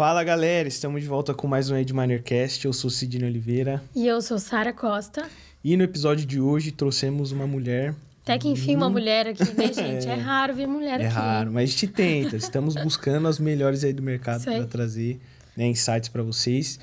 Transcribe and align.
Fala 0.00 0.24
galera, 0.24 0.66
estamos 0.66 1.02
de 1.02 1.06
volta 1.06 1.34
com 1.34 1.46
mais 1.46 1.68
um 1.68 1.76
Edminercast. 1.76 2.64
Eu 2.64 2.72
sou 2.72 2.88
Sidney 2.88 3.28
Oliveira. 3.28 3.82
E 3.94 4.06
eu 4.06 4.22
sou 4.22 4.38
Sara 4.38 4.72
Costa. 4.72 5.28
E 5.62 5.76
no 5.76 5.84
episódio 5.84 6.24
de 6.24 6.40
hoje 6.40 6.72
trouxemos 6.72 7.32
uma 7.32 7.46
mulher. 7.46 7.94
Até 8.22 8.38
que 8.38 8.48
enfim, 8.48 8.76
uma 8.76 8.88
mulher 8.88 9.26
aqui, 9.26 9.44
né, 9.52 9.66
gente? 9.70 10.08
É, 10.08 10.14
raro 10.14 10.54
ver 10.54 10.66
mulher 10.66 11.02
é 11.02 11.06
aqui. 11.06 11.14
É 11.14 11.20
raro, 11.20 11.52
mas 11.52 11.68
a 11.68 11.72
gente 11.72 11.86
tenta. 11.88 12.34
Estamos 12.34 12.76
buscando 12.82 13.28
as 13.28 13.38
melhores 13.38 13.84
aí 13.84 13.92
do 13.92 14.02
mercado 14.02 14.42
para 14.42 14.66
trazer 14.66 15.20
né, 15.54 15.66
insights 15.66 16.08
para 16.08 16.22
vocês. 16.22 16.80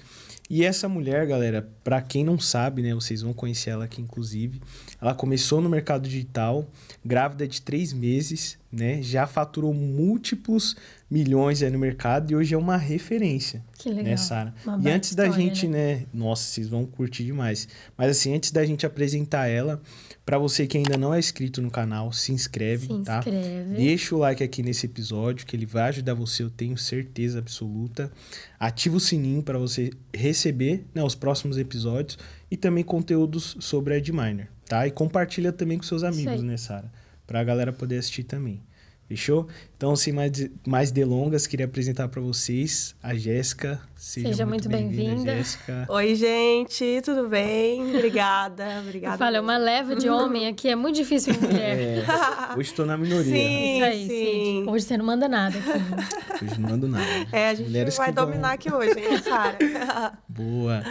E 0.48 0.64
essa 0.64 0.88
mulher, 0.88 1.26
galera, 1.26 1.68
para 1.84 2.00
quem 2.04 2.24
não 2.24 2.38
sabe, 2.38 2.84
né, 2.84 2.94
vocês 2.94 3.24
vão 3.24 3.34
conhecer 3.34 3.72
ela 3.72 3.86
aqui, 3.86 4.00
inclusive. 4.00 4.62
Ela 5.02 5.16
começou 5.16 5.60
no 5.60 5.68
mercado 5.68 6.08
digital, 6.08 6.70
grávida 7.04 7.48
de 7.48 7.64
três 7.64 7.92
meses, 7.92 8.60
né? 8.78 9.02
Já 9.02 9.26
faturou 9.26 9.74
múltiplos 9.74 10.76
milhões 11.10 11.64
aí 11.64 11.70
no 11.70 11.80
mercado 11.80 12.32
e 12.32 12.36
hoje 12.36 12.54
é 12.54 12.58
uma 12.58 12.78
referência. 12.78 13.64
Que 13.78 13.90
legal. 13.90 14.04
Né, 14.04 14.18
Sara? 14.18 14.54
E 14.84 14.90
antes 14.90 15.12
história, 15.12 15.32
da 15.32 15.38
gente, 15.38 15.68
né? 15.68 15.96
né? 15.96 16.06
Nossa, 16.14 16.44
vocês 16.44 16.68
vão 16.68 16.86
curtir 16.86 17.24
demais. 17.24 17.68
Mas 17.98 18.12
assim, 18.12 18.36
antes 18.36 18.52
da 18.52 18.66
gente 18.66 18.86
apresentar 18.86 19.48
ela, 19.48 19.82
para 20.26 20.38
você 20.38 20.68
que 20.68 20.78
ainda 20.78 20.98
não 20.98 21.14
é 21.14 21.20
inscrito 21.20 21.62
no 21.62 21.72
canal, 21.72 22.12
se 22.12 22.34
inscreve, 22.34 22.88
se 22.88 23.04
tá? 23.04 23.20
Inscreve. 23.20 23.76
Deixa 23.76 24.14
o 24.14 24.18
like 24.18 24.44
aqui 24.44 24.62
nesse 24.62 24.86
episódio, 24.86 25.46
que 25.46 25.56
ele 25.56 25.66
vai 25.66 25.84
ajudar 25.84 26.14
você, 26.14 26.44
eu 26.44 26.50
tenho 26.50 26.78
certeza 26.78 27.40
absoluta. 27.40 28.12
Ativa 28.60 28.98
o 28.98 29.00
sininho 29.00 29.42
para 29.42 29.58
você 29.58 29.92
receber 30.14 30.86
né, 30.94 31.02
os 31.02 31.16
próximos 31.16 31.58
episódios 31.58 32.20
e 32.52 32.58
também 32.58 32.84
conteúdos 32.84 33.56
sobre 33.62 33.94
a 33.94 33.98
Edminer, 33.98 34.50
tá? 34.66 34.86
E 34.86 34.92
compartilha 34.92 35.54
também 35.54 35.78
com 35.78 35.84
seus 35.84 36.04
amigos, 36.04 36.44
né, 36.44 36.58
Sara? 36.58 36.92
Pra 37.26 37.44
galera 37.44 37.72
poder 37.72 37.98
assistir 37.98 38.24
também. 38.24 38.62
Fechou? 39.08 39.48
Então, 39.78 39.96
sem 39.96 40.12
mais, 40.12 40.32
mais 40.66 40.92
delongas, 40.92 41.48
queria 41.48 41.66
apresentar 41.66 42.10
para 42.10 42.20
vocês 42.20 42.94
a 43.02 43.16
Jéssica. 43.16 43.80
Seja, 43.96 44.28
Seja, 44.28 44.46
muito, 44.46 44.70
muito 44.70 44.78
bem-vinda. 44.78 45.32
Bem 45.32 45.38
Jéssica. 45.38 45.86
Oi, 45.88 46.14
gente, 46.14 47.02
tudo 47.06 47.30
bem? 47.30 47.96
Obrigada, 47.96 48.66
obrigada. 48.84 49.18
Fala, 49.18 49.38
é 49.38 49.40
uma 49.40 49.58
leva 49.58 49.96
de 49.96 50.10
homem 50.10 50.48
aqui, 50.48 50.68
é 50.68 50.76
muito 50.76 50.98
difícil 50.98 51.34
mulher. 51.40 51.80
É, 51.80 52.06
hoje 52.58 52.70
estou 52.70 52.86
na 52.86 52.98
minoria. 52.98 53.24
Sim, 53.24 53.76
Isso 53.76 53.86
aí, 53.86 54.02
sim. 54.02 54.08
sim. 54.10 54.66
Hoje 54.68 54.84
você 54.84 54.98
não 54.98 55.06
manda 55.06 55.30
nada 55.30 55.58
aqui. 55.58 56.44
Hoje 56.44 56.60
não 56.60 56.70
mando 56.70 56.88
nada. 56.90 57.06
É, 57.32 57.50
a 57.50 57.54
gente 57.54 57.68
Mulheres 57.68 57.96
vai 57.96 58.12
dominar 58.12 58.42
vão... 58.42 58.52
aqui 58.56 58.74
hoje, 58.74 59.00
hein, 59.00 59.22
Sara? 59.24 59.58
Boa. 60.28 60.84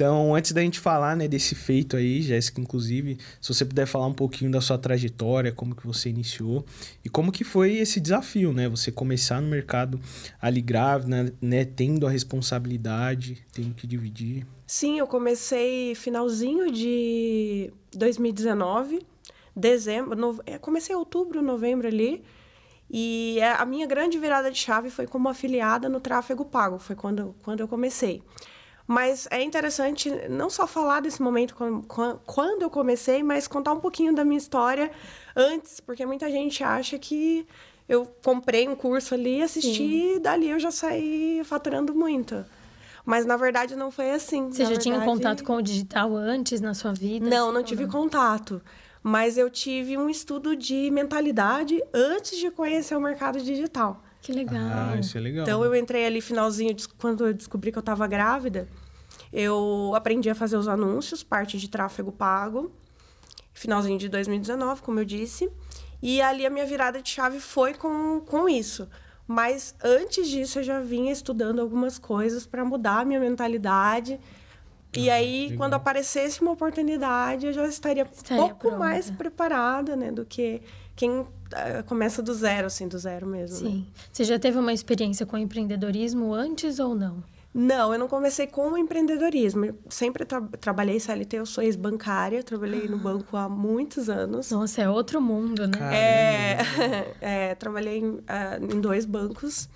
Então, 0.00 0.34
antes 0.34 0.52
da 0.52 0.62
gente 0.62 0.80
falar, 0.80 1.14
né, 1.14 1.28
desse 1.28 1.54
feito 1.54 1.94
aí, 1.94 2.22
Jéssica, 2.22 2.58
inclusive, 2.58 3.18
se 3.38 3.52
você 3.52 3.66
puder 3.66 3.84
falar 3.86 4.06
um 4.06 4.14
pouquinho 4.14 4.50
da 4.50 4.58
sua 4.58 4.78
trajetória, 4.78 5.52
como 5.52 5.74
que 5.74 5.86
você 5.86 6.08
iniciou 6.08 6.64
e 7.04 7.10
como 7.10 7.30
que 7.30 7.44
foi 7.44 7.74
esse 7.74 8.00
desafio, 8.00 8.50
né? 8.50 8.66
Você 8.66 8.90
começar 8.90 9.42
no 9.42 9.48
mercado 9.48 10.00
ali 10.40 10.62
grávida, 10.62 11.30
né, 11.38 11.66
tendo 11.66 12.06
a 12.06 12.10
responsabilidade, 12.10 13.44
tendo 13.52 13.74
que 13.74 13.86
dividir. 13.86 14.46
Sim, 14.66 14.98
eu 14.98 15.06
comecei 15.06 15.94
finalzinho 15.94 16.72
de 16.72 17.70
2019, 17.92 19.06
dezembro, 19.54 20.16
no... 20.16 20.40
É, 20.46 20.56
comecei 20.56 20.96
outubro, 20.96 21.42
novembro 21.42 21.86
ali. 21.86 22.24
E 22.90 23.36
é, 23.38 23.52
a 23.52 23.66
minha 23.66 23.86
grande 23.86 24.18
virada 24.18 24.50
de 24.50 24.56
chave 24.56 24.88
foi 24.88 25.06
como 25.06 25.28
afiliada 25.28 25.90
no 25.90 26.00
tráfego 26.00 26.46
pago, 26.46 26.78
foi 26.78 26.96
quando, 26.96 27.34
quando 27.42 27.60
eu 27.60 27.68
comecei. 27.68 28.22
Mas 28.90 29.28
é 29.30 29.40
interessante 29.40 30.10
não 30.28 30.50
só 30.50 30.66
falar 30.66 30.98
desse 30.98 31.22
momento 31.22 31.54
quando 32.26 32.62
eu 32.62 32.68
comecei, 32.68 33.22
mas 33.22 33.46
contar 33.46 33.72
um 33.72 33.78
pouquinho 33.78 34.12
da 34.12 34.24
minha 34.24 34.36
história 34.36 34.90
antes, 35.36 35.78
porque 35.78 36.04
muita 36.04 36.28
gente 36.28 36.64
acha 36.64 36.98
que 36.98 37.46
eu 37.88 38.04
comprei 38.20 38.68
um 38.68 38.74
curso 38.74 39.14
ali, 39.14 39.42
assisti, 39.42 39.76
Sim. 39.76 40.16
e 40.16 40.18
dali 40.18 40.48
eu 40.48 40.58
já 40.58 40.72
saí 40.72 41.40
faturando 41.44 41.94
muito. 41.94 42.44
Mas 43.04 43.24
na 43.24 43.36
verdade 43.36 43.76
não 43.76 43.92
foi 43.92 44.10
assim. 44.10 44.50
Você 44.50 44.64
na 44.64 44.70
já 44.70 44.74
verdade... 44.74 44.82
tinha 44.82 45.00
contato 45.02 45.44
com 45.44 45.54
o 45.54 45.62
digital 45.62 46.16
antes 46.16 46.60
na 46.60 46.74
sua 46.74 46.92
vida? 46.92 47.30
Não, 47.30 47.44
assim, 47.46 47.54
não 47.54 47.62
tive 47.62 47.84
não? 47.84 47.92
contato. 47.92 48.60
Mas 49.04 49.38
eu 49.38 49.48
tive 49.48 49.96
um 49.96 50.10
estudo 50.10 50.56
de 50.56 50.90
mentalidade 50.90 51.80
antes 51.94 52.36
de 52.40 52.50
conhecer 52.50 52.96
o 52.96 53.00
mercado 53.00 53.40
digital. 53.40 54.02
Que 54.20 54.32
legal. 54.32 54.58
Ah, 54.92 54.96
isso 54.98 55.16
é 55.16 55.20
legal. 55.20 55.44
Então 55.44 55.64
eu 55.64 55.74
entrei 55.76 56.04
ali 56.04 56.20
finalzinho 56.20 56.74
quando 56.98 57.26
eu 57.26 57.32
descobri 57.32 57.70
que 57.70 57.78
eu 57.78 57.80
estava 57.80 58.06
grávida. 58.08 58.68
Eu 59.32 59.92
aprendi 59.94 60.28
a 60.28 60.34
fazer 60.34 60.56
os 60.56 60.66
anúncios, 60.66 61.22
parte 61.22 61.58
de 61.58 61.68
tráfego 61.68 62.10
pago, 62.10 62.72
finalzinho 63.52 63.98
de 63.98 64.08
2019, 64.08 64.82
como 64.82 65.00
eu 65.00 65.04
disse. 65.04 65.50
E 66.02 66.20
ali 66.20 66.46
a 66.46 66.50
minha 66.50 66.66
virada 66.66 67.00
de 67.00 67.08
chave 67.08 67.40
foi 67.40 67.74
com, 67.74 68.20
com 68.20 68.48
isso. 68.48 68.88
Mas 69.26 69.74
antes 69.84 70.28
disso 70.28 70.58
eu 70.58 70.62
já 70.62 70.80
vinha 70.80 71.12
estudando 71.12 71.60
algumas 71.60 71.98
coisas 71.98 72.46
para 72.46 72.64
mudar 72.64 73.00
a 73.00 73.04
minha 73.04 73.20
mentalidade. 73.20 74.18
E 74.96 75.08
ah, 75.08 75.14
aí, 75.14 75.42
legal. 75.42 75.58
quando 75.58 75.74
aparecesse 75.74 76.40
uma 76.42 76.50
oportunidade, 76.50 77.46
eu 77.46 77.52
já 77.52 77.64
estaria, 77.66 78.08
estaria 78.12 78.42
um 78.42 78.48
pouco 78.48 78.60
pronta. 78.62 78.78
mais 78.78 79.08
preparada, 79.08 79.94
né? 79.94 80.10
Do 80.10 80.24
que 80.24 80.60
quem 80.96 81.20
uh, 81.20 81.26
começa 81.86 82.20
do 82.20 82.34
zero, 82.34 82.66
assim, 82.66 82.88
do 82.88 82.98
zero 82.98 83.24
mesmo. 83.24 83.58
Sim. 83.58 83.76
Né? 83.78 83.84
Você 84.12 84.24
já 84.24 84.36
teve 84.36 84.58
uma 84.58 84.72
experiência 84.72 85.24
com 85.24 85.38
empreendedorismo 85.38 86.34
antes 86.34 86.80
ou 86.80 86.96
não? 86.96 87.22
Não, 87.52 87.92
eu 87.92 87.98
não 87.98 88.06
comecei 88.06 88.46
com 88.46 88.70
o 88.70 88.78
empreendedorismo. 88.78 89.64
Eu 89.64 89.78
sempre 89.88 90.24
tra 90.24 90.40
trabalhei 90.60 91.00
CLT, 91.00 91.38
eu 91.38 91.46
sou 91.46 91.64
ex-bancária, 91.64 92.44
trabalhei 92.44 92.86
no 92.86 92.96
banco 92.96 93.36
há 93.36 93.48
muitos 93.48 94.08
anos. 94.08 94.52
Nossa, 94.52 94.82
é 94.82 94.88
outro 94.88 95.20
mundo, 95.20 95.66
né? 95.66 95.78
É, 95.92 96.58
é, 97.50 97.54
trabalhei 97.56 97.98
em, 97.98 98.10
uh, 98.10 98.22
em, 98.72 98.80
dois 98.80 99.04
bancos. 99.04 99.68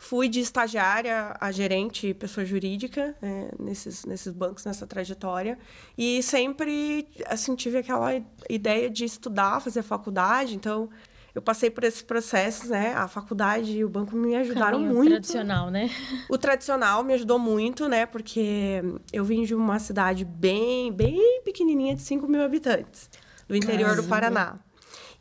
Fui 0.00 0.28
de 0.28 0.40
estagiária 0.40 1.36
a 1.40 1.52
gerente 1.52 2.12
pessoa 2.12 2.44
jurídica 2.44 3.14
é, 3.22 3.54
nesses, 3.56 4.04
nesses 4.04 4.32
bancos, 4.32 4.64
nessa 4.64 4.84
trajetória. 4.84 5.56
E 5.96 6.20
sempre, 6.24 7.06
assim, 7.26 7.54
tive 7.54 7.78
aquela 7.78 8.20
ideia 8.50 8.90
de 8.90 9.04
estudar, 9.04 9.60
fazer 9.60 9.82
faculdade. 9.82 10.56
Então, 10.56 10.90
eu 11.34 11.40
passei 11.40 11.70
por 11.70 11.82
esses 11.84 12.02
processos, 12.02 12.68
né? 12.68 12.92
A 12.94 13.08
faculdade 13.08 13.78
e 13.78 13.84
o 13.84 13.88
banco 13.88 14.14
me 14.14 14.36
ajudaram 14.36 14.78
Caminho 14.78 14.94
muito. 14.94 15.08
O 15.08 15.10
tradicional, 15.12 15.70
né? 15.70 15.90
O 16.28 16.38
tradicional 16.38 17.02
me 17.02 17.14
ajudou 17.14 17.38
muito, 17.38 17.88
né? 17.88 18.04
Porque 18.04 18.82
eu 19.12 19.24
vim 19.24 19.44
de 19.44 19.54
uma 19.54 19.78
cidade 19.78 20.24
bem, 20.24 20.92
bem 20.92 21.40
pequenininha, 21.42 21.94
de 21.94 22.02
5 22.02 22.28
mil 22.28 22.42
habitantes, 22.42 23.08
do 23.48 23.56
interior 23.56 23.96
do 23.96 24.04
Paraná. 24.04 24.58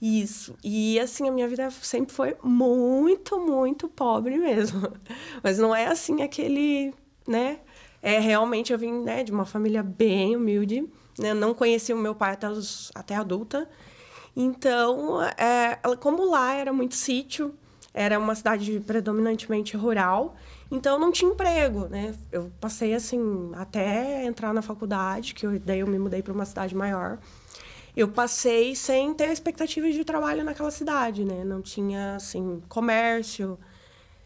Isso. 0.01 0.55
E 0.63 0.99
assim, 0.99 1.29
a 1.29 1.31
minha 1.31 1.47
vida 1.47 1.69
sempre 1.69 2.13
foi 2.13 2.35
muito, 2.43 3.39
muito 3.39 3.87
pobre 3.87 4.37
mesmo. 4.37 4.91
Mas 5.43 5.59
não 5.59 5.73
é 5.73 5.85
assim 5.85 6.23
aquele, 6.23 6.93
né? 7.27 7.59
É 8.01 8.19
realmente 8.19 8.73
eu 8.73 8.79
vim, 8.79 9.03
né, 9.03 9.23
de 9.23 9.31
uma 9.31 9.45
família 9.45 9.83
bem 9.83 10.35
humilde, 10.35 10.89
né? 11.19 11.35
Não 11.35 11.53
conheci 11.53 11.93
o 11.93 11.97
meu 11.97 12.15
pai 12.15 12.33
até, 12.33 12.49
os, 12.49 12.91
até 12.95 13.15
adulta. 13.15 13.69
Então, 14.35 15.21
é, 15.21 15.77
como 15.99 16.29
lá 16.29 16.53
era 16.53 16.71
muito 16.71 16.95
sítio, 16.95 17.53
era 17.93 18.17
uma 18.17 18.33
cidade 18.33 18.79
predominantemente 18.79 19.75
rural, 19.75 20.35
então 20.71 20.97
não 20.97 21.11
tinha 21.11 21.31
emprego, 21.31 21.87
né? 21.87 22.15
Eu 22.31 22.49
passei 22.61 22.93
assim 22.93 23.51
até 23.55 24.23
entrar 24.25 24.53
na 24.53 24.61
faculdade, 24.61 25.33
que 25.33 25.45
eu, 25.45 25.59
daí 25.59 25.79
eu 25.79 25.87
me 25.87 25.99
mudei 25.99 26.21
para 26.21 26.33
uma 26.33 26.45
cidade 26.45 26.73
maior. 26.73 27.19
Eu 27.95 28.07
passei 28.07 28.73
sem 28.73 29.13
ter 29.13 29.29
expectativa 29.29 29.91
de 29.91 30.05
trabalho 30.05 30.45
naquela 30.45 30.71
cidade, 30.71 31.25
né? 31.25 31.43
Não 31.43 31.61
tinha 31.61 32.15
assim 32.15 32.61
comércio, 32.69 33.59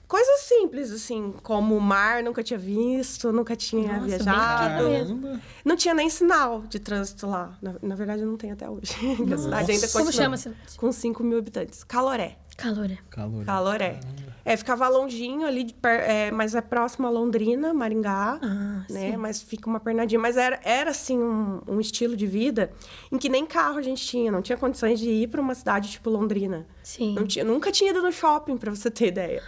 Coisas 0.08 0.42
simples, 0.42 0.92
assim, 0.92 1.34
como 1.42 1.76
o 1.76 1.82
mar, 1.82 2.22
nunca 2.22 2.44
tinha 2.44 2.60
visto, 2.60 3.32
nunca 3.32 3.56
tinha 3.56 3.94
Nossa, 3.94 4.06
viajado. 4.06 5.42
Não 5.64 5.76
tinha 5.76 5.94
nem 5.94 6.10
sinal 6.10 6.62
de 6.62 6.80
trânsito 6.80 7.26
lá. 7.28 7.58
Na, 7.62 7.76
na 7.82 7.96
verdade, 7.96 8.24
não 8.24 8.38
tem 8.38 8.52
até 8.52 8.70
hoje. 8.70 8.94
a 9.34 9.38
cidade 9.38 9.72
ainda 9.72 9.88
Como 9.88 10.12
chama 10.12 10.36
a 10.36 10.38
cidade? 10.38 10.78
Com 10.78 10.92
5 10.92 11.24
mil 11.24 11.40
habitantes. 11.40 11.84
Caloré. 11.84 12.38
Caloré. 12.56 13.00
Caloré. 13.10 13.46
Caloré. 13.46 14.00
É, 14.46 14.56
ficava 14.56 14.88
longinho 14.88 15.46
ali, 15.46 15.64
de, 15.64 15.76
é, 15.84 16.32
mas 16.32 16.54
é 16.54 16.62
próximo 16.62 17.08
a 17.08 17.10
Londrina, 17.10 17.74
Maringá, 17.74 18.40
ah, 18.42 18.86
né? 18.90 19.12
Sim. 19.12 19.18
Mas 19.18 19.42
fica 19.42 19.68
uma 19.68 19.80
pernadinha. 19.80 20.20
Mas 20.20 20.38
era, 20.38 20.60
era 20.64 20.92
assim, 20.92 21.18
um, 21.18 21.62
um, 21.68 21.82
estilo 21.82 22.16
de 22.16 22.28
vida 22.28 22.72
em 23.12 23.18
que 23.18 23.28
nem 23.28 23.46
carro 23.46 23.80
a 23.80 23.82
gente 23.82 24.06
tinha. 24.06 24.32
Não 24.32 24.42
tinha 24.42 24.58
condições 24.58 25.00
de 25.00 25.10
ir 25.10 25.28
para 25.28 25.42
uma 25.42 25.56
cidade 25.56 25.90
tipo 25.90 26.10
Londrina. 26.12 26.66
Sim. 26.84 27.16
Não 27.16 27.26
tinha, 27.26 27.44
nunca 27.44 27.72
tinha 27.72 27.90
ido 27.90 28.02
no 28.02 28.12
shopping, 28.12 28.56
para 28.56 28.74
você 28.74 28.92
ter 28.92 29.08
ideia. 29.08 29.44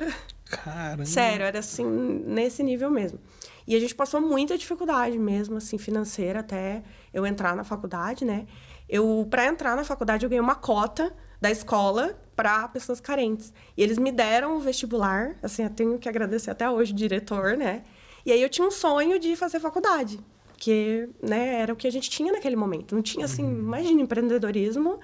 Caramba. 0.49 1.05
Sério, 1.05 1.45
era 1.45 1.59
assim, 1.59 1.85
nesse 2.25 2.63
nível 2.63 2.89
mesmo. 2.89 3.19
E 3.67 3.75
a 3.75 3.79
gente 3.79 3.94
passou 3.94 4.21
muita 4.21 4.57
dificuldade 4.57 5.17
mesmo, 5.17 5.57
assim, 5.57 5.77
financeira, 5.77 6.39
até 6.39 6.83
eu 7.13 7.25
entrar 7.25 7.55
na 7.55 7.63
faculdade, 7.63 8.23
né? 8.23 8.47
Eu, 8.88 9.27
para 9.29 9.45
entrar 9.45 9.75
na 9.75 9.83
faculdade, 9.83 10.25
eu 10.25 10.29
ganhei 10.29 10.41
uma 10.41 10.55
cota 10.55 11.13
da 11.41 11.51
escola 11.51 12.17
para 12.35 12.67
pessoas 12.69 13.01
carentes. 13.01 13.53
E 13.75 13.83
eles 13.83 13.97
me 13.97 14.11
deram 14.11 14.55
o 14.55 14.59
vestibular, 14.59 15.35
assim, 15.44 15.63
eu 15.63 15.69
tenho 15.69 15.99
que 15.99 16.07
agradecer 16.07 16.49
até 16.49 16.69
hoje 16.69 16.94
o 16.94 16.95
diretor, 16.95 17.57
né? 17.57 17.83
E 18.25 18.31
aí 18.31 18.41
eu 18.41 18.49
tinha 18.49 18.65
um 18.65 18.71
sonho 18.71 19.19
de 19.19 19.35
fazer 19.35 19.59
faculdade, 19.59 20.19
que, 20.57 21.09
né, 21.21 21.59
era 21.59 21.73
o 21.73 21.75
que 21.75 21.88
a 21.88 21.91
gente 21.91 22.09
tinha 22.09 22.31
naquele 22.31 22.55
momento. 22.55 22.95
Não 22.95 23.01
tinha, 23.01 23.25
assim, 23.25 23.44
uhum. 23.44 23.59
imagina, 23.59 24.01
empreendedorismo 24.01 24.99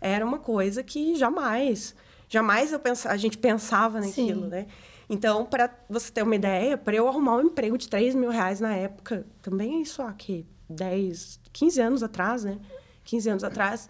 era 0.00 0.24
uma 0.24 0.38
coisa 0.38 0.82
que 0.82 1.16
jamais, 1.16 1.94
jamais 2.28 2.72
eu 2.72 2.78
pens 2.78 3.06
a 3.06 3.16
gente 3.16 3.38
pensava 3.38 4.00
naquilo, 4.00 4.42
Sim. 4.44 4.48
né? 4.48 4.66
Então, 5.08 5.44
para 5.44 5.70
você 5.88 6.10
ter 6.10 6.22
uma 6.22 6.34
ideia, 6.34 6.78
para 6.78 6.96
eu 6.96 7.06
arrumar 7.06 7.36
um 7.36 7.42
emprego 7.42 7.76
de 7.76 7.88
3 7.88 8.14
mil 8.14 8.30
reais 8.30 8.58
na 8.60 8.74
época, 8.74 9.26
também 9.42 9.76
é 9.76 9.78
isso 9.82 10.00
aqui, 10.02 10.46
10, 10.68 11.40
15 11.52 11.80
anos 11.80 12.02
atrás, 12.02 12.44
né? 12.44 12.58
15 13.04 13.28
anos 13.28 13.44
atrás, 13.44 13.86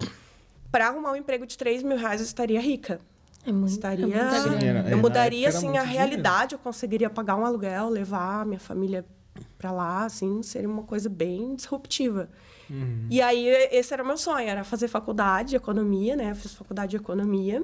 para 0.73 0.89
arrumar 0.89 1.13
um 1.13 1.17
emprego 1.17 1.47
de 1.47 1.57
3 1.57 1.83
mil 1.85 1.97
reais 1.97 2.21
eu 2.21 2.25
estaria 2.27 2.61
rica. 2.61 2.99
É 3.47 3.53
muito, 3.53 3.73
Estaria. 3.73 4.07
é 4.07 4.65
era- 4.65 4.91
eu 4.91 4.97
mudaria, 4.99 5.49
assim, 5.51 5.67
muito 5.67 5.79
a 5.79 5.83
dinheiro. 5.85 5.99
realidade. 6.07 6.55
Eu 6.55 6.59
conseguiria 6.59 7.11
pagar 7.11 7.37
um 7.37 7.45
aluguel, 7.45 7.91
levar 7.91 8.41
a 8.41 8.45
minha 8.45 8.59
família 8.59 9.05
para 9.59 9.71
lá, 9.71 10.05
assim, 10.07 10.43
seria 10.43 10.69
uma 10.69 10.83
coisa 10.83 11.11
bem 11.11 11.55
disruptiva. 11.55 12.31
Uhum. 12.71 13.07
E 13.11 13.21
aí, 13.21 13.47
esse 13.71 13.93
era 13.93 14.03
o 14.03 14.07
meu 14.07 14.17
sonho, 14.17 14.49
era 14.49 14.65
fazer 14.65 14.89
faculdade 14.89 15.51
de 15.51 15.57
economia, 15.57 16.17
né? 16.17 16.31
Eu 16.31 16.35
fiz 16.35 16.55
faculdade 16.55 16.91
de 16.93 16.97
economia. 16.97 17.63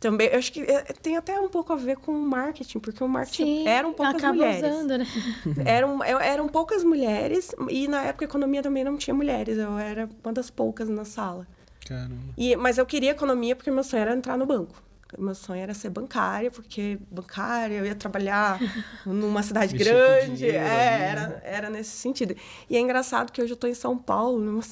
Também, 0.00 0.28
eu 0.28 0.38
acho 0.38 0.52
que 0.52 0.62
é, 0.62 0.82
tem 0.84 1.16
até 1.16 1.38
um 1.38 1.48
pouco 1.48 1.72
a 1.72 1.76
ver 1.76 1.96
com 1.96 2.12
o 2.12 2.26
marketing, 2.26 2.80
porque 2.80 3.04
o 3.04 3.08
marketing 3.08 3.44
Sim, 3.44 3.68
eram 3.68 3.92
poucas 3.92 4.22
mulheres. 4.22 4.74
usando, 4.74 4.98
né? 4.98 5.06
Eram, 5.64 6.02
eram 6.02 6.48
poucas 6.48 6.82
mulheres, 6.82 7.54
e 7.68 7.86
na 7.86 8.02
época 8.04 8.24
a 8.24 8.28
economia 8.28 8.62
também 8.62 8.82
não 8.82 8.96
tinha 8.96 9.14
mulheres, 9.14 9.58
eu 9.58 9.78
era 9.78 10.08
uma 10.24 10.32
das 10.32 10.50
poucas 10.50 10.88
na 10.88 11.04
sala. 11.04 11.46
Caramba. 11.86 12.16
E, 12.36 12.56
mas 12.56 12.78
eu 12.78 12.86
queria 12.86 13.10
economia 13.12 13.54
porque 13.54 13.70
meu 13.70 13.84
sonho 13.84 14.00
era 14.02 14.14
entrar 14.14 14.36
no 14.36 14.46
banco. 14.46 14.82
Meu 15.18 15.34
sonho 15.34 15.60
era 15.60 15.74
ser 15.74 15.90
bancária, 15.90 16.50
porque 16.50 16.98
bancária 17.10 17.74
eu 17.76 17.84
ia 17.84 17.94
trabalhar 17.94 18.58
numa 19.04 19.42
cidade 19.42 19.76
grande. 19.76 20.36
dinheiro 20.36 20.56
É, 20.58 20.60
ali, 20.88 20.98
né? 20.98 21.10
era, 21.10 21.42
era 21.44 21.70
nesse 21.70 21.90
sentido. 21.90 22.34
E 22.70 22.76
é 22.76 22.80
engraçado 22.80 23.30
que 23.30 23.42
hoje 23.42 23.52
eu 23.52 23.56
estou 23.56 23.68
em 23.68 23.74
São 23.74 23.98
Paulo, 23.98 24.38
numa, 24.40 24.62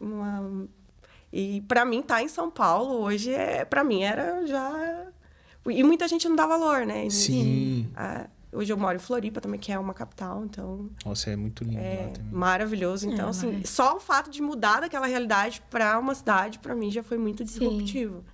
numa- 0.00 0.68
e 1.32 1.60
para 1.62 1.84
mim 1.84 2.00
estar 2.00 2.22
em 2.22 2.28
São 2.28 2.50
Paulo 2.50 3.00
hoje 3.00 3.32
é, 3.32 3.64
para 3.64 3.84
mim 3.84 4.02
era 4.02 4.46
já 4.46 5.06
e 5.66 5.84
muita 5.84 6.08
gente 6.08 6.28
não 6.28 6.34
dá 6.36 6.46
valor, 6.46 6.86
né? 6.86 7.06
E- 7.06 7.10
Sim. 7.10 7.86
Ah, 7.94 8.26
hoje 8.52 8.72
eu 8.72 8.76
moro 8.78 8.96
em 8.96 8.98
Floripa 8.98 9.40
também, 9.40 9.60
que 9.60 9.70
é 9.70 9.78
uma 9.78 9.92
capital, 9.94 10.42
então 10.44 10.88
Nossa, 11.04 11.30
é 11.30 11.36
muito 11.36 11.62
lindo 11.62 11.76
lá 11.76 11.82
é 11.82 12.06
também. 12.08 12.32
maravilhoso. 12.32 13.06
Então, 13.08 13.26
É, 13.26 13.30
assim, 13.30 13.62
só 13.64 13.96
o 13.96 14.00
fato 14.00 14.30
de 14.30 14.40
mudar 14.40 14.80
daquela 14.80 15.06
realidade 15.06 15.62
para 15.70 15.98
uma 15.98 16.14
cidade, 16.14 16.58
para 16.58 16.74
mim, 16.74 16.90
já 16.90 17.02
foi 17.02 17.18
muito 17.18 17.38
Sim. 17.46 17.46
disruptivo. 17.46 18.24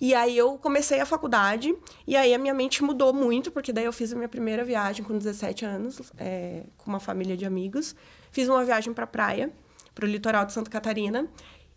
E 0.00 0.14
aí 0.14 0.36
eu 0.38 0.56
comecei 0.58 1.00
a 1.00 1.06
faculdade, 1.06 1.74
e 2.06 2.16
aí 2.16 2.32
a 2.32 2.38
minha 2.38 2.54
mente 2.54 2.82
mudou 2.84 3.12
muito, 3.12 3.50
porque 3.50 3.72
daí 3.72 3.84
eu 3.84 3.92
fiz 3.92 4.12
a 4.12 4.16
minha 4.16 4.28
primeira 4.28 4.64
viagem 4.64 5.04
com 5.04 5.18
17 5.18 5.64
anos, 5.64 6.00
é, 6.16 6.62
com 6.78 6.88
uma 6.88 7.00
família 7.00 7.36
de 7.36 7.44
amigos. 7.44 7.94
Fiz 8.30 8.48
uma 8.48 8.64
viagem 8.64 8.92
para 8.94 9.06
praia, 9.08 9.52
para 9.94 10.04
o 10.06 10.08
litoral 10.08 10.46
de 10.46 10.52
Santa 10.52 10.70
Catarina. 10.70 11.26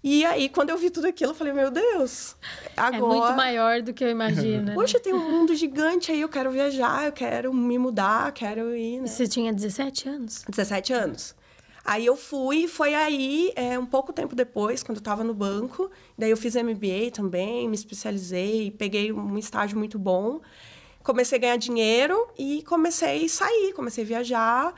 E 0.04 0.26
aí, 0.26 0.50
quando 0.50 0.72
eu 0.72 0.78
vi 0.78 0.90
tudo 0.90 1.06
aquilo, 1.06 1.32
eu 1.32 1.36
falei, 1.36 1.54
meu 1.54 1.70
Deus, 1.70 2.36
agora... 2.76 2.96
É 2.96 3.00
muito 3.20 3.36
maior 3.36 3.82
do 3.84 3.94
que 3.94 4.04
eu 4.04 4.10
imagino. 4.10 4.64
né? 4.64 4.74
Poxa, 4.74 5.00
tem 5.00 5.14
um 5.14 5.30
mundo 5.30 5.56
gigante 5.56 6.12
aí, 6.12 6.22
eu 6.22 6.30
quero 6.30 6.50
viajar, 6.50 7.06
eu 7.06 7.12
quero 7.12 7.54
me 7.54 7.78
mudar, 7.78 8.32
quero 8.32 8.76
ir, 8.76 9.02
né? 9.02 9.08
Você 9.08 9.28
tinha 9.28 9.54
17 9.54 10.10
anos? 10.10 10.44
17 10.50 10.92
anos. 10.92 11.36
Aí 11.86 12.06
eu 12.06 12.16
fui, 12.16 12.68
foi 12.68 12.96
aí, 12.96 13.52
é, 13.56 13.78
um 13.78 13.86
pouco 13.86 14.12
tempo 14.12 14.36
depois, 14.36 14.82
quando 14.82 14.98
eu 14.98 15.02
estava 15.02 15.24
no 15.24 15.34
banco. 15.34 15.90
Daí 16.18 16.32
eu 16.32 16.38
fiz 16.38 16.56
MBA 16.56 17.12
também, 17.14 17.68
me 17.68 17.76
especializei, 17.76 18.72
peguei 18.72 19.12
um 19.12 19.38
estágio 19.38 19.78
muito 19.78 20.00
bom. 20.00 20.42
Comecei 21.04 21.38
a 21.38 21.42
ganhar 21.42 21.58
dinheiro 21.58 22.28
e 22.38 22.64
comecei 22.64 23.26
a 23.26 23.30
sair, 23.30 23.74
comecei 23.74 24.04
a 24.04 24.08
viajar. 24.08 24.74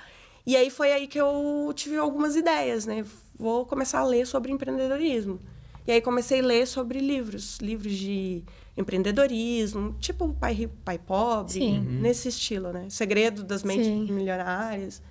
E 0.46 0.56
aí 0.56 0.70
foi 0.70 0.92
aí 0.92 1.08
que 1.08 1.20
eu 1.20 1.72
tive 1.76 1.98
algumas 1.98 2.36
ideias, 2.36 2.86
né? 2.86 3.06
Vou 3.38 3.66
começar 3.66 4.00
a 4.00 4.06
ler 4.06 4.26
sobre 4.26 4.52
empreendedorismo. 4.52 5.40
E 5.86 5.92
aí 5.92 6.02
comecei 6.02 6.40
a 6.40 6.44
ler 6.44 6.66
sobre 6.66 7.00
livros, 7.00 7.58
livros 7.60 7.94
de 7.94 8.44
empreendedorismo, 8.78 9.96
tipo 10.00 10.34
Pai 10.34 10.54
Rico, 10.54 10.76
Pai 10.84 10.98
Pobre, 10.98 11.54
Sim. 11.54 11.80
nesse 11.80 12.30
estilo, 12.30 12.72
né? 12.72 12.88
Segredo 12.90 13.44
das 13.44 13.64
Mentes 13.64 13.86
Sim. 13.86 14.12
Milionárias 14.12 15.02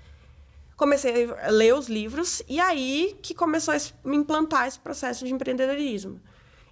comecei 0.83 1.31
a 1.31 1.49
ler 1.49 1.75
os 1.75 1.87
livros 1.89 2.43
e 2.49 2.59
aí 2.59 3.17
que 3.23 3.35
começou 3.35 3.73
a 3.73 3.79
me 4.05 4.17
implantar 4.17 4.67
esse 4.67 4.81
processo 4.81 5.25
de 5.25 5.33
empreendedorismo. 5.33 6.21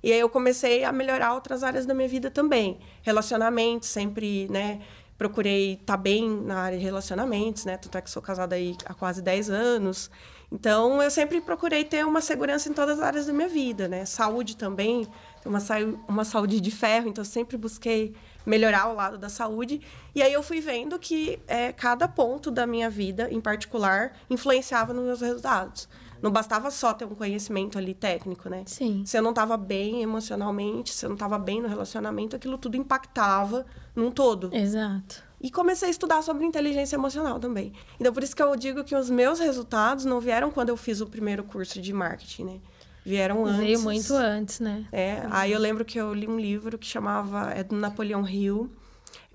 E 0.02 0.12
aí 0.12 0.18
eu 0.18 0.28
comecei 0.28 0.82
a 0.82 0.90
melhorar 0.90 1.32
outras 1.32 1.62
áreas 1.62 1.86
da 1.86 1.94
minha 1.94 2.08
vida 2.08 2.28
também. 2.28 2.80
Relacionamentos, 3.02 3.88
sempre, 3.88 4.48
né? 4.48 4.80
Procurei 5.16 5.74
estar 5.74 5.96
bem 5.96 6.28
na 6.28 6.58
área 6.58 6.76
de 6.76 6.84
relacionamentos, 6.84 7.64
né? 7.64 7.76
Tanto 7.76 7.98
é 7.98 8.00
que 8.00 8.10
sou 8.10 8.20
casada 8.20 8.56
aí 8.56 8.74
há 8.84 8.94
quase 8.94 9.22
10 9.22 9.48
anos. 9.48 10.10
Então, 10.52 11.00
eu 11.00 11.10
sempre 11.10 11.40
procurei 11.40 11.84
ter 11.84 12.04
uma 12.04 12.20
segurança 12.20 12.68
em 12.68 12.72
todas 12.72 12.98
as 12.98 13.04
áreas 13.04 13.26
da 13.26 13.32
minha 13.32 13.48
vida, 13.48 13.86
né? 13.86 14.04
Saúde 14.04 14.56
também, 14.56 15.06
ter 15.40 15.48
uma, 15.48 15.60
sa- 15.60 15.76
uma 16.08 16.24
saúde 16.24 16.60
de 16.60 16.70
ferro, 16.72 17.08
então 17.08 17.22
eu 17.22 17.26
sempre 17.28 17.56
busquei 17.56 18.14
melhorar 18.44 18.88
o 18.88 18.94
lado 18.94 19.16
da 19.16 19.28
saúde. 19.28 19.80
E 20.14 20.20
aí 20.22 20.32
eu 20.32 20.42
fui 20.42 20.60
vendo 20.60 20.98
que 20.98 21.38
é, 21.46 21.72
cada 21.72 22.08
ponto 22.08 22.50
da 22.50 22.66
minha 22.66 22.90
vida, 22.90 23.28
em 23.30 23.40
particular, 23.40 24.12
influenciava 24.28 24.92
nos 24.92 25.04
meus 25.04 25.20
resultados. 25.20 25.88
Não 26.20 26.30
bastava 26.30 26.70
só 26.70 26.92
ter 26.92 27.04
um 27.06 27.14
conhecimento 27.14 27.78
ali 27.78 27.94
técnico, 27.94 28.48
né? 28.50 28.64
Sim. 28.66 29.04
Se 29.06 29.16
eu 29.16 29.22
não 29.22 29.30
estava 29.30 29.56
bem 29.56 30.02
emocionalmente, 30.02 30.92
se 30.92 31.06
eu 31.06 31.08
não 31.10 31.14
estava 31.14 31.38
bem 31.38 31.62
no 31.62 31.68
relacionamento, 31.68 32.34
aquilo 32.36 32.58
tudo 32.58 32.76
impactava 32.76 33.64
num 33.94 34.10
todo. 34.10 34.50
Exato. 34.52 35.22
E 35.40 35.50
comecei 35.50 35.88
a 35.88 35.90
estudar 35.90 36.22
sobre 36.22 36.44
inteligência 36.44 36.96
emocional 36.96 37.40
também. 37.40 37.72
Então, 37.98 38.12
por 38.12 38.22
isso 38.22 38.36
que 38.36 38.42
eu 38.42 38.54
digo 38.56 38.84
que 38.84 38.94
os 38.94 39.08
meus 39.08 39.38
resultados 39.38 40.04
não 40.04 40.20
vieram 40.20 40.50
quando 40.50 40.68
eu 40.68 40.76
fiz 40.76 41.00
o 41.00 41.06
primeiro 41.06 41.42
curso 41.42 41.80
de 41.80 41.92
marketing, 41.92 42.44
né? 42.44 42.60
Vieram 43.04 43.46
antes. 43.46 43.58
Veio 43.58 43.80
muito 43.80 44.12
antes, 44.12 44.60
né? 44.60 44.86
É, 44.92 45.22
aí 45.30 45.52
eu 45.52 45.58
lembro 45.58 45.84
que 45.84 45.98
eu 45.98 46.12
li 46.12 46.28
um 46.28 46.38
livro 46.38 46.76
que 46.78 46.86
chamava, 46.86 47.50
é 47.52 47.64
do 47.64 47.74
Napoleão 47.74 48.28
Hill, 48.28 48.70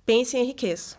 Pense 0.06 0.38
e 0.38 0.40
Enriqueça. 0.40 0.98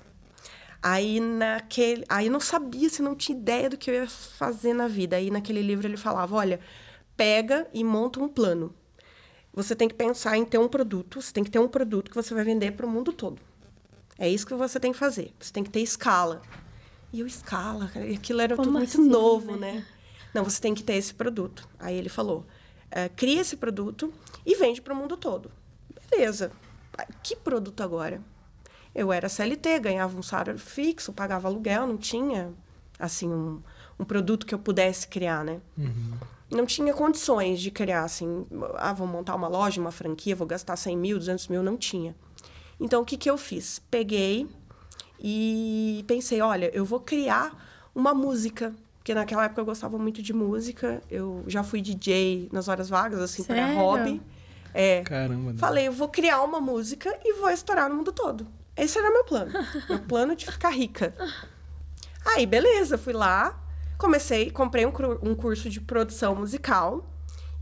Aí 0.82 1.20
naquele, 1.20 2.05
aí 2.08 2.26
eu 2.26 2.32
não 2.32 2.41
sabia, 2.41 2.88
se 2.88 3.03
não 3.03 3.14
tinha 3.14 3.38
ideia 3.38 3.70
do 3.70 3.76
que 3.76 3.91
eu 3.91 3.94
ia 3.94 4.08
fazer 4.08 4.75
na 4.75 4.88
vida. 4.88 5.17
Aí 5.17 5.31
naquele 5.31 5.62
livro 5.62 5.87
ele 5.87 5.97
falava, 5.97 6.35
olha, 6.35 6.61
pega 7.17 7.69
e 7.73 7.85
monta 7.85 8.20
um 8.20 8.29
plano. 8.29 8.75
Você 9.55 9.75
tem 9.75 9.88
que 9.88 9.94
pensar 9.94 10.37
em 10.37 10.44
ter 10.44 10.58
um 10.58 10.69
produto, 10.69 11.23
você 11.23 11.32
tem 11.32 11.43
que 11.44 11.50
ter 11.50 11.58
um 11.58 11.69
produto 11.69 12.11
que 12.11 12.17
você 12.17 12.35
vai 12.35 12.44
vender 12.44 12.73
para 12.73 12.85
o 12.85 12.88
mundo 12.88 13.12
todo. 13.12 13.41
É 14.18 14.28
isso 14.28 14.46
que 14.46 14.54
você 14.54 14.80
tem 14.80 14.92
que 14.92 14.98
fazer. 14.98 15.32
Você 15.38 15.52
tem 15.52 15.62
que 15.62 15.70
ter 15.70 15.80
escala. 15.80 16.42
E 17.12 17.20
eu 17.20 17.26
escala, 17.26 17.90
e 17.94 18.14
aquilo 18.14 18.40
era 18.40 18.56
Como 18.56 18.68
tudo 18.68 18.78
muito 18.78 19.00
assim, 19.00 19.08
novo, 19.08 19.56
né? 19.56 19.72
né? 19.72 19.86
Não, 20.34 20.44
você 20.44 20.60
tem 20.60 20.74
que 20.74 20.82
ter 20.82 20.94
esse 20.94 21.14
produto. 21.14 21.68
Aí 21.78 21.96
ele 21.96 22.08
falou: 22.08 22.44
é, 22.90 23.08
cria 23.08 23.40
esse 23.40 23.56
produto 23.56 24.12
e 24.44 24.54
vende 24.54 24.82
para 24.82 24.92
o 24.92 24.96
mundo 24.96 25.16
todo. 25.16 25.50
Beleza. 26.10 26.50
Que 27.22 27.36
produto 27.36 27.82
agora? 27.82 28.20
Eu 28.94 29.12
era 29.12 29.28
CLT, 29.28 29.80
ganhava 29.80 30.19
um 30.19 30.22
salário 30.22 30.58
fixo, 30.58 31.12
pagava 31.12 31.48
aluguel, 31.48 31.86
não 31.86 31.98
tinha 31.98 32.52
assim 32.98 33.29
um, 33.29 33.62
um 33.98 34.05
produto 34.05 34.46
que 34.46 34.55
eu 34.55 34.58
pudesse 34.58 35.06
criar, 35.06 35.44
né? 35.44 35.60
Não 36.50 36.64
tinha 36.64 36.94
condições 36.94 37.60
de 37.60 37.70
criar 37.70 38.05
assim, 38.05 38.46
ah, 38.76 38.93
vou 38.93 39.06
montar 39.06 39.34
uma 39.34 39.48
loja, 39.48 39.81
uma 39.81 39.91
franquia, 39.91 40.34
vou 40.34 40.46
gastar 40.46 40.76
100 40.76 40.96
mil, 40.96 41.19
200 41.19 41.48
mil, 41.48 41.62
não 41.62 41.76
tinha. 41.76 42.14
Então, 42.78 43.02
o 43.02 43.04
que, 43.04 43.16
que 43.16 43.28
eu 43.28 43.38
fiz? 43.38 43.80
Peguei 43.90 44.46
e 45.18 46.04
pensei, 46.06 46.40
olha, 46.40 46.70
eu 46.74 46.84
vou 46.84 47.00
criar 47.00 47.88
uma 47.94 48.12
música. 48.12 48.74
Porque 48.98 49.14
naquela 49.14 49.44
época 49.44 49.60
eu 49.60 49.64
gostava 49.64 49.98
muito 49.98 50.22
de 50.22 50.32
música. 50.32 51.02
Eu 51.10 51.44
já 51.46 51.62
fui 51.62 51.80
DJ 51.80 52.48
nas 52.52 52.68
horas 52.68 52.88
vagas, 52.88 53.20
assim, 53.20 53.44
para 53.44 53.72
hobby. 53.72 54.20
É. 54.74 55.02
Caramba. 55.02 55.52
né? 55.52 55.58
Falei, 55.58 55.88
eu 55.88 55.92
vou 55.92 56.08
criar 56.08 56.42
uma 56.42 56.60
música 56.60 57.18
e 57.24 57.34
vou 57.34 57.48
estourar 57.48 57.88
no 57.88 57.94
mundo 57.94 58.12
todo. 58.12 58.46
Esse 58.76 58.98
era 58.98 59.10
meu 59.10 59.24
plano. 59.24 59.52
meu 59.88 60.00
plano 60.00 60.36
de 60.36 60.44
ficar 60.44 60.70
rica. 60.70 61.14
Aí, 62.34 62.44
beleza, 62.44 62.98
fui 62.98 63.12
lá, 63.12 63.58
comecei, 63.96 64.50
comprei 64.50 64.84
um, 64.84 64.92
um 65.22 65.34
curso 65.34 65.70
de 65.70 65.80
produção 65.80 66.34
musical 66.34 67.08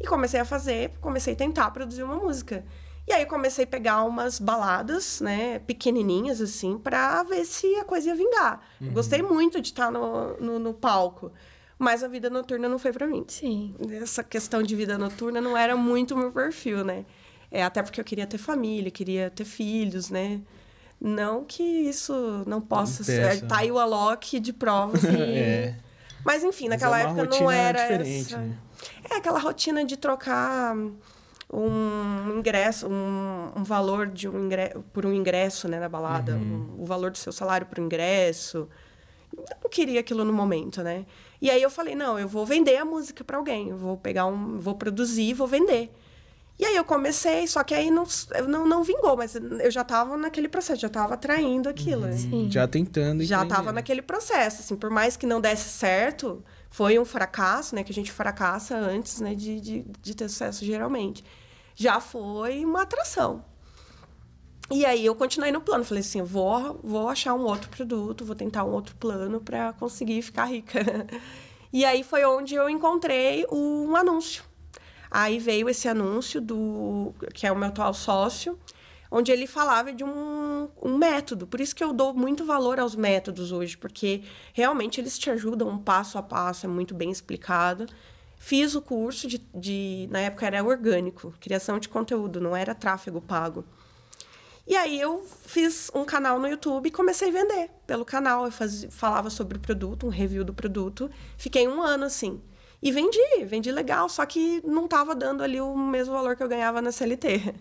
e 0.00 0.06
comecei 0.06 0.40
a 0.40 0.44
fazer, 0.44 0.92
comecei 1.00 1.35
a 1.35 1.37
tentar 1.37 1.71
produzir 1.71 2.02
uma 2.02 2.16
música. 2.16 2.64
E 3.07 3.13
aí 3.13 3.27
comecei 3.27 3.65
a 3.65 3.67
pegar 3.67 4.03
umas 4.05 4.39
baladas, 4.39 5.21
né, 5.21 5.59
pequenininhas 5.59 6.41
assim, 6.41 6.79
pra 6.79 7.23
ver 7.23 7.45
se 7.45 7.67
a 7.77 7.85
coisa 7.85 8.09
ia 8.09 8.15
vingar. 8.15 8.61
Gostei 8.81 9.21
muito 9.21 9.61
de 9.61 9.69
estar 9.69 9.91
no, 9.91 10.37
no, 10.39 10.59
no 10.59 10.73
palco, 10.73 11.31
mas 11.79 12.03
a 12.03 12.09
vida 12.09 12.31
noturna 12.31 12.67
não 12.67 12.79
foi 12.79 12.93
pra 12.93 13.07
mim 13.07 13.25
Sim. 13.29 13.75
essa 14.03 14.25
questão 14.25 14.63
de 14.63 14.75
vida 14.75 14.97
noturna 14.97 15.41
não 15.41 15.55
era 15.57 15.77
muito 15.77 16.15
o 16.15 16.17
meu 16.17 16.33
perfil, 16.33 16.83
né? 16.83 17.05
É, 17.51 17.63
até 17.63 17.83
porque 17.83 18.01
eu 18.01 18.05
queria 18.05 18.27
ter 18.27 18.39
família, 18.39 18.91
queria 18.91 19.31
ter 19.31 19.45
filhos, 19.45 20.09
né? 20.09 20.41
Não 21.01 21.45
que 21.45 21.63
isso 21.63 22.43
não 22.47 22.61
possa 22.61 23.03
impeça, 23.03 23.41
ser. 23.41 23.47
Tá 23.47 23.59
aí 23.59 23.71
o 23.71 23.79
Alok 23.79 24.41
de 24.41 24.53
provas. 24.53 25.03
E... 25.05 25.39
É. 25.39 25.77
Mas 26.25 26.43
enfim, 26.43 26.69
Mas 26.69 26.81
naquela 26.81 26.99
é 26.99 27.07
uma 27.07 27.21
época 27.21 27.39
não 27.39 27.51
era. 27.51 27.81
essa... 27.81 28.39
né? 28.39 28.57
É 29.11 29.17
aquela 29.17 29.39
rotina 29.39 29.85
de 29.85 29.97
trocar 29.97 30.75
um 31.53 32.39
ingresso, 32.39 32.89
um, 32.89 33.53
um 33.57 33.63
valor 33.65 34.07
de 34.07 34.29
um 34.29 34.45
ingresso, 34.47 34.85
por 34.93 35.05
um 35.07 35.13
ingresso 35.13 35.69
né, 35.69 35.79
na 35.79 35.89
balada, 35.89 36.33
Uhum. 36.35 36.77
um- 36.79 36.83
o 36.83 36.87
valor 36.87 37.11
do 37.11 37.19
seu 37.19 37.33
salário 37.33 37.67
por 37.67 37.79
ingresso. 37.79 38.69
Eu 39.37 39.45
não 39.63 39.71
queria 39.71 40.01
aquilo 40.01 40.25
no 40.25 40.33
momento, 40.33 40.83
né? 40.83 41.05
E 41.43 41.51
aí 41.51 41.61
eu 41.61 41.71
falei, 41.71 41.95
não, 41.95 42.19
eu 42.19 42.29
vou 42.29 42.47
vender 42.47 42.77
a 42.77 42.85
música 42.85 43.23
para 43.25 43.37
alguém, 43.37 43.69
eu 43.71 43.77
vou 43.77 43.97
pegar 43.97 44.27
um, 44.27 44.59
vou 44.59 44.75
produzir, 44.75 45.35
vou 45.35 45.47
vender. 45.47 45.93
E 46.57 46.65
aí 46.65 46.77
eu 46.77 46.85
comecei, 46.85 47.49
só 47.49 47.65
que 47.65 47.75
aí 47.75 47.91
não, 47.91 48.05
não, 48.49 48.65
não 48.67 48.85
vingou, 48.85 49.17
mas 49.17 49.35
eu 49.35 49.71
já 49.73 49.83
tava 49.83 50.17
naquele 50.17 50.49
processo, 50.49 50.81
já 50.83 50.89
tava 50.89 51.15
atraindo 51.15 51.69
aquilo. 51.69 52.03
né? 52.03 52.13
Sim. 52.13 52.47
Já 52.49 52.67
tentando. 52.69 53.25
Já 53.25 53.39
empreender. 53.39 53.55
tava 53.57 53.73
naquele 53.73 54.01
processo, 54.03 54.61
assim, 54.61 54.77
por 54.77 54.89
mais 54.89 55.17
que 55.17 55.27
não 55.27 55.41
desse 55.41 55.69
certo, 55.69 56.45
foi 56.75 56.99
um 56.99 57.04
fracasso, 57.04 57.73
né? 57.73 57.85
Que 57.85 57.93
a 57.93 57.95
gente 57.95 58.11
fracassa 58.11 58.76
antes, 58.76 59.21
né, 59.21 59.33
de, 59.33 59.61
de, 59.61 59.85
de 60.02 60.12
ter 60.12 60.28
sucesso, 60.28 60.64
geralmente. 60.64 61.25
Já 61.73 62.00
foi 62.00 62.64
uma 62.64 62.83
atração. 62.83 63.45
E 64.69 64.85
aí 64.85 65.07
eu 65.07 65.14
continuei 65.14 65.52
no 65.52 65.61
plano, 65.61 65.85
falei 65.85 66.00
assim, 66.00 66.21
vou, 66.23 66.81
vou 66.83 67.09
achar 67.09 67.33
um 67.35 67.45
outro 67.45 67.71
produto, 67.71 68.25
vou 68.25 68.35
tentar 68.35 68.64
um 68.64 68.73
outro 68.73 68.97
plano 68.97 69.40
para 69.40 69.73
conseguir 69.75 70.21
ficar 70.23 70.47
rica. 70.47 70.81
E 71.73 71.85
aí 71.85 72.04
foi 72.04 72.25
onde 72.25 72.54
eu 72.54 72.71
encontrei 72.71 73.45
um 73.50 73.97
anúncio. 73.97 74.45
Aí 75.11 75.40
veio 75.40 75.69
esse 75.69 75.88
anúncio 75.88 76.40
do 76.40 77.12
que 77.35 77.49
é 77.49 77.50
o 77.50 77.57
meu 77.57 77.66
atual 77.66 77.93
sócio, 77.93 78.57
onde 79.14 79.30
ele 79.30 79.47
falava 79.47 79.92
de 79.92 80.02
um, 80.02 80.68
um 80.83 80.99
método. 80.99 81.47
Por 81.47 81.61
isso 81.61 81.73
que 81.73 81.85
eu 81.85 81.92
dou 81.92 82.12
muito 82.12 82.44
valor 82.44 82.80
aos 82.80 82.97
métodos 82.97 83.52
hoje, 83.52 83.76
porque 83.76 84.25
realmente 84.52 85.00
eles 85.00 85.16
te 85.16 85.30
ajudam 85.30 85.78
passo 85.78 86.18
a 86.18 86.23
passo, 86.23 86.66
é 86.66 86.68
muito 86.68 86.97
bem 86.97 87.12
explicado. 87.12 87.87
Fiz 88.37 88.75
o 88.75 88.83
curso 88.83 89.28
de, 89.28 89.38
de 89.54 90.09
na 90.11 90.18
época 90.18 90.47
era 90.47 90.64
orgânico, 90.64 91.33
criação 91.38 91.78
de 91.78 91.88
conteúdo, 91.88 92.40
não 92.40 92.56
era 92.56 92.75
tráfego 92.75 93.21
pago. 93.21 93.64
E 94.66 94.75
aí 94.75 95.00
eu 95.00 95.25
fiz 95.47 95.92
um 95.94 96.04
canal 96.04 96.40
no 96.40 96.49
YouTube 96.49 96.88
e 96.88 96.90
comecei 96.90 97.28
a 97.28 97.33
vender 97.33 97.71
pelo 97.87 98.04
canal. 98.04 98.47
Eu 98.47 98.50
fazia, 98.50 98.90
falava 98.90 99.30
sobre 99.30 99.59
o 99.59 99.61
produto, 99.61 100.06
um 100.06 100.11
review 100.11 100.42
do 100.42 100.52
produto. 100.52 101.09
Fiquei 101.38 101.68
um 101.68 101.80
ano 101.80 102.06
assim. 102.06 102.42
E 102.83 102.90
vendi, 102.90 103.44
vendi 103.47 103.71
legal, 103.71 104.09
só 104.09 104.26
que 104.26 104.61
não 104.66 104.87
estava 104.87 105.14
dando 105.14 105.44
ali 105.44 105.61
o 105.61 105.76
mesmo 105.76 106.14
valor 106.14 106.35
que 106.35 106.42
eu 106.42 106.49
ganhava 106.49 106.83
na 106.83 106.90
CLT. 106.90 107.54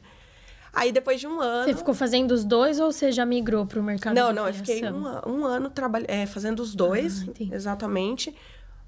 Aí 0.73 0.91
depois 0.91 1.19
de 1.19 1.27
um 1.27 1.39
ano. 1.39 1.65
Você 1.65 1.75
ficou 1.75 1.93
fazendo 1.93 2.31
os 2.31 2.43
dois 2.43 2.79
ou 2.79 2.91
você 2.91 3.11
já 3.11 3.25
migrou 3.25 3.65
para 3.65 3.79
o 3.79 3.83
mercado 3.83 4.15
Não, 4.15 4.33
não, 4.33 4.47
eu 4.47 4.53
fiquei 4.53 4.83
um, 4.89 5.05
um 5.29 5.45
ano 5.45 5.69
trabalha, 5.69 6.05
é, 6.07 6.25
fazendo 6.25 6.61
os 6.61 6.73
dois, 6.73 7.21
Ah, 7.21 7.25
entendi. 7.27 7.53
exatamente. 7.53 8.35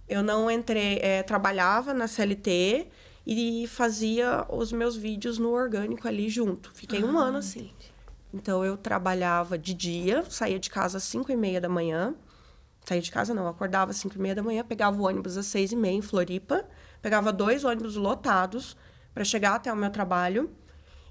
Eu 0.09 0.23
não 0.23 0.49
entrei, 0.49 0.99
é, 1.01 1.21
trabalhava 1.21 1.93
na 1.93 2.07
CLT 2.07 2.87
e 3.25 3.67
fazia 3.67 4.45
os 4.49 4.71
meus 4.71 4.95
vídeos 4.95 5.37
no 5.37 5.51
orgânico 5.51 6.07
ali 6.07 6.27
junto. 6.27 6.71
Fiquei 6.73 7.03
um 7.03 7.19
Ah, 7.19 7.25
ano 7.25 7.37
assim. 7.37 7.69
Então 8.33 8.65
eu 8.65 8.75
trabalhava 8.77 9.57
de 9.57 9.73
dia, 9.73 10.23
saía 10.29 10.59
de 10.59 10.69
casa 10.69 10.97
às 10.97 11.03
5 11.03 11.31
e 11.31 11.35
meia 11.37 11.61
da 11.61 11.69
manhã. 11.69 12.15
Saía 12.83 13.01
de 13.01 13.09
casa 13.11 13.33
não, 13.33 13.47
acordava 13.47 13.91
às 13.91 13.97
5 13.97 14.15
e 14.15 14.19
meia 14.19 14.35
da 14.35 14.43
manhã, 14.43 14.63
pegava 14.63 14.99
o 14.99 15.05
ônibus 15.05 15.37
às 15.37 15.45
6 15.47 15.71
e 15.71 15.75
meia 15.75 15.95
em 15.95 16.01
Floripa, 16.01 16.65
pegava 17.01 17.31
dois 17.31 17.63
ônibus 17.63 17.95
lotados 17.95 18.75
para 19.13 19.23
chegar 19.23 19.55
até 19.55 19.71
o 19.71 19.75
meu 19.75 19.89
trabalho. 19.89 20.51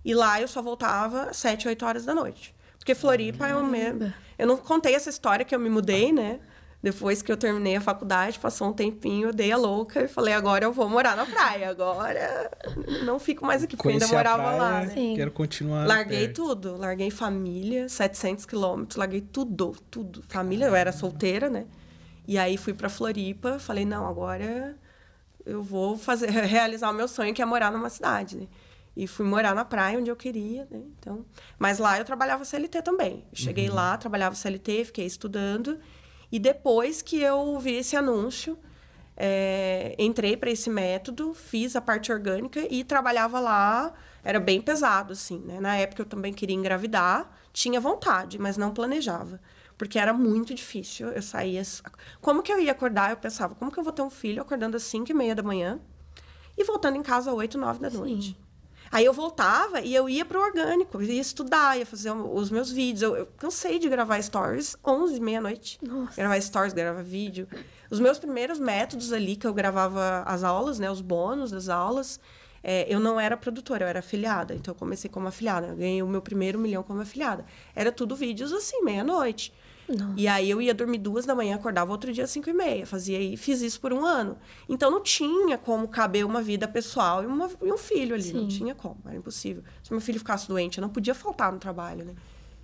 E 0.04 0.14
lá 0.14 0.40
eu 0.40 0.46
só 0.46 0.60
voltava 0.60 1.30
às 1.30 1.36
7, 1.38 1.68
8 1.68 1.84
horas 1.86 2.04
da 2.04 2.14
noite. 2.14 2.54
Porque 2.78 2.94
Floripa 2.94 3.46
é 3.46 3.56
o 3.56 3.64
mesmo. 3.64 4.12
Eu 4.38 4.46
não 4.46 4.56
contei 4.56 4.94
essa 4.94 5.08
história 5.08 5.44
que 5.44 5.54
eu 5.54 5.58
me 5.58 5.70
mudei, 5.70 6.12
né? 6.12 6.40
Depois 6.82 7.22
que 7.22 7.32
eu 7.32 7.36
terminei 7.38 7.76
a 7.76 7.80
faculdade, 7.80 8.38
passou 8.38 8.68
um 8.68 8.72
tempinho, 8.74 9.28
eu 9.28 9.32
dei 9.32 9.50
a 9.50 9.56
louca 9.56 10.02
e 10.02 10.08
falei, 10.08 10.34
agora 10.34 10.66
eu 10.66 10.72
vou 10.72 10.86
morar 10.86 11.16
na 11.16 11.24
praia. 11.24 11.70
Agora 11.70 12.50
não 13.06 13.18
fico 13.18 13.46
mais 13.46 13.62
aqui, 13.62 13.74
porque 13.74 13.88
eu 13.88 13.92
ainda 13.92 14.06
morava 14.08 14.42
praia, 14.42 14.58
lá, 14.58 14.80
né? 14.82 14.88
Sim. 14.88 15.14
Quero 15.16 15.30
continuar. 15.30 15.86
Larguei 15.86 16.26
perto. 16.26 16.34
tudo, 16.34 16.76
larguei 16.76 17.10
família, 17.10 17.88
700 17.88 18.44
quilômetros, 18.44 18.96
larguei 18.98 19.22
tudo, 19.22 19.74
tudo. 19.90 20.22
Família, 20.28 20.66
eu 20.66 20.74
era 20.74 20.92
solteira, 20.92 21.48
né? 21.48 21.64
E 22.28 22.36
aí 22.36 22.58
fui 22.58 22.74
pra 22.74 22.90
Floripa, 22.90 23.58
falei, 23.58 23.86
não, 23.86 24.06
agora 24.06 24.76
eu 25.46 25.62
vou 25.62 25.96
fazer, 25.96 26.28
realizar 26.44 26.90
o 26.90 26.92
meu 26.92 27.08
sonho, 27.08 27.32
que 27.32 27.40
é 27.40 27.46
morar 27.46 27.72
numa 27.72 27.88
cidade, 27.88 28.36
né? 28.36 28.46
E 28.96 29.06
fui 29.06 29.26
morar 29.26 29.54
na 29.54 29.64
praia 29.64 29.98
onde 29.98 30.10
eu 30.10 30.16
queria, 30.16 30.68
né? 30.70 30.82
Então, 30.98 31.24
mas 31.58 31.78
lá 31.78 31.98
eu 31.98 32.04
trabalhava 32.04 32.44
CLT 32.44 32.82
também. 32.82 33.24
Cheguei 33.32 33.68
lá, 33.68 33.96
trabalhava 33.96 34.36
CLT, 34.36 34.84
fiquei 34.84 35.04
estudando. 35.04 35.80
E 36.30 36.38
depois 36.38 37.02
que 37.02 37.20
eu 37.20 37.58
vi 37.58 37.74
esse 37.74 37.96
anúncio, 37.96 38.56
é, 39.16 39.94
entrei 39.98 40.36
para 40.36 40.50
esse 40.50 40.70
método, 40.70 41.34
fiz 41.34 41.76
a 41.76 41.80
parte 41.80 42.12
orgânica 42.12 42.66
e 42.70 42.84
trabalhava 42.84 43.40
lá. 43.40 43.92
Era 44.22 44.40
bem 44.40 44.60
pesado, 44.60 45.12
assim, 45.12 45.38
né? 45.40 45.60
Na 45.60 45.76
época 45.76 46.02
eu 46.02 46.06
também 46.06 46.32
queria 46.32 46.56
engravidar, 46.56 47.30
tinha 47.52 47.80
vontade, 47.80 48.38
mas 48.38 48.56
não 48.56 48.72
planejava. 48.72 49.40
Porque 49.76 49.98
era 49.98 50.12
muito 50.12 50.54
difícil. 50.54 51.08
Eu 51.08 51.22
saía. 51.22 51.62
Como 52.20 52.42
que 52.42 52.52
eu 52.52 52.60
ia 52.60 52.72
acordar? 52.72 53.10
Eu 53.10 53.16
pensava, 53.16 53.54
como 53.54 53.70
que 53.72 53.78
eu 53.78 53.84
vou 53.84 53.92
ter 53.92 54.02
um 54.02 54.10
filho 54.10 54.40
acordando 54.40 54.76
às 54.76 54.84
5 54.84 55.10
e 55.10 55.14
meia 55.14 55.34
da 55.34 55.42
manhã 55.42 55.80
e 56.56 56.62
voltando 56.64 56.96
em 56.96 57.02
casa 57.02 57.30
às 57.30 57.36
8, 57.36 57.58
9 57.58 57.80
da 57.80 57.90
noite? 57.90 58.38
Aí 58.94 59.06
eu 59.06 59.12
voltava 59.12 59.80
e 59.80 59.92
eu 59.92 60.08
ia 60.08 60.24
pro 60.24 60.40
orgânico, 60.40 61.02
ia 61.02 61.20
estudar, 61.20 61.76
ia 61.76 61.84
fazer 61.84 62.12
os 62.12 62.48
meus 62.48 62.70
vídeos. 62.70 63.02
Eu, 63.02 63.16
eu 63.16 63.26
cansei 63.36 63.80
de 63.80 63.88
gravar 63.88 64.22
stories 64.22 64.76
11, 64.86 65.18
meia-noite. 65.18 65.80
Gravar 66.14 66.40
stories, 66.40 66.72
gravar 66.72 67.02
vídeo. 67.02 67.48
Os 67.90 67.98
meus 67.98 68.20
primeiros 68.20 68.60
métodos 68.60 69.12
ali, 69.12 69.34
que 69.34 69.48
eu 69.48 69.52
gravava 69.52 70.22
as 70.24 70.44
aulas, 70.44 70.78
né? 70.78 70.88
Os 70.88 71.00
bônus 71.00 71.50
das 71.50 71.68
aulas, 71.68 72.20
é, 72.62 72.86
eu 72.88 73.00
não 73.00 73.18
era 73.18 73.36
produtora, 73.36 73.84
eu 73.84 73.88
era 73.88 73.98
afiliada. 73.98 74.54
Então 74.54 74.70
eu 74.70 74.78
comecei 74.78 75.10
como 75.10 75.26
afiliada. 75.26 75.66
Eu 75.66 75.76
ganhei 75.76 76.00
o 76.00 76.06
meu 76.06 76.22
primeiro 76.22 76.56
milhão 76.56 76.84
como 76.84 77.00
afiliada. 77.00 77.44
Era 77.74 77.90
tudo 77.90 78.14
vídeos 78.14 78.52
assim, 78.52 78.84
meia-noite. 78.84 79.52
Nossa. 79.88 80.14
E 80.16 80.26
aí 80.26 80.48
eu 80.48 80.62
ia 80.62 80.72
dormir 80.72 80.98
duas 80.98 81.26
da 81.26 81.34
manhã, 81.34 81.56
acordava 81.56 81.90
outro 81.92 82.12
dia 82.12 82.24
às 82.24 82.30
cinco 82.30 82.48
e 82.48 82.52
meia. 82.54 82.86
Fazia 82.86 83.20
e 83.20 83.36
fiz 83.36 83.60
isso 83.60 83.80
por 83.80 83.92
um 83.92 84.04
ano. 84.04 84.38
Então 84.68 84.90
não 84.90 85.02
tinha 85.02 85.58
como 85.58 85.86
caber 85.88 86.24
uma 86.24 86.40
vida 86.40 86.66
pessoal 86.66 87.22
e, 87.22 87.26
uma- 87.26 87.50
e 87.62 87.70
um 87.72 87.76
filho 87.76 88.14
ali. 88.14 88.32
Não 88.32 88.42
Sim. 88.42 88.48
tinha 88.48 88.74
como, 88.74 88.96
era 89.04 89.16
impossível. 89.16 89.62
Se 89.82 89.90
meu 89.92 90.00
filho 90.00 90.18
ficasse 90.18 90.48
doente, 90.48 90.78
eu 90.78 90.82
não 90.82 90.88
podia 90.88 91.14
faltar 91.14 91.52
no 91.52 91.58
trabalho, 91.58 92.04
né? 92.04 92.14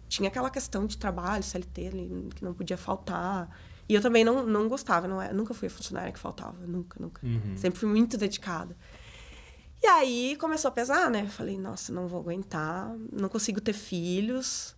Tinha 0.09 0.29
aquela 0.29 0.49
questão 0.51 0.87
de 0.87 0.97
trabalho, 0.99 1.43
CLT, 1.43 1.87
ali, 1.89 2.29
que 2.35 2.45
não 2.45 2.55
podia 2.55 2.77
faltar. 2.77 3.49
E 3.89 3.95
eu 3.95 4.01
também 4.01 4.25
não, 4.25 4.45
não 4.47 4.69
gostava, 4.69 5.07
não 5.07 5.21
é, 5.21 5.33
nunca 5.33 5.53
fui 5.53 5.69
a 5.69 5.71
funcionária 5.71 6.13
que 6.13 6.19
faltava, 6.19 6.57
nunca, 6.67 6.97
nunca. 7.01 7.21
Sempre 7.57 7.79
fui 7.79 7.89
muito 7.89 8.17
dedicada. 8.17 8.77
E 9.83 9.87
aí 9.87 10.37
começou 10.37 10.69
a 10.69 10.73
pesar, 10.73 11.11
né? 11.11 11.27
Falei, 11.27 11.59
nossa, 11.59 11.93
não 11.93 12.07
vou 12.07 12.21
aguentar, 12.21 12.95
não 13.13 13.29
consigo 13.29 13.61
ter 13.61 13.73
filhos. 13.73 14.75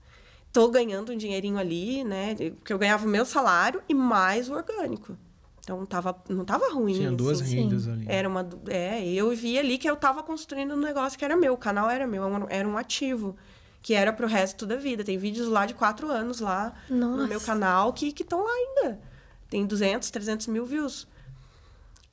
Tô 0.52 0.68
ganhando 0.68 1.12
um 1.12 1.16
dinheirinho 1.16 1.58
ali, 1.58 2.04
né? 2.04 2.34
Porque 2.56 2.72
eu 2.72 2.78
ganhava 2.78 3.06
o 3.06 3.08
meu 3.08 3.24
salário 3.24 3.82
e 3.88 3.94
mais 3.94 4.50
o 4.50 4.54
orgânico. 4.54 5.16
Então 5.60 5.86
tava, 5.86 6.20
não 6.28 6.44
tava 6.44 6.72
ruim. 6.72 6.94
Tinha 6.94 7.12
duas 7.12 7.40
assim. 7.40 7.56
rendas 7.56 7.86
ali. 7.88 8.04
Era 8.08 8.28
uma. 8.28 8.46
É, 8.68 9.06
eu 9.06 9.30
vi 9.30 9.58
ali 9.58 9.78
que 9.78 9.88
eu 9.88 9.96
tava 9.96 10.22
construindo 10.22 10.74
um 10.74 10.80
negócio 10.80 11.18
que 11.18 11.24
era 11.24 11.36
meu, 11.36 11.54
o 11.54 11.56
canal 11.56 11.88
era 11.88 12.06
meu, 12.06 12.24
era 12.50 12.68
um- 12.68 12.76
ativo. 12.76 13.36
Que 13.80 13.94
era 13.94 14.12
pro 14.12 14.26
resto 14.28 14.64
da 14.66 14.76
vida. 14.76 15.02
Tem 15.02 15.18
vídeos 15.18 15.48
lá 15.48 15.66
de 15.66 15.74
quatro 15.74 16.08
anos 16.08 16.38
lá 16.40 16.72
no 16.88 17.16
meu 17.16 17.28
Nossa. 17.34 17.46
canal 17.46 17.92
que 17.92 18.08
estão 18.08 18.44
lá 18.44 18.52
ainda. 18.52 19.00
Tem 19.50 19.66
200, 19.66 20.08
300 20.10 20.46
mil 20.46 20.64
views. 20.64 21.08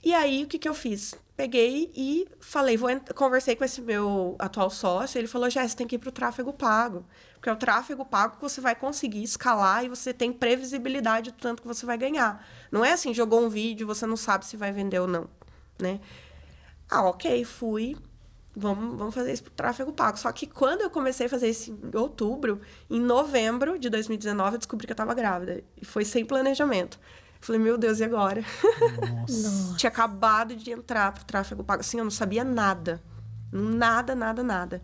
E 0.03 0.13
aí, 0.13 0.43
o 0.43 0.48
que, 0.48 0.58
que 0.58 0.67
eu 0.67 0.74
fiz? 0.74 1.13
Peguei 1.36 1.91
e 1.96 2.27
falei, 2.39 2.75
vou 2.75 2.89
conversei 3.15 3.55
com 3.55 3.63
esse 3.63 3.81
meu 3.81 4.36
atual 4.39 4.69
sócio, 4.69 5.17
ele 5.19 5.27
falou, 5.27 5.50
Jéssica, 5.50 5.77
tem 5.77 5.88
que 5.88 5.96
ir 5.96 6.00
para 6.00 6.10
o 6.10 6.12
tráfego 6.12 6.51
pago. 6.53 7.05
Porque 7.39 7.50
é 7.50 7.53
o 7.53 7.55
tráfego 7.55 8.05
pago 8.05 8.36
que 8.36 8.41
você 8.41 8.60
vai 8.60 8.75
conseguir 8.75 9.24
escalar 9.24 9.86
e 9.86 9.88
você 9.88 10.13
tem 10.13 10.31
previsibilidade 10.31 11.31
do 11.31 11.38
tanto 11.38 11.62
que 11.62 11.67
você 11.67 11.86
vai 11.86 11.98
ganhar. 11.98 12.46
Não 12.69 12.84
é 12.84 12.91
assim, 12.91 13.13
jogou 13.13 13.41
um 13.41 13.48
vídeo, 13.48 13.88
você 13.88 14.05
não 14.05 14.17
sabe 14.17 14.46
se 14.46 14.58
vai 14.58 14.74
vender 14.74 15.00
ou 15.00 15.08
não, 15.08 15.29
né? 15.79 16.01
Ah, 16.89 17.03
ok, 17.03 17.46
fui. 17.46 17.96
Vamos, 18.53 18.98
vamos 18.98 19.15
fazer 19.15 19.31
isso 19.31 19.43
pro 19.43 19.53
tráfego 19.53 19.93
pago. 19.93 20.17
Só 20.17 20.29
que 20.34 20.46
quando 20.46 20.81
eu 20.81 20.89
comecei 20.89 21.27
a 21.27 21.29
fazer 21.29 21.50
isso 21.50 21.72
em 21.72 21.98
outubro, 21.98 22.60
em 22.89 23.00
novembro 23.00 23.79
de 23.79 23.89
2019, 23.89 24.55
eu 24.55 24.58
descobri 24.58 24.86
que 24.86 24.91
eu 24.91 24.98
tava 24.98 25.13
grávida. 25.13 25.63
E 25.81 25.86
foi 25.86 26.03
sem 26.03 26.25
planejamento. 26.25 27.00
Falei, 27.39 27.62
meu 27.62 27.77
Deus, 27.77 28.01
e 28.01 28.03
agora? 28.03 28.43
Nossa. 29.17 29.75
Tinha 29.79 29.89
acabado 29.89 30.58
de 30.58 30.72
entrar 30.72 31.13
pro 31.13 31.24
tráfego 31.24 31.63
pago. 31.63 31.79
Assim, 31.79 32.00
eu 32.00 32.03
não 32.03 32.12
sabia 32.12 32.43
nada. 32.43 33.01
Nada, 33.50 34.13
nada, 34.13 34.43
nada. 34.43 34.81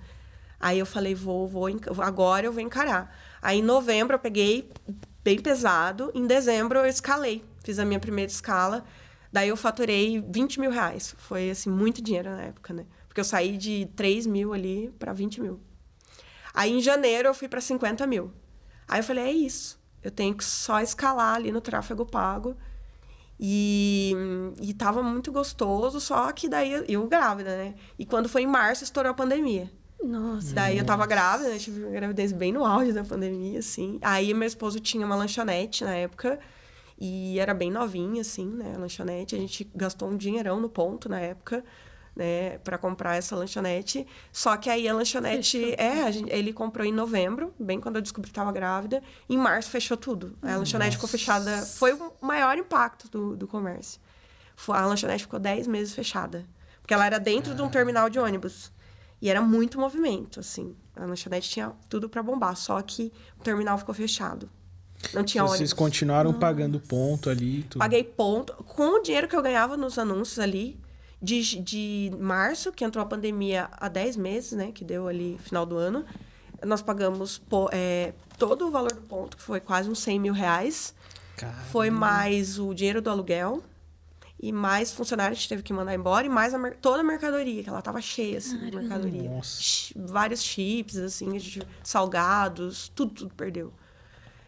Aí 0.60 0.80
eu 0.80 0.86
falei, 0.86 1.14
vou, 1.14 1.48
vou, 1.48 1.68
agora 2.00 2.46
eu 2.46 2.54
vou 2.54 2.62
encarar. 2.62 3.16
Aí 3.42 3.60
em 3.60 3.64
novembro 3.64 4.16
eu 4.16 4.20
peguei 4.20 4.72
bem 5.24 5.40
pesado. 5.40 6.12
Em 6.14 6.26
dezembro 6.26 6.80
eu 6.80 6.86
escalei. 6.86 7.44
Fiz 7.64 7.80
a 7.80 7.86
minha 7.86 8.00
primeira 8.00 8.32
escala. 8.32 8.86
Daí 9.32 9.50
eu 9.50 9.58
faturei 9.58 10.24
20 10.30 10.60
mil 10.60 10.72
reais. 10.72 11.16
Foi, 11.18 11.50
assim, 11.50 11.70
muito 11.70 12.02
dinheiro 12.02 12.30
na 12.30 12.44
época, 12.44 12.74
né? 12.74 12.86
Porque 13.08 13.20
eu 13.20 13.26
saí 13.26 13.58
de 13.58 13.90
3 13.96 14.26
mil 14.28 14.54
ali 14.54 14.94
para 14.98 15.14
20 15.14 15.42
mil. 15.42 15.60
Aí 16.54 16.72
em 16.72 16.80
janeiro 16.80 17.28
eu 17.28 17.34
fui 17.34 17.48
para 17.48 17.60
50 17.60 18.08
mil. 18.08 18.32
Aí 18.88 19.00
eu 19.00 19.04
falei, 19.04 19.26
é 19.26 19.32
isso. 19.32 19.80
Eu 20.02 20.12
tenho 20.12 20.36
que 20.36 20.44
só 20.44 20.80
escalar 20.80 21.36
ali 21.36 21.52
no 21.52 21.60
tráfego 21.60 22.06
pago. 22.06 22.56
E, 23.40 24.14
e 24.62 24.74
tava 24.74 25.04
muito 25.04 25.32
gostoso, 25.32 26.00
só 26.00 26.32
que 26.32 26.48
daí 26.48 26.86
eu 26.88 27.06
grávida, 27.08 27.58
né? 27.58 27.76
E 28.00 28.06
quando 28.06 28.30
foi 28.30 28.44
em 28.44 28.48
março, 28.48 28.84
estourou 28.84 29.12
a 29.12 29.16
pandemia. 29.16 29.70
Nossa. 30.06 30.54
Daí 30.54 30.78
eu 30.78 30.86
tava 30.86 31.06
grávida, 31.06 31.50
né? 31.50 31.58
Tive 31.58 31.84
uma 31.84 31.92
gravidez 31.92 32.32
bem 32.32 32.52
no 32.52 32.64
auge 32.66 32.94
da 32.94 33.04
pandemia, 33.04 33.60
assim. 33.60 33.98
Aí 34.02 34.34
meu 34.34 34.48
esposo 34.48 34.80
tinha 34.80 35.06
uma 35.06 35.16
lanchonete 35.16 35.84
na 35.84 35.96
época. 35.96 36.40
E 36.98 37.38
era 37.40 37.54
bem 37.54 37.70
novinha, 37.72 38.22
assim, 38.22 38.46
né? 38.48 38.74
A 38.76 38.80
lanchonete. 38.80 39.36
A 39.36 39.38
gente 39.40 39.70
gastou 39.76 40.10
um 40.10 40.16
dinheirão 40.16 40.60
no 40.60 40.70
ponto 40.70 41.10
na 41.10 41.20
época. 41.20 41.64
né, 42.18 42.60
para 42.60 42.78
comprar 42.78 43.18
essa 43.18 43.36
lanchonete. 43.36 44.08
Só 44.32 44.56
que 44.56 44.70
aí 44.70 44.88
a 44.88 44.94
lanchonete, 44.94 45.60
Fechou. 45.60 45.76
é, 45.78 46.04
a 46.04 46.12
gente- 46.12 46.32
ele 46.32 46.54
comprou 46.54 46.86
em 46.88 46.92
novembro, 46.94 47.54
bem 47.60 47.78
quando 47.82 47.98
eu 47.98 48.02
descobri 48.02 48.30
que 48.30 48.32
estava 48.32 48.54
grávida. 48.54 49.04
Em 49.30 49.36
março 49.38 49.70
fechou 49.70 49.98
tudo. 49.98 50.34
A 50.42 50.56
lanchonete 50.56 50.96
ficou 50.96 51.10
fechada. 51.10 51.58
Foi 51.66 51.92
o 51.92 52.14
maior 52.22 52.58
impacto 52.58 53.10
do, 53.10 53.36
do 53.36 53.46
comércio. 53.46 54.00
A 54.70 54.86
lanchonete 54.86 55.24
ficou 55.24 55.38
10 55.42 55.68
meses 55.68 55.94
fechada. 55.94 56.46
Porque 56.82 56.94
ela 56.94 57.06
era 57.06 57.20
dentro 57.20 57.54
de 57.54 57.62
um 57.62 57.68
terminal 57.68 58.10
de 58.10 58.18
ônibus. 58.18 58.72
E 59.22 59.30
era 59.30 59.42
muito 59.42 59.80
movimento, 59.80 60.40
assim. 60.40 60.76
A 60.96 61.06
lanchonete 61.06 61.50
tinha 61.50 61.72
tudo 61.90 62.08
para 62.10 62.22
bombar, 62.24 62.56
só 62.56 62.82
que 62.82 63.12
o 63.40 63.44
terminal 63.44 63.78
ficou 63.78 63.94
fechado. 63.96 64.50
Não 65.14 65.24
tinha 65.24 65.44
Vocês 65.44 65.60
ônibus. 65.60 65.74
continuaram 65.74 66.34
pagando 66.34 66.80
ponto 66.80 67.30
ali. 67.30 67.64
Tudo. 67.64 67.80
Paguei 67.80 68.04
ponto. 68.04 68.54
Com 68.64 69.00
o 69.00 69.04
dinheiro 69.04 69.28
que 69.28 69.36
eu 69.36 69.42
ganhava 69.42 69.76
nos 69.78 69.98
anúncios 70.00 70.40
ali, 70.40 70.80
de, 71.22 71.60
de 71.60 72.12
março, 72.20 72.72
que 72.72 72.84
entrou 72.84 73.04
a 73.04 73.06
pandemia 73.08 73.70
há 73.74 73.88
10 73.88 74.16
meses, 74.18 74.52
né? 74.54 74.72
Que 74.72 74.84
deu 74.84 75.08
ali 75.08 75.38
final 75.44 75.66
do 75.66 75.78
ano. 75.78 76.06
Nós 76.66 76.82
pagamos 76.82 77.38
po- 77.38 77.70
é, 77.72 78.14
todo 78.38 78.68
o 78.68 78.72
valor 78.72 78.94
do 78.94 79.02
ponto, 79.02 79.38
que 79.38 79.44
foi 79.44 79.60
quase 79.60 79.90
uns 79.90 80.00
100 80.00 80.20
mil 80.20 80.34
reais. 80.34 80.94
Caramba. 81.38 81.62
Foi 81.72 81.90
mais 81.90 82.58
o 82.60 82.74
dinheiro 82.74 83.02
do 83.02 83.10
aluguel. 83.10 83.62
E 84.48 84.52
mais 84.52 84.92
funcionários 84.92 85.38
a 85.38 85.40
gente 85.40 85.50
teve 85.50 85.64
que 85.64 85.74
mandar 85.74 85.94
embora. 85.96 86.26
E 86.26 86.30
mais 86.30 86.54
a 86.54 86.72
toda 86.72 87.00
a 87.02 87.04
mercadoria, 87.04 87.64
que 87.64 87.70
ela 87.70 87.82
tava 87.82 88.00
cheia, 88.02 88.38
assim, 88.38 88.58
de 88.58 88.76
mercadoria. 88.76 89.30
Nossa. 89.30 89.94
Vários 89.96 90.44
chips, 90.44 90.98
assim, 90.98 91.36
a 91.36 91.40
gente, 91.40 91.62
salgados, 91.84 92.90
tudo, 92.96 93.14
tudo 93.14 93.34
perdeu. 93.36 93.74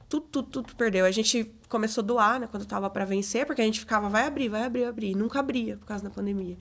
Tudo, 0.09 0.25
tudo, 0.31 0.47
tudo 0.49 0.75
perdeu. 0.75 1.05
A 1.05 1.11
gente 1.11 1.51
começou 1.67 2.01
a 2.01 2.05
doar, 2.07 2.39
né, 2.39 2.47
quando 2.49 2.65
tava 2.65 2.89
para 2.89 3.03
vencer, 3.05 3.45
porque 3.45 3.61
a 3.61 3.65
gente 3.65 3.79
ficava, 3.79 4.07
vai 4.07 4.25
abrir, 4.25 4.47
vai 4.49 4.63
abrir, 4.63 4.81
vai 4.81 4.89
abrir. 4.89 5.11
E 5.11 5.15
nunca 5.15 5.39
abria, 5.39 5.77
por 5.77 5.85
causa 5.85 6.03
da 6.03 6.09
pandemia. 6.09 6.57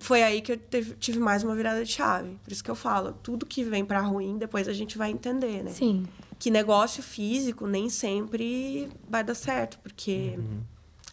Foi 0.00 0.22
aí 0.22 0.40
que 0.40 0.52
eu 0.52 0.56
teve- 0.58 0.94
tive 0.96 1.18
mais 1.18 1.42
uma 1.42 1.54
virada 1.56 1.82
de 1.84 1.90
chave. 1.90 2.38
Por 2.44 2.52
isso 2.52 2.62
que 2.62 2.70
eu 2.70 2.74
falo, 2.74 3.12
tudo 3.22 3.44
que 3.46 3.64
vem 3.64 3.84
para 3.84 4.00
ruim, 4.00 4.38
depois 4.38 4.68
a 4.68 4.72
gente 4.72 4.96
vai 4.96 5.10
entender, 5.10 5.62
né? 5.64 5.70
Sim. 5.70 6.06
que 6.38 6.52
negócio 6.52 7.02
físico 7.02 7.66
nem 7.66 7.88
sempre 7.90 8.88
vai 9.10 9.24
dar 9.24 9.34
certo, 9.34 9.76
porque 9.80 10.38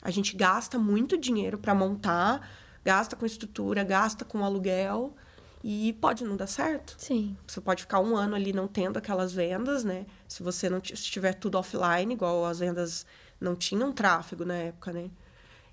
a 0.06 0.12
gente 0.12 0.36
gasta 0.36 0.78
muito 0.78 1.18
dinheiro 1.18 1.58
para 1.58 1.74
montar, 1.74 2.48
gasta 2.84 3.16
com 3.16 3.26
estrutura, 3.26 3.84
gasta 3.84 4.24
com 4.24 4.46
aluguel 4.46 5.16
e 5.64 5.94
pode 6.00 6.24
não 6.24 6.36
dar 6.38 6.46
certo. 6.48 6.96
Sim. 6.98 7.36
Você 7.48 7.60
pode 7.60 7.82
ficar 7.82 8.00
um 8.00 8.16
ano 8.16 8.36
ali 8.36 8.54
não 8.54 8.68
tendo 8.68 8.98
aquelas 8.98 9.34
vendas, 9.34 9.84
né? 9.84 10.06
Se 10.28 10.44
você 10.44 10.70
não 10.70 10.80
se 10.84 10.94
tiver 10.96 11.34
tudo 11.34 11.58
offline, 11.58 12.14
igual 12.14 12.46
as 12.46 12.60
vendas 12.60 13.06
não 13.42 13.56
tinham 13.56 13.92
tráfego 13.92 14.46
na 14.46 14.54
época, 14.56 14.94
né? 14.94 15.10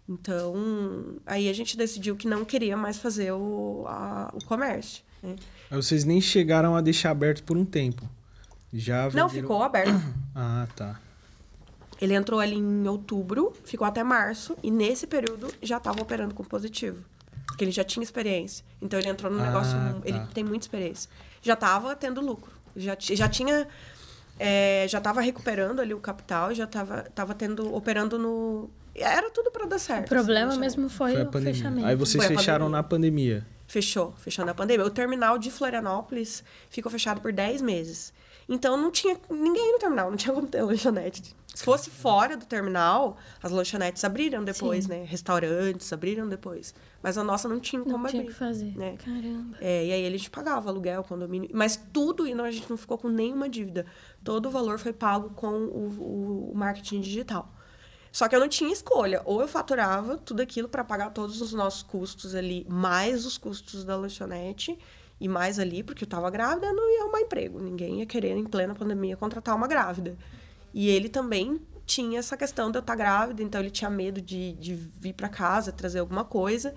Então, 0.08 1.16
aí 1.26 1.48
a 1.48 1.52
gente 1.52 1.76
decidiu 1.76 2.16
que 2.16 2.26
não 2.26 2.44
queria 2.44 2.76
mais 2.76 2.98
fazer 2.98 3.32
o, 3.32 3.84
a- 3.86 4.30
o 4.34 4.44
comércio. 4.44 5.04
Né? 5.22 5.36
Aí 5.70 5.76
Vocês 5.76 6.04
nem 6.04 6.20
chegaram 6.20 6.74
a 6.74 6.80
deixar 6.80 7.10
aberto 7.10 7.42
por 7.44 7.56
um 7.56 7.64
tempo. 7.64 8.08
Já 8.72 9.04
Não, 9.04 9.28
venderam- 9.28 9.30
ficou 9.32 9.62
aberto. 9.62 9.92
Ah, 10.34 10.66
tá. 10.74 10.98
Ele 12.02 12.14
entrou 12.14 12.40
ali 12.40 12.56
em 12.56 12.88
outubro, 12.88 13.52
ficou 13.64 13.86
até 13.86 14.02
março, 14.02 14.56
e 14.60 14.70
nesse 14.72 15.06
período 15.06 15.46
já 15.62 15.76
estava 15.76 16.02
operando 16.02 16.34
com 16.34 16.42
positivo. 16.42 17.04
Porque 17.46 17.62
ele 17.64 17.70
já 17.70 17.84
tinha 17.84 18.02
experiência. 18.02 18.64
Então 18.80 18.98
ele 18.98 19.08
entrou 19.08 19.30
no 19.30 19.40
Ah, 19.40 19.46
negócio. 19.46 19.72
tá. 19.78 19.94
Ele 20.04 20.18
tem 20.34 20.42
muita 20.42 20.64
experiência. 20.64 21.08
Já 21.40 21.54
estava 21.54 21.94
tendo 21.94 22.20
lucro. 22.20 22.50
Já, 22.74 22.96
já 22.98 23.28
tinha. 23.28 23.68
é, 24.38 24.86
já 24.88 24.98
estava 24.98 25.20
recuperando 25.20 25.78
ali 25.80 25.94
o 25.94 26.00
capital, 26.00 26.52
já 26.52 26.64
estava 26.64 27.02
tava 27.14 27.34
tendo. 27.34 27.72
operando 27.74 28.18
no. 28.18 28.68
Era 28.94 29.30
tudo 29.30 29.50
para 29.52 29.64
dar 29.66 29.78
certo. 29.78 30.06
O 30.06 30.08
problema 30.08 30.50
assim, 30.50 30.60
mesmo 30.60 30.88
foi, 30.88 31.12
Foi 31.12 31.20
a 31.20 31.24
o 31.24 31.30
pandemia. 31.30 31.54
fechamento. 31.54 31.86
Aí 31.86 31.94
vocês 31.96 32.24
Foi 32.24 32.36
fecharam 32.36 32.66
pandemia. 32.66 32.76
na 32.78 32.82
pandemia. 32.82 33.46
Fechou, 33.68 34.12
fechou 34.18 34.44
na 34.44 34.54
pandemia. 34.54 34.84
O 34.84 34.90
terminal 34.90 35.38
de 35.38 35.50
Florianópolis 35.50 36.42
ficou 36.68 36.90
fechado 36.90 37.20
por 37.20 37.32
10 37.32 37.62
meses. 37.62 38.12
Então 38.48 38.76
não 38.76 38.90
tinha 38.90 39.18
ninguém 39.30 39.72
no 39.72 39.78
terminal, 39.78 40.10
não 40.10 40.16
tinha 40.16 40.34
como 40.34 40.46
ter 40.46 40.62
lanchonete. 40.62 41.34
Se 41.54 41.62
fosse 41.64 41.90
fora 41.90 42.34
do 42.36 42.46
terminal, 42.46 43.16
as 43.42 43.50
lanchonetes 43.52 44.02
abriram 44.04 44.42
depois, 44.42 44.84
Sim. 44.84 44.90
né? 44.90 45.04
Restaurantes 45.04 45.92
abriram 45.92 46.26
depois. 46.26 46.74
Mas 47.02 47.18
a 47.18 47.22
nossa 47.24 47.46
não 47.46 47.60
tinha 47.60 47.82
como 47.82 47.98
Não 47.98 48.06
tinha 48.06 48.22
o 48.22 48.24
abrir. 48.24 48.32
que 48.32 48.38
fazer. 48.38 48.76
né? 48.76 48.96
Caramba. 48.96 49.56
É, 49.60 49.86
e 49.86 49.92
aí 49.92 50.06
a 50.06 50.10
gente 50.10 50.30
pagava 50.30 50.70
aluguel, 50.70 51.04
condomínio, 51.04 51.50
mas 51.52 51.78
tudo 51.92 52.26
e 52.26 52.34
não, 52.34 52.44
a 52.44 52.50
gente 52.50 52.70
não 52.70 52.76
ficou 52.78 52.96
com 52.96 53.08
nenhuma 53.08 53.48
dívida. 53.50 53.84
Todo 54.24 54.46
o 54.46 54.50
valor 54.50 54.78
foi 54.78 54.92
pago 54.94 55.30
com 55.30 55.48
o, 55.48 55.88
o- 56.00 56.50
o 56.52 56.56
marketing 56.56 57.00
digital. 57.02 57.52
Só 58.10 58.28
que 58.28 58.36
eu 58.36 58.40
não 58.40 58.48
tinha 58.48 58.72
escolha. 58.72 59.20
Ou 59.24 59.40
eu 59.42 59.48
faturava 59.48 60.16
tudo 60.18 60.40
aquilo 60.42 60.68
para 60.68 60.82
pagar 60.84 61.10
todos 61.10 61.40
os 61.42 61.52
nossos 61.52 61.82
custos 61.82 62.34
ali, 62.34 62.66
mais 62.68 63.24
os 63.26 63.36
custos 63.38 63.84
da 63.84 63.96
lanchonete 63.96 64.78
e 65.22 65.28
mais 65.28 65.60
ali, 65.60 65.84
porque 65.84 66.02
eu 66.02 66.06
estava 66.06 66.28
grávida, 66.30 66.66
eu 66.66 66.74
não 66.74 66.92
ia 66.92 67.02
arrumar 67.02 67.20
emprego. 67.20 67.60
Ninguém 67.60 68.00
ia 68.00 68.06
querer, 68.06 68.36
em 68.36 68.44
plena 68.44 68.74
pandemia, 68.74 69.16
contratar 69.16 69.54
uma 69.54 69.68
grávida. 69.68 70.18
E 70.74 70.88
ele 70.88 71.08
também 71.08 71.60
tinha 71.86 72.18
essa 72.18 72.36
questão 72.36 72.72
de 72.72 72.78
eu 72.78 72.80
estar 72.80 72.96
grávida, 72.96 73.40
então 73.40 73.60
ele 73.60 73.70
tinha 73.70 73.88
medo 73.88 74.20
de, 74.20 74.54
de 74.54 74.74
vir 74.74 75.12
para 75.12 75.28
casa, 75.28 75.70
trazer 75.70 76.00
alguma 76.00 76.24
coisa. 76.24 76.74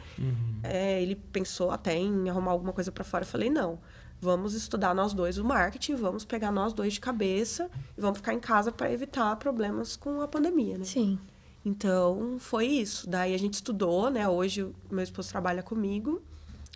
É, 0.62 1.02
ele 1.02 1.16
pensou 1.16 1.72
até 1.72 1.98
em 1.98 2.30
arrumar 2.30 2.52
alguma 2.52 2.72
coisa 2.72 2.92
para 2.92 3.04
fora. 3.04 3.24
Eu 3.24 3.28
falei, 3.28 3.50
não, 3.50 3.80
vamos 4.22 4.54
estudar 4.54 4.94
nós 4.94 5.12
dois 5.12 5.40
o 5.40 5.44
marketing, 5.44 5.96
vamos 5.96 6.24
pegar 6.24 6.52
nós 6.52 6.72
dois 6.72 6.94
de 6.94 7.00
cabeça 7.00 7.68
e 7.98 8.02
vamos 8.02 8.20
ficar 8.20 8.36
em 8.36 8.40
casa 8.40 8.72
para 8.72 8.92
evitar 8.92 9.36
problemas 9.38 9.96
com 9.96 10.22
a 10.22 10.28
pandemia, 10.28 10.78
né? 10.78 10.86
Sim. 10.86 11.18
Então, 11.66 12.38
foi 12.38 12.68
isso. 12.68 13.10
Daí 13.10 13.34
a 13.34 13.40
gente 13.40 13.56
estudou, 13.56 14.12
né? 14.12 14.30
Hoje 14.30 14.62
o 14.62 14.76
meu 14.92 15.04
esposo 15.04 15.30
trabalha 15.30 15.64
comigo, 15.64 16.22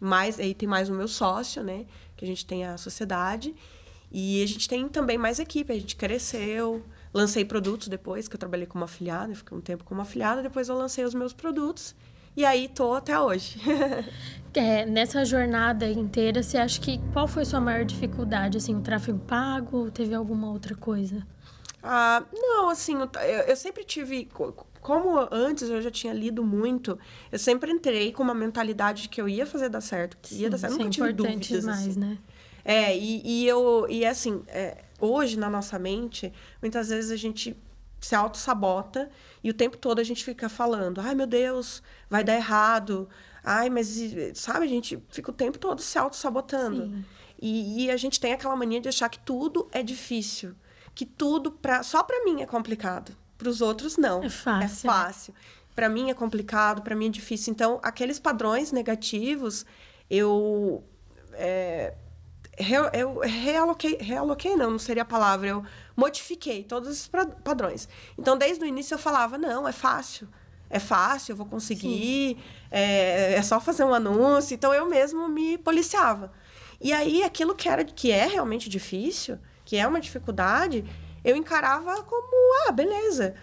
mas 0.01 0.39
aí 0.39 0.53
tem 0.53 0.67
mais 0.67 0.89
o 0.89 0.93
meu 0.93 1.07
sócio, 1.07 1.63
né? 1.63 1.85
Que 2.15 2.25
a 2.25 2.27
gente 2.27 2.45
tem 2.45 2.65
a 2.65 2.77
sociedade. 2.77 3.55
E 4.11 4.41
a 4.43 4.47
gente 4.47 4.67
tem 4.67 4.87
também 4.89 5.17
mais 5.17 5.37
equipe, 5.39 5.71
a 5.71 5.75
gente 5.79 5.95
cresceu. 5.95 6.83
Lancei 7.13 7.45
produtos 7.45 7.87
depois, 7.87 8.27
que 8.27 8.35
eu 8.35 8.39
trabalhei 8.39 8.65
como 8.65 8.83
afiliada, 8.83 9.33
fiquei 9.35 9.57
um 9.57 9.61
tempo 9.61 9.83
como 9.83 10.01
afiliada, 10.01 10.41
depois 10.41 10.67
eu 10.69 10.75
lancei 10.77 11.03
os 11.05 11.13
meus 11.13 11.31
produtos. 11.33 11.95
E 12.37 12.45
aí 12.45 12.67
tô 12.67 12.93
até 12.93 13.19
hoje. 13.19 13.59
É, 14.51 14.83
nessa 14.83 15.23
jornada 15.23 15.87
inteira, 15.87 16.41
você 16.41 16.57
acha 16.57 16.81
que 16.81 16.99
qual 17.13 17.27
foi 17.27 17.45
sua 17.45 17.61
maior 17.61 17.85
dificuldade? 17.85 18.57
Assim, 18.57 18.75
o 18.75 18.81
tráfego 18.81 19.19
pago 19.19 19.77
ou 19.77 19.91
teve 19.91 20.15
alguma 20.15 20.49
outra 20.49 20.73
coisa? 20.75 21.25
Ah, 21.83 22.23
não, 22.33 22.67
assim, 22.67 22.95
eu- 22.99 23.09
eu 23.47 23.55
sempre 23.55 23.83
tive. 23.83 24.27
Co- 24.81 24.93
Como 24.93 25.27
antes 25.31 25.69
eu 25.69 25.81
já 25.81 25.91
tinha 25.91 26.13
lido 26.13 26.43
muito, 26.43 26.97
eu 27.31 27.39
sempre 27.39 27.71
entrei 27.71 28.11
com 28.11 28.23
uma 28.23 28.33
mentalidade 28.33 29.03
de 29.03 29.09
que 29.09 29.21
eu 29.21 29.27
ia 29.29 29.45
fazer 29.45 29.69
dar 29.69 29.81
certo, 29.81 30.17
que 30.21 30.35
ia 30.35 30.49
dar 30.49 30.57
certo. 30.57 30.71
Eu 30.73 30.75
isso 30.75 30.81
é 30.81 30.83
nunca 30.85 30.93
tive 30.95 31.09
importante 31.11 31.53
dúvidas. 31.53 31.61
demais, 31.61 31.87
assim. 31.89 31.99
né? 31.99 32.17
É, 32.65 32.97
e, 32.97 33.21
e 33.25 33.47
eu. 33.47 33.87
E 33.89 34.05
assim, 34.05 34.43
é, 34.47 34.83
hoje 34.99 35.37
na 35.39 35.49
nossa 35.49 35.79
mente, 35.79 36.31
muitas 36.61 36.89
vezes 36.89 37.09
a 37.11 37.15
gente 37.15 37.55
se 38.01 38.15
auto-sabota 38.15 39.09
e 39.43 39.49
o 39.49 39.53
tempo 39.53 39.77
todo 39.77 39.99
a 39.99 40.03
gente 40.03 40.23
fica 40.23 40.47
falando: 40.49 40.99
ai 41.01 41.15
meu 41.15 41.25
Deus, 41.27 41.81
vai 42.09 42.23
dar 42.23 42.35
errado. 42.35 43.07
Ai, 43.43 43.69
mas 43.69 43.97
sabe, 44.35 44.65
a 44.65 44.69
gente 44.69 45.01
fica 45.09 45.31
o 45.31 45.33
tempo 45.33 45.57
todo 45.57 45.81
se 45.81 45.97
auto-sabotando. 45.97 47.03
E, 47.41 47.85
e 47.85 47.89
a 47.91 47.95
gente 47.95 48.19
tem 48.19 48.33
aquela 48.33 48.55
mania 48.55 48.81
de 48.81 48.89
achar 48.89 49.07
que 49.09 49.17
tudo 49.19 49.67
é 49.71 49.81
difícil. 49.81 50.53
Que 50.93 51.05
tudo 51.05 51.49
pra, 51.51 51.81
só 51.81 52.03
pra 52.03 52.23
mim 52.25 52.41
é 52.41 52.45
complicado. 52.45 53.15
Pros 53.39 53.61
outros, 53.61 53.97
não. 53.97 54.21
É 54.21 54.29
fácil. 54.29 54.89
É 54.89 54.93
fácil. 54.93 55.33
Pra 55.73 55.87
mim 55.87 56.11
é 56.11 56.13
complicado, 56.13 56.81
pra 56.81 56.93
mim 56.93 57.07
é 57.07 57.09
difícil. 57.09 57.51
Então, 57.51 57.79
aqueles 57.81 58.19
padrões 58.19 58.71
negativos, 58.73 59.65
eu. 60.09 60.83
é, 61.33 61.93
eu 62.93 63.19
realoquei, 63.19 63.97
realoquei 64.01 64.57
não, 64.57 64.71
não 64.71 64.79
seria 64.79 65.03
a 65.03 65.05
palavra, 65.05 65.47
eu 65.47 65.63
modifiquei 65.95 66.61
todos 66.63 66.89
esses 66.89 67.09
padrões. 67.41 67.87
Então, 68.17 68.37
desde 68.37 68.61
o 68.61 68.67
início 68.67 68.95
eu 68.95 68.99
falava, 68.99 69.37
não, 69.37 69.65
é 69.65 69.71
fácil, 69.71 70.27
é 70.69 70.77
fácil, 70.77 71.31
eu 71.31 71.37
vou 71.37 71.45
conseguir, 71.45 72.37
é, 72.69 73.35
é 73.35 73.41
só 73.41 73.61
fazer 73.61 73.85
um 73.85 73.93
anúncio. 73.93 74.53
Então, 74.53 74.73
eu 74.73 74.85
mesmo 74.89 75.29
me 75.29 75.57
policiava. 75.57 76.33
E 76.81 76.91
aí, 76.91 77.23
aquilo 77.23 77.55
que, 77.55 77.69
era, 77.69 77.85
que 77.85 78.11
é 78.11 78.27
realmente 78.27 78.67
difícil, 78.69 79.39
que 79.63 79.77
é 79.77 79.87
uma 79.87 80.01
dificuldade, 80.01 80.83
eu 81.29 81.35
encarava 81.35 82.03
como, 82.03 82.67
ah, 82.67 82.71
beleza. 82.71 83.35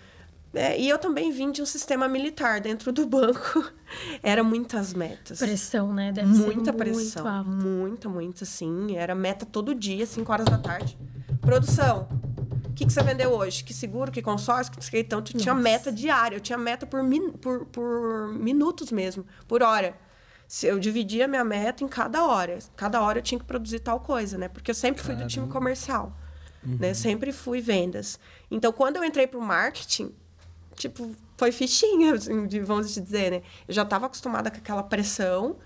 É, 0.57 0.79
e 0.81 0.88
eu 0.88 0.99
também 0.99 1.31
vim 1.31 1.51
de 1.53 1.61
um 1.61 1.66
sistema 1.66 2.09
militar 2.09 2.61
dentro 2.61 2.90
do 2.90 3.07
banco. 3.07 3.70
Era 4.22 4.42
muitas 4.42 4.94
metas. 4.94 5.38
Pressão, 5.38 5.92
né? 5.92 6.12
Deve 6.12 6.33
ser 6.35 6.44
Muita 6.44 6.72
muito 6.72 6.75
pressão. 6.75 7.29
alta. 7.29 7.51
Muita, 7.51 8.09
muita, 8.09 8.44
sim. 8.46 8.96
Era 8.96 9.14
meta 9.14 9.44
todo 9.44 9.75
dia, 9.75 10.07
5 10.07 10.33
horas 10.33 10.46
da 10.46 10.57
tarde. 10.57 10.99
Produção. 11.42 12.09
O 12.64 12.72
que, 12.72 12.87
que 12.87 12.92
você 12.92 13.03
vendeu 13.03 13.31
hoje? 13.33 13.64
Que 13.64 13.72
seguro, 13.75 14.11
que 14.11 14.22
consórcio, 14.22 14.72
que... 14.72 14.99
Então, 14.99 15.20
tu 15.20 15.37
tinha 15.37 15.55
meta 15.55 15.92
diária. 15.92 16.37
Eu 16.37 16.40
tinha 16.40 16.59
meta 16.59 16.87
por, 16.87 17.03
min... 17.03 17.33
por, 17.33 17.66
por 17.66 18.29
minutos 18.35 18.90
mesmo, 18.90 19.27
por 19.46 19.62
hora. 19.62 19.94
Se 20.49 20.66
Eu 20.66 20.79
dividia 20.79 21.29
minha 21.29 21.44
meta 21.44 21.85
em 21.85 21.88
cada 21.88 22.25
hora. 22.25 22.59
Cada 22.77 23.03
hora 23.03 23.18
eu 23.18 23.22
tinha 23.22 23.38
que 23.38 23.44
produzir 23.44 23.81
tal 23.81 24.01
coisa, 24.01 24.38
né? 24.38 24.49
Porque 24.49 24.70
eu 24.70 24.75
sempre 24.75 25.03
fui 25.03 25.14
do 25.14 25.27
time 25.27 25.46
Caramba. 25.46 25.53
Comercial. 26.66 26.88
Né? 26.88 26.94
Sempre 26.94 27.33
fui 27.33 27.61
vendas. 27.61 28.18
Então, 28.50 28.72
quando 28.72 28.96
eu 28.96 29.05
entrei 29.05 29.26
pro 29.26 29.40
marketing, 29.40 30.12
tipo, 30.74 31.14
foi 31.37 31.52
fichinha, 31.52 32.14
assim, 32.14 32.46
de- 32.46 32.61
vamos 32.61 32.94
dizer, 32.94 33.31
né? 33.31 33.42
Eu 33.66 33.74
já 33.74 33.83
estava 33.83 34.07
acostumada 34.07 34.50
com 34.50 34.59
aquela 34.59 34.83
pressão 34.83 35.57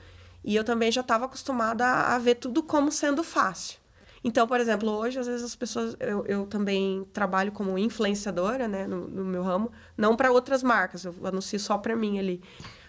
E 0.43 0.57
eu 0.57 0.65
também 0.65 0.91
já 0.91 1.03
estava 1.03 1.27
acostumada 1.27 1.85
a, 1.85 2.15
a 2.15 2.19
ver 2.19 2.37
tudo 2.37 2.63
como 2.63 2.91
sendo 2.91 3.23
fácil. 3.23 3.79
Então, 4.25 4.47
por 4.47 4.59
exemplo, 4.59 4.89
hoje, 4.91 5.19
às 5.19 5.27
vezes 5.27 5.43
as 5.45 5.55
pessoas. 5.55 5.95
Eu, 6.01 6.25
eu 6.27 6.47
também 6.47 7.05
trabalho 7.13 7.53
como 7.53 7.77
influenciadora, 7.79 8.67
né, 8.67 8.87
no, 8.87 9.07
no 9.07 9.23
meu 9.25 9.43
ramo, 9.43 9.71
não 9.99 10.17
para 10.17 10.33
outras 10.33 10.63
marcas, 10.63 11.05
eu 11.05 11.15
anuncio 11.25 11.61
só 11.61 11.77
para 11.77 11.95
mim 11.95 12.19
ali. 12.19 12.41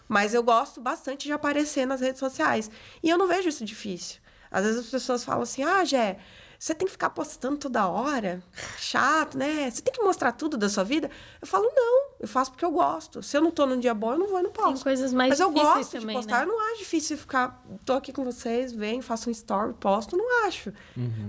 Mas 0.08 0.34
eu 0.34 0.42
gosto 0.44 0.80
bastante 0.80 1.26
de 1.26 1.34
aparecer 1.34 1.86
nas 1.86 2.00
redes 2.02 2.20
sociais. 2.20 2.72
E 3.04 3.10
eu 3.10 3.18
não 3.18 3.28
vejo 3.28 3.50
isso 3.50 3.66
difícil. 3.66 4.20
Às 4.50 4.64
vezes 4.66 4.80
as 4.86 4.90
pessoas 4.90 5.24
falam 5.24 5.44
assim: 5.44 5.64
ah, 5.64 5.84
Jé, 5.84 6.20
você 6.62 6.76
tem 6.76 6.86
que 6.86 6.92
ficar 6.92 7.10
postando 7.10 7.58
toda 7.58 7.88
hora. 7.88 8.40
Chato, 8.78 9.36
né? 9.36 9.68
Você 9.72 9.82
tem 9.82 9.92
que 9.92 10.00
mostrar 10.04 10.32
tudo 10.32 10.56
da 10.58 10.70
sua 10.70 10.84
vida. 10.84 11.10
Eu 11.42 11.48
falo, 11.48 11.68
não, 11.76 12.10
eu 12.20 12.28
faço 12.28 12.52
porque 12.52 12.64
eu 12.64 12.70
gosto. 12.70 13.24
Se 13.24 13.36
eu 13.36 13.42
não 13.42 13.50
tô 13.50 13.66
num 13.66 13.80
dia 13.80 13.96
bom, 13.96 14.12
eu 14.12 14.20
não 14.20 14.28
vou 14.28 14.40
e 14.40 14.44
não 14.44 14.52
posto. 14.52 14.76
Tem 14.76 14.84
coisas 14.84 15.12
mais 15.12 15.30
Mas 15.32 15.40
eu 15.40 15.48
difíceis 15.52 15.76
gosto 15.76 15.92
também, 15.94 16.08
de 16.20 16.22
postar. 16.22 16.38
né? 16.38 16.44
Eu 16.44 16.48
não 16.50 16.70
acho 16.70 16.78
difícil 16.78 17.18
ficar. 17.18 17.66
Tô 17.84 17.94
aqui 17.94 18.14
com 18.14 18.24
vocês, 18.24 18.72
venho, 18.72 19.02
faço 19.02 19.28
um 19.28 19.32
story, 19.32 19.74
posto. 19.74 20.16
Não 20.16 20.46
acho. 20.46 20.72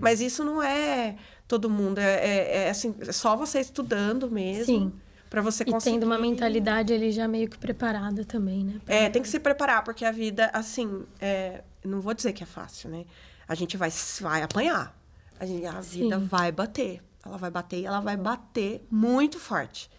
Mas 0.02 0.20
isso 0.20 0.44
não 0.44 0.62
é 0.62 1.16
todo 1.48 1.70
mundo. 1.70 1.96
É, 1.96 2.12
é, 2.12 2.56
é 2.66 2.70
assim, 2.70 2.94
é 3.00 3.10
só 3.10 3.34
você 3.34 3.58
estudando 3.58 4.30
mesmo. 4.30 4.66
Sim. 4.66 4.92
Pra 5.30 5.40
você 5.40 5.62
E 5.62 5.72
conseguir. 5.72 5.94
tendo 5.94 6.04
uma 6.04 6.18
mentalidade 6.18 6.92
ali 6.92 7.10
já 7.10 7.26
meio 7.26 7.48
que 7.48 7.56
preparada 7.56 8.22
também, 8.22 8.64
né? 8.64 8.80
É, 8.86 9.08
tem 9.08 9.22
que 9.22 9.28
se 9.30 9.40
preparar, 9.40 9.82
porque 9.82 10.04
a 10.04 10.12
vida, 10.12 10.50
assim, 10.52 11.06
é, 11.18 11.64
não 11.82 12.02
vou 12.02 12.12
dizer 12.12 12.34
que 12.34 12.42
é 12.42 12.46
fácil, 12.46 12.90
né? 12.90 13.06
A 13.48 13.54
gente 13.54 13.78
vai, 13.78 13.90
vai 14.20 14.42
apanhar. 14.42 14.94
A, 15.40 15.46
gente, 15.46 15.66
a 15.66 15.80
vida 15.80 16.18
Sim. 16.18 16.26
vai 16.26 16.52
bater. 16.52 17.02
Ela 17.24 17.36
vai 17.36 17.50
bater 17.50 17.80
e 17.80 17.86
ela 17.86 18.00
vai 18.00 18.16
bater 18.16 18.84
muito 18.90 19.38
forte. 19.38 19.90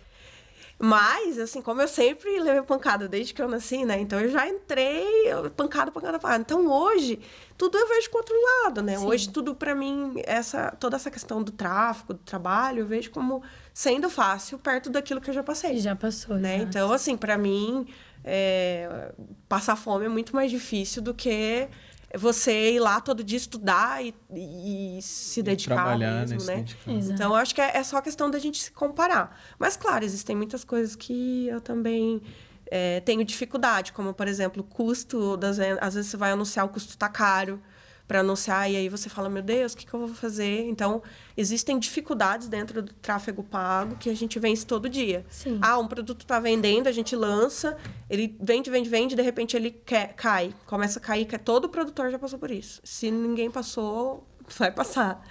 Mas, 0.80 1.40
assim, 1.40 1.62
como 1.62 1.82
eu 1.82 1.88
sempre 1.88 2.40
levei 2.40 2.62
pancada 2.64 3.08
desde 3.08 3.34
que 3.34 3.42
eu 3.42 3.48
nasci, 3.48 3.86
né? 3.86 4.00
Então 4.02 4.20
eu 4.20 4.30
já 4.30 4.48
entrei, 4.50 5.08
eu- 5.32 5.50
pancada, 5.52 5.92
pancada, 5.92 6.20
pancada. 6.20 6.42
Então 6.42 6.68
hoje, 6.70 7.20
tudo 7.58 7.78
eu 7.78 7.88
vejo 7.88 8.10
com 8.10 8.18
outro 8.18 8.36
lado, 8.64 8.82
né? 8.82 8.98
Sim. 8.98 9.06
Hoje 9.06 9.30
tudo 9.30 9.56
pra 9.56 9.74
mim, 9.76 10.16
essa, 10.26 10.72
toda 10.72 10.98
essa 10.98 11.10
questão 11.10 11.42
do 11.42 11.52
tráfico, 11.54 12.14
do 12.14 12.20
trabalho, 12.20 12.80
eu 12.80 12.86
vejo 12.86 13.12
como 13.12 13.42
sendo 13.74 14.10
fácil 14.10 14.60
perto 14.60 14.90
daquilo 14.90 15.22
que 15.22 15.30
eu 15.30 15.34
já 15.34 15.44
passei 15.44 15.78
Já 15.78 15.96
passou, 15.96 16.36
né? 16.38 16.58
já. 16.58 16.64
Então, 16.64 16.92
assim, 16.92 17.16
para 17.16 17.38
mim, 17.38 17.88
é, 18.24 19.14
passar 19.48 19.76
fome 19.78 20.06
é 20.06 20.10
muito 20.10 20.36
mais 20.36 20.52
difícil 20.52 21.02
do 21.02 21.14
que 21.14 21.70
você 22.18 22.74
ir 22.74 22.80
lá 22.80 23.02
todo 23.02 23.24
dia 23.24 23.38
estudar 23.38 24.04
e, 24.04 24.14
e 24.32 25.02
se 25.02 25.42
dedicar 25.42 25.76
trabalhar, 25.76 26.28
mesmo, 26.28 26.46
né? 26.46 26.56
né? 26.58 26.62
dedicar. 26.62 26.92
Então, 26.92 27.32
eu 27.32 27.36
acho 27.36 27.56
que 27.56 27.62
é, 27.62 27.78
é 27.78 27.84
só 27.84 28.00
questão 28.02 28.30
da 28.30 28.40
gente 28.40 28.62
se 28.62 28.72
comparar. 28.72 29.40
Mas, 29.58 29.76
claro, 29.76 30.06
existem 30.06 30.36
muitas 30.36 30.64
coisas 30.64 30.96
que 30.96 31.48
eu 31.48 31.60
também 31.60 32.22
é, 32.70 33.00
tenho 33.02 33.24
dificuldade, 33.26 33.94
como, 33.94 34.14
por 34.14 34.28
exemplo, 34.28 34.62
o 34.62 34.66
custo. 34.66 35.38
Das, 35.38 35.60
às 35.60 35.96
vezes 35.96 36.12
você 36.12 36.18
vai 36.18 36.32
anunciar, 36.32 36.66
o 36.66 36.70
custo 36.70 36.98
tá 36.98 37.10
caro 37.10 37.62
para 38.08 38.20
anunciar, 38.20 38.70
e 38.70 38.76
aí 38.76 38.90
você 38.90 39.10
fala, 39.10 39.30
meu 39.30 39.42
Deus, 39.42 39.74
o 39.74 39.78
que, 39.78 39.86
que 39.86 39.94
eu 39.94 40.00
vou 40.00 40.14
fazer? 40.14 40.68
Então, 40.68 41.02
existem 41.38 41.80
dificuldades 41.80 42.48
dentro 42.48 42.82
do 42.82 42.94
tráfego 42.94 43.44
pago 43.44 43.96
que 43.96 44.10
a 44.10 44.16
gente 44.16 44.38
vence 44.40 44.66
todo 44.66 44.90
dia. 44.90 45.26
Sim. 45.30 45.58
Ah, 45.62 45.80
um 45.80 45.88
produto 45.88 46.26
tá 46.26 46.40
vendendo, 46.40 46.88
a 46.88 46.92
gente 46.92 47.16
lança, 47.16 47.78
ele 48.10 48.38
vende, 48.42 48.70
vende, 48.70 48.90
vende, 48.90 49.16
de 49.16 49.22
repente 49.22 49.56
ele 49.56 49.72
quer, 49.72 50.14
cai. 50.16 50.54
Começa 50.66 51.00
a 51.00 51.02
cair, 51.02 51.26
que 51.26 51.38
todo 51.38 51.70
produtor 51.70 52.12
já 52.12 52.20
passou 52.20 52.38
por 52.38 52.52
isso. 52.52 52.82
Se 52.84 53.10
ninguém 53.10 53.50
passou, 53.50 54.28
vai 54.58 54.72
passar. 54.72 55.26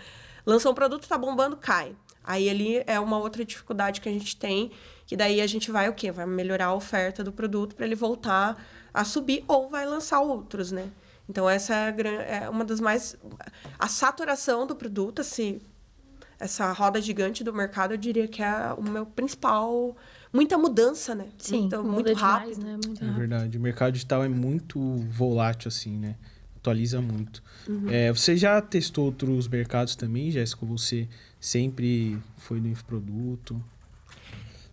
Lançou 0.46 0.72
um 0.72 0.74
produto, 0.74 1.06
tá 1.06 1.18
bombando, 1.18 1.56
cai. 1.56 1.94
Aí 2.24 2.48
ali 2.48 2.82
é 2.86 2.98
uma 2.98 3.18
outra 3.18 3.44
dificuldade 3.44 4.00
que 4.00 4.08
a 4.08 4.12
gente 4.12 4.36
tem, 4.36 4.70
que 5.06 5.16
daí 5.16 5.40
a 5.40 5.46
gente 5.46 5.70
vai 5.70 5.88
o 5.88 5.94
quê? 5.94 6.10
Vai 6.10 6.24
melhorar 6.24 6.66
a 6.66 6.74
oferta 6.74 7.22
do 7.22 7.32
produto 7.32 7.74
para 7.74 7.84
ele 7.84 7.96
voltar 7.96 8.64
a 8.94 9.04
subir 9.04 9.44
ou 9.48 9.68
vai 9.68 9.84
lançar 9.84 10.20
outros, 10.20 10.70
né? 10.70 10.90
Então 11.28 11.48
essa 11.48 11.74
é, 11.74 12.42
é 12.44 12.48
uma 12.48 12.64
das 12.64 12.80
mais 12.80 13.16
a 13.78 13.88
saturação 13.88 14.66
do 14.66 14.74
produto, 14.74 15.20
assim, 15.20 15.60
essa 16.38 16.70
roda 16.72 17.00
gigante 17.00 17.44
do 17.44 17.52
mercado, 17.52 17.94
eu 17.94 17.96
diria 17.98 18.26
que 18.26 18.42
é 18.42 18.72
o 18.76 18.82
meu 18.82 19.06
principal 19.06 19.96
muita 20.32 20.56
mudança, 20.58 21.14
né? 21.14 21.28
Sim, 21.38 21.60
muito, 21.62 21.76
muda 21.76 21.92
muito 21.92 22.14
demais, 22.14 22.22
rápido. 22.58 22.64
né? 22.64 22.72
Muito 22.72 23.02
É 23.02 23.06
rápido. 23.06 23.18
verdade. 23.18 23.58
O 23.58 23.60
mercado 23.60 23.92
digital 23.92 24.24
é 24.24 24.28
muito 24.28 24.80
volátil, 25.10 25.68
assim, 25.68 25.96
né? 25.96 26.16
Atualiza 26.56 27.00
muito. 27.00 27.42
Uhum. 27.68 27.88
É, 27.88 28.12
você 28.12 28.36
já 28.36 28.60
testou 28.60 29.06
outros 29.06 29.46
mercados 29.48 29.94
também, 29.96 30.30
Jéssica? 30.30 30.64
Você 30.66 31.08
sempre 31.40 32.18
foi 32.38 32.60
no 32.60 32.68
infoproduto? 32.68 33.62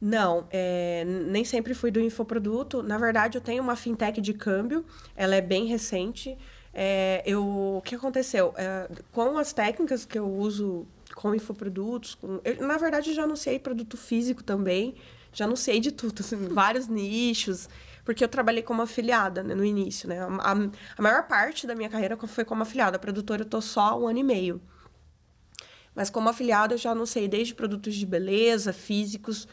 Não, 0.02 0.48
é, 0.50 1.04
nem 1.06 1.44
sempre 1.44 1.74
fui 1.74 1.92
do 1.92 2.00
infoproduto. 2.00 2.82
Na 2.82 2.98
verdade, 2.98 3.38
eu 3.38 3.42
tenho 3.42 3.62
uma 3.62 3.76
fintech 3.76 4.22
de 4.22 4.34
câmbio, 4.34 4.86
ela 5.16 5.36
é 5.36 5.42
bem 5.42 5.66
recente. 5.66 6.38
É, 6.74 7.22
eu, 7.26 7.46
o 7.78 7.82
que 7.84 7.96
aconteceu? 7.96 8.54
É, 8.58 8.88
com 9.12 9.38
as 9.38 9.52
técnicas 9.52 10.06
que 10.06 10.18
eu 10.18 10.28
uso 10.30 10.88
com 11.16 11.36
infoprodutos, 11.36 12.16
com, 12.16 12.40
eu, 12.46 12.66
na 12.66 12.78
verdade, 12.78 13.14
já 13.14 13.24
anunciei 13.24 13.60
produto 13.60 13.98
físico 13.98 14.42
também, 14.42 14.96
já 15.34 15.44
anunciei 15.46 15.80
de 15.82 15.92
tudo, 15.92 16.22
assim, 16.22 16.38
vários 16.48 16.88
nichos, 16.88 17.68
porque 18.06 18.24
eu 18.24 18.30
trabalhei 18.30 18.64
como 18.64 18.82
afiliada 18.82 19.44
né, 19.44 19.54
no 19.54 19.66
início. 19.66 20.08
Né? 20.08 20.20
A, 20.22 20.52
a- 20.54 21.02
maior 21.02 21.28
parte 21.28 21.68
da 21.68 21.76
minha 21.76 21.90
carreira 21.90 22.16
foi 22.16 22.46
como 22.46 22.62
afiliada. 22.62 22.96
A 22.96 23.00
produtora 23.00 23.42
eu 23.42 23.46
tô 23.46 23.60
só 23.60 24.00
um 24.00 24.08
ano 24.08 24.20
e 24.20 24.24
meio. 24.24 24.62
Mas 25.94 26.10
como 26.10 26.30
afiliada, 26.30 26.76
eu 26.76 26.78
já 26.78 26.92
anunciei 26.92 27.28
desde 27.28 27.54
produtos 27.54 27.96
de 27.96 28.06
beleza, 28.06 28.72
físicos, 28.72 29.48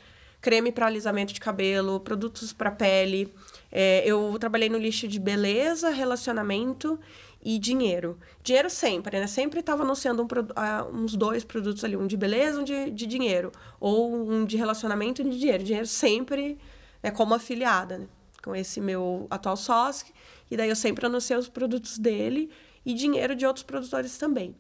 creme 0.47 0.71
para 0.71 0.87
alisamento 0.87 1.33
de 1.33 1.41
cabelo, 1.41 1.99
produtos 1.99 2.53
para 2.53 2.71
pele. 2.71 3.35
É, 3.73 4.05
eu 4.07 4.37
trabalhei 4.39 4.69
no 4.69 4.79
lixo 4.79 5.09
de 5.09 5.19
beleza, 5.19 5.91
relacionamento 5.91 7.01
e 7.45 7.59
dinheiro. 7.59 8.17
Dinheiro 8.45 8.71
sempre, 8.71 9.19
né? 9.19 9.27
Sempre 9.27 9.59
estava 9.59 9.83
anunciando 9.83 10.23
um 10.23 10.29
ah, 10.55 10.87
uns 10.93 11.17
dois 11.17 11.43
produtos 11.43 11.83
ali, 11.83 11.97
um 11.97 12.07
de 12.07 12.17
beleza, 12.17 12.61
um 12.61 12.63
de, 12.63 12.93
de 12.93 13.07
dinheiro. 13.09 13.51
Ou 13.81 14.31
um 14.31 14.45
de 14.45 14.57
relacionamento 14.57 15.21
e 15.21 15.25
um 15.25 15.31
de 15.31 15.37
dinheiro. 15.41 15.65
Dinheiro 15.65 15.89
sempre 15.89 16.57
né, 17.03 17.11
como 17.11 17.35
afiliada, 17.35 17.99
né? 17.99 18.07
Com 18.41 18.55
esse 18.55 18.81
meu 18.81 19.27
atual 19.29 19.57
sócio. 19.57 20.07
E 20.49 20.57
daí 20.57 20.69
eu 20.69 20.77
sempre 20.77 21.07
anunciei 21.07 21.37
os 21.37 21.49
produtos 21.49 21.99
dele 21.99 22.51
e 22.85 22.95
dinheiro 22.95 23.35
de 23.35 23.45
outros 23.45 23.65
produtores 23.65 24.17
também. 24.17 24.55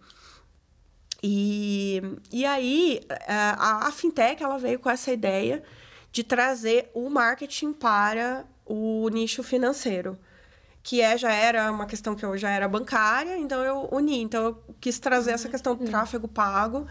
E, 1.28 2.00
e 2.30 2.46
aí, 2.46 3.00
a, 3.26 3.88
a 3.88 3.90
fintech 3.90 4.40
ela 4.40 4.56
veio 4.58 4.78
com 4.78 4.88
essa 4.88 5.12
ideia 5.12 5.60
de 6.12 6.22
trazer 6.22 6.88
o 6.94 7.10
marketing 7.10 7.72
para 7.72 8.44
o 8.64 9.08
nicho 9.08 9.42
financeiro, 9.42 10.16
que 10.84 11.00
é, 11.00 11.18
já 11.18 11.32
era 11.32 11.72
uma 11.72 11.84
questão 11.84 12.14
que 12.14 12.24
eu 12.24 12.38
já 12.38 12.50
era 12.50 12.68
bancária, 12.68 13.36
então 13.38 13.60
eu 13.64 13.88
uni. 13.90 14.22
Então, 14.22 14.44
eu 14.44 14.76
quis 14.80 15.00
trazer 15.00 15.32
essa 15.32 15.48
questão 15.48 15.74
do 15.74 15.84
tráfego 15.84 16.28
pago 16.28 16.86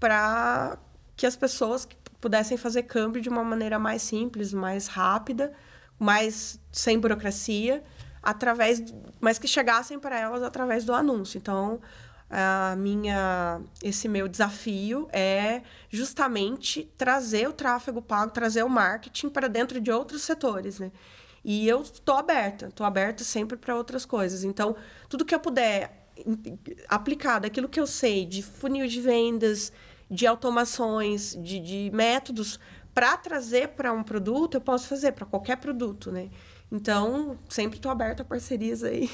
para 0.00 0.76
que 1.16 1.24
as 1.24 1.36
pessoas 1.36 1.86
pudessem 2.20 2.56
fazer 2.56 2.82
câmbio 2.82 3.22
de 3.22 3.28
uma 3.28 3.44
maneira 3.44 3.78
mais 3.78 4.02
simples, 4.02 4.52
mais 4.52 4.88
rápida, 4.88 5.52
mais 5.96 6.58
sem 6.72 6.98
burocracia, 6.98 7.84
através, 8.20 8.82
mas 9.20 9.38
que 9.38 9.46
chegassem 9.46 9.96
para 9.96 10.18
elas 10.18 10.42
através 10.42 10.84
do 10.84 10.92
anúncio. 10.92 11.38
Então, 11.38 11.80
a 12.28 12.74
minha 12.76 13.60
esse 13.82 14.08
meu 14.08 14.26
desafio 14.26 15.08
é 15.12 15.62
justamente 15.88 16.90
trazer 16.96 17.48
o 17.48 17.52
tráfego 17.52 18.02
pago, 18.02 18.32
trazer 18.32 18.64
o 18.64 18.68
marketing 18.68 19.28
para 19.28 19.48
dentro 19.48 19.80
de 19.80 19.90
outros 19.90 20.22
setores, 20.22 20.78
né? 20.78 20.90
E 21.44 21.68
eu 21.68 21.82
estou 21.82 22.16
aberta, 22.16 22.66
estou 22.66 22.84
aberta 22.84 23.22
sempre 23.22 23.56
para 23.56 23.76
outras 23.76 24.04
coisas. 24.04 24.42
Então, 24.42 24.74
tudo 25.08 25.24
que 25.24 25.34
eu 25.34 25.38
puder 25.38 26.08
aplicar 26.88 27.38
daquilo 27.38 27.68
que 27.68 27.78
eu 27.78 27.86
sei 27.86 28.26
de 28.26 28.42
funil 28.42 28.88
de 28.88 29.00
vendas, 29.00 29.72
de 30.10 30.26
automações, 30.26 31.36
de, 31.40 31.60
de 31.60 31.90
métodos 31.94 32.58
para 32.92 33.16
trazer 33.16 33.68
para 33.68 33.92
um 33.92 34.02
produto, 34.02 34.54
eu 34.54 34.60
posso 34.60 34.88
fazer 34.88 35.12
para 35.12 35.26
qualquer 35.26 35.56
produto, 35.58 36.10
né? 36.10 36.30
Então, 36.70 37.38
sempre 37.48 37.78
estou 37.78 37.92
aberta 37.92 38.22
a 38.22 38.24
parcerias 38.24 38.82
aí 38.82 39.08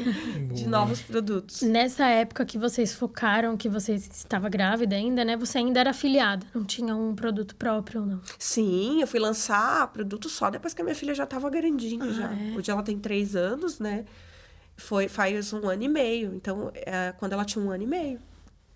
de 0.52 0.68
novos 0.68 1.00
produtos. 1.00 1.62
Nessa 1.62 2.06
época 2.06 2.44
que 2.44 2.58
vocês 2.58 2.92
focaram, 2.92 3.56
que 3.56 3.66
você 3.68 3.94
estava 3.94 4.48
grávida 4.50 4.94
ainda, 4.94 5.24
né? 5.24 5.34
Você 5.36 5.56
ainda 5.58 5.80
era 5.80 5.90
afiliada, 5.90 6.46
não 6.54 6.64
tinha 6.64 6.94
um 6.94 7.14
produto 7.14 7.56
próprio, 7.56 8.04
não. 8.04 8.20
Sim, 8.38 9.00
eu 9.00 9.06
fui 9.06 9.18
lançar 9.18 9.88
produto 9.90 10.28
só 10.28 10.50
depois 10.50 10.74
que 10.74 10.82
a 10.82 10.84
minha 10.84 10.94
filha 10.94 11.14
já 11.14 11.24
estava 11.24 11.48
grandinha 11.48 12.04
Ah, 12.04 12.12
já. 12.12 12.30
é? 12.30 12.54
Hoje 12.56 12.70
ela 12.70 12.82
tem 12.82 12.98
três 12.98 13.34
anos, 13.34 13.78
né? 13.78 14.04
Foi 14.76 15.08
faz 15.08 15.52
um 15.54 15.66
ano 15.66 15.82
e 15.82 15.88
meio. 15.88 16.34
Então, 16.34 16.70
é, 16.74 17.12
quando 17.18 17.32
ela 17.32 17.44
tinha 17.44 17.64
um 17.64 17.70
ano 17.70 17.82
e 17.84 17.86
meio, 17.86 18.20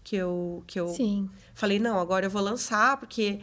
que 0.02 0.16
eu, 0.16 0.64
que 0.66 0.80
eu 0.80 0.88
Sim. 0.88 1.28
falei, 1.54 1.78
não, 1.78 1.98
agora 2.00 2.26
eu 2.26 2.30
vou 2.30 2.42
lançar, 2.42 2.96
porque 2.96 3.40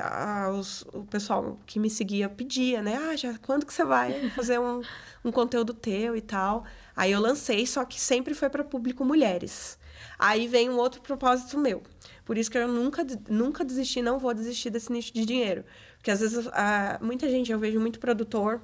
ah, 0.00 0.50
os- 0.52 0.82
o 0.92 1.04
pessoal 1.04 1.58
que 1.66 1.78
me 1.78 1.88
seguia 1.90 2.28
pedia, 2.28 2.82
né? 2.82 2.96
Ah, 2.96 3.16
já, 3.16 3.38
quando 3.38 3.64
que 3.66 3.72
você 3.72 3.84
vai 3.84 4.30
fazer 4.30 4.58
um, 4.58 4.82
um 5.24 5.30
conteúdo 5.32 5.72
teu 5.72 6.16
e 6.16 6.20
tal? 6.20 6.64
Aí 6.94 7.12
eu 7.12 7.20
lancei, 7.20 7.66
só 7.66 7.84
que 7.84 8.00
sempre 8.00 8.34
foi 8.34 8.48
para 8.48 8.64
público 8.64 9.04
mulheres. 9.04 9.78
Aí 10.18 10.46
vem 10.48 10.68
um 10.70 10.76
outro 10.76 11.00
propósito 11.00 11.58
meu. 11.58 11.82
Por 12.24 12.36
isso 12.36 12.50
que 12.50 12.58
eu 12.58 12.66
nunca, 12.68 13.06
nunca 13.28 13.64
desisti, 13.64 14.02
não 14.02 14.18
vou 14.18 14.34
desistir 14.34 14.70
desse 14.70 14.90
nicho 14.92 15.12
de 15.14 15.24
dinheiro. 15.24 15.64
Porque 15.96 16.10
às 16.10 16.20
vezes, 16.20 16.46
ah, 16.52 16.98
muita 17.00 17.28
gente, 17.30 17.52
eu 17.52 17.58
vejo 17.58 17.78
muito 17.80 17.98
produtor 18.00 18.60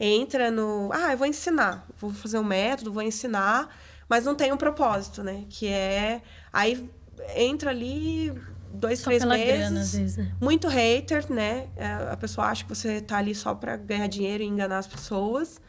entra 0.00 0.50
no, 0.50 0.90
ah, 0.92 1.12
eu 1.12 1.18
vou 1.18 1.26
ensinar, 1.26 1.86
vou 2.00 2.10
fazer 2.12 2.38
um 2.38 2.42
método, 2.44 2.92
vou 2.92 3.02
ensinar, 3.02 3.68
mas 4.08 4.24
não 4.24 4.34
tem 4.34 4.52
um 4.52 4.56
propósito, 4.56 5.22
né? 5.22 5.44
Que 5.48 5.68
é 5.68 6.20
aí 6.52 6.90
entra 7.36 7.70
ali 7.70 8.32
dois, 8.74 8.98
Só 8.98 9.04
três 9.06 9.22
pela 9.22 9.36
meses. 9.36 9.58
grana, 9.58 9.80
às 9.80 9.92
vezes, 9.94 10.16
né? 10.16 10.32
Muito 10.40 10.68
hater, 10.68 11.32
né? 11.32 11.68
É, 11.76 11.86
A 12.12 12.16
pessoa 12.16 12.46
acha 12.48 12.64
que 12.64 12.68
você 12.74 13.00
tá 13.00 13.18
ali 13.18 13.34
só 13.34 13.54
para 13.54 13.76
ganhar 13.76 14.06
dinheiro 14.06 14.42
e 14.42 14.46
enganar 14.46 14.78
as 14.78 14.86
pessoas. 14.86 15.60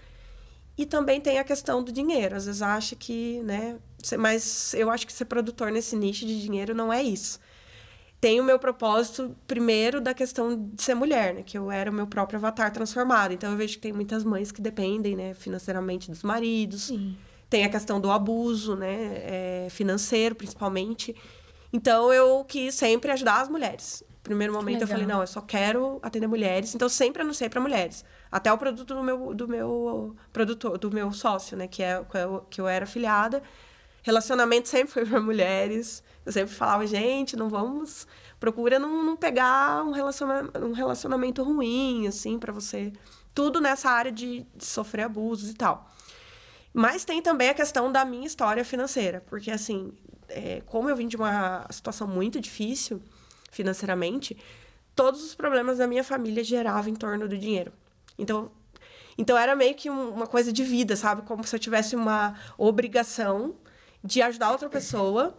E 0.77 0.85
também 0.85 1.21
tem 1.21 1.39
a 1.39 1.43
questão 1.43 1.81
do 1.83 1.91
dinheiro. 1.91 2.35
Às 2.35 2.45
vezes 2.45 2.61
acha 2.61 2.95
que, 2.95 3.41
né? 3.43 3.77
Mas 4.19 4.73
eu 4.73 4.89
acho 4.89 5.07
que 5.07 5.13
ser 5.13 5.25
produtor 5.25 5.71
nesse 5.71 5.95
nicho 5.95 6.25
de 6.25 6.41
dinheiro 6.41 6.75
não 6.75 6.91
é 6.91 7.01
isso. 7.01 7.39
Tem 8.19 8.39
o 8.39 8.43
meu 8.43 8.57
propósito, 8.57 9.35
primeiro, 9.45 10.01
da 10.01 10.13
questão 10.13 10.69
de 10.73 10.81
ser 10.81 10.95
mulher, 10.95 11.33
né? 11.33 11.43
Que 11.43 11.57
eu 11.57 11.71
era 11.71 11.89
o 11.91 11.93
meu 11.93 12.07
próprio 12.07 12.37
avatar 12.37 12.71
transformado. 12.71 13.33
Então 13.33 13.51
eu 13.51 13.57
vejo 13.57 13.75
que 13.75 13.81
tem 13.81 13.93
muitas 13.93 14.23
mães 14.23 14.51
que 14.51 14.61
dependem, 14.61 15.15
né, 15.15 15.33
financeiramente 15.33 16.09
dos 16.09 16.23
maridos. 16.23 16.83
Sim. 16.85 17.15
Tem 17.49 17.63
a 17.63 17.69
questão 17.69 18.01
do 18.01 18.09
abuso, 18.11 18.75
né? 18.75 18.95
é, 19.23 19.67
financeiro, 19.69 20.33
principalmente. 20.35 21.15
Então, 21.75 22.01
eu 22.13 22.45
quis 22.47 22.73
sempre 22.75 23.11
ajudar 23.11 23.41
as 23.41 23.49
mulheres. 23.49 24.03
Primeiro 24.23 24.53
momento, 24.53 24.81
eu 24.81 24.88
falei, 24.88 25.05
não, 25.05 25.21
eu 25.21 25.27
só 25.27 25.41
quero 25.41 25.99
atender 26.01 26.27
mulheres. 26.27 26.73
Então, 26.73 26.85
eu 26.85 26.89
sempre 26.89 27.21
anunciei 27.21 27.49
para 27.49 27.59
mulheres. 27.61 28.03
Até 28.31 28.51
o 28.51 28.57
produto 28.57 28.93
do 28.95 29.03
meu, 29.03 29.33
do 29.35 29.47
meu 29.47 30.15
produtor, 30.33 30.77
do 30.77 30.89
meu 30.91 31.11
sócio, 31.11 31.55
né? 31.57 31.67
Que, 31.67 31.83
é, 31.83 32.03
que 32.09 32.17
eu- 32.17 32.45
que 32.49 32.61
eu 32.61 32.67
era 32.67 32.85
afiliada. 32.85 33.43
Relacionamento 34.03 34.67
sempre 34.69 34.91
foi 34.93 35.05
para 35.05 35.19
mulheres. 35.19 36.03
Eu 36.25 36.31
sempre 36.31 36.53
falava, 36.53 36.85
gente, 36.88 37.35
não 37.35 37.49
vamos... 37.49 38.07
Procura 38.39 38.77
não, 38.79 39.03
não 39.03 39.15
pegar 39.15 39.83
um 39.83 39.91
relacionamento, 39.91 40.59
um 40.59 40.71
relacionamento 40.73 41.43
ruim, 41.43 42.07
assim, 42.07 42.39
para 42.39 42.53
você... 42.53 42.91
Tudo 43.33 43.59
nessa 43.59 43.89
área 43.89 44.11
de, 44.13 44.45
de 44.55 44.65
sofrer 44.65 45.03
abusos 45.03 45.49
e 45.49 45.53
tal. 45.55 45.91
Mas 46.73 47.03
tem 47.05 47.21
também 47.21 47.49
a 47.49 47.53
questão 47.53 47.91
da 47.91 48.05
minha 48.05 48.25
história 48.25 48.63
financeira, 48.63 49.21
porque 49.27 49.51
assim, 49.51 49.91
é, 50.29 50.61
como 50.65 50.89
eu 50.89 50.95
vim 50.95 51.07
de 51.07 51.15
uma 51.15 51.65
situação 51.69 52.07
muito 52.07 52.39
difícil 52.39 53.01
financeiramente, 53.51 54.38
todos 54.95 55.23
os 55.23 55.35
problemas 55.35 55.77
da 55.77 55.88
minha 55.88 56.03
família 56.03 56.43
geravam 56.43 56.91
em 56.91 56.95
torno 56.95 57.27
do 57.27 57.38
dinheiro. 57.38 57.71
Então, 58.17 58.51
então 59.17 59.38
era 59.38 59.55
meio 59.55 59.75
que 59.75 59.89
um- 59.89 60.09
uma 60.09 60.27
coisa 60.27 60.51
de 60.51 60.63
vida, 60.63 60.95
sabe? 60.95 61.21
Como 61.23 61.43
se 61.43 61.55
eu 61.55 61.59
tivesse 61.59 61.95
uma 61.95 62.35
obrigação 62.57 63.55
de 64.03 64.21
ajudar 64.21 64.51
outra 64.51 64.69
pessoa, 64.69 65.35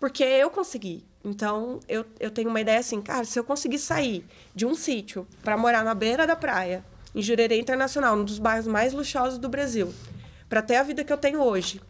porque 0.00 0.24
eu 0.24 0.50
consegui. 0.50 1.04
Então, 1.24 1.80
eu, 1.88 2.04
eu 2.18 2.30
tenho 2.30 2.48
uma 2.48 2.60
ideia 2.60 2.78
assim, 2.78 3.02
cara, 3.02 3.24
se 3.24 3.38
eu 3.38 3.44
conseguir 3.44 3.78
sair 3.78 4.24
de 4.54 4.64
um 4.64 4.74
sítio 4.74 5.26
para 5.42 5.56
morar 5.56 5.84
na 5.84 5.94
beira 5.94 6.26
da 6.26 6.36
praia, 6.36 6.84
em 7.14 7.20
Jurerê 7.20 7.58
Internacional, 7.58 8.16
um 8.16 8.24
dos 8.24 8.38
bairros 8.38 8.66
mais 8.66 8.92
luxuosos 8.92 9.38
do 9.38 9.48
Brasil, 9.48 9.92
para 10.48 10.62
ter 10.62 10.76
a 10.76 10.82
vida 10.82 11.04
que 11.04 11.12
eu 11.12 11.18
tenho 11.18 11.42
hoje, 11.42 11.80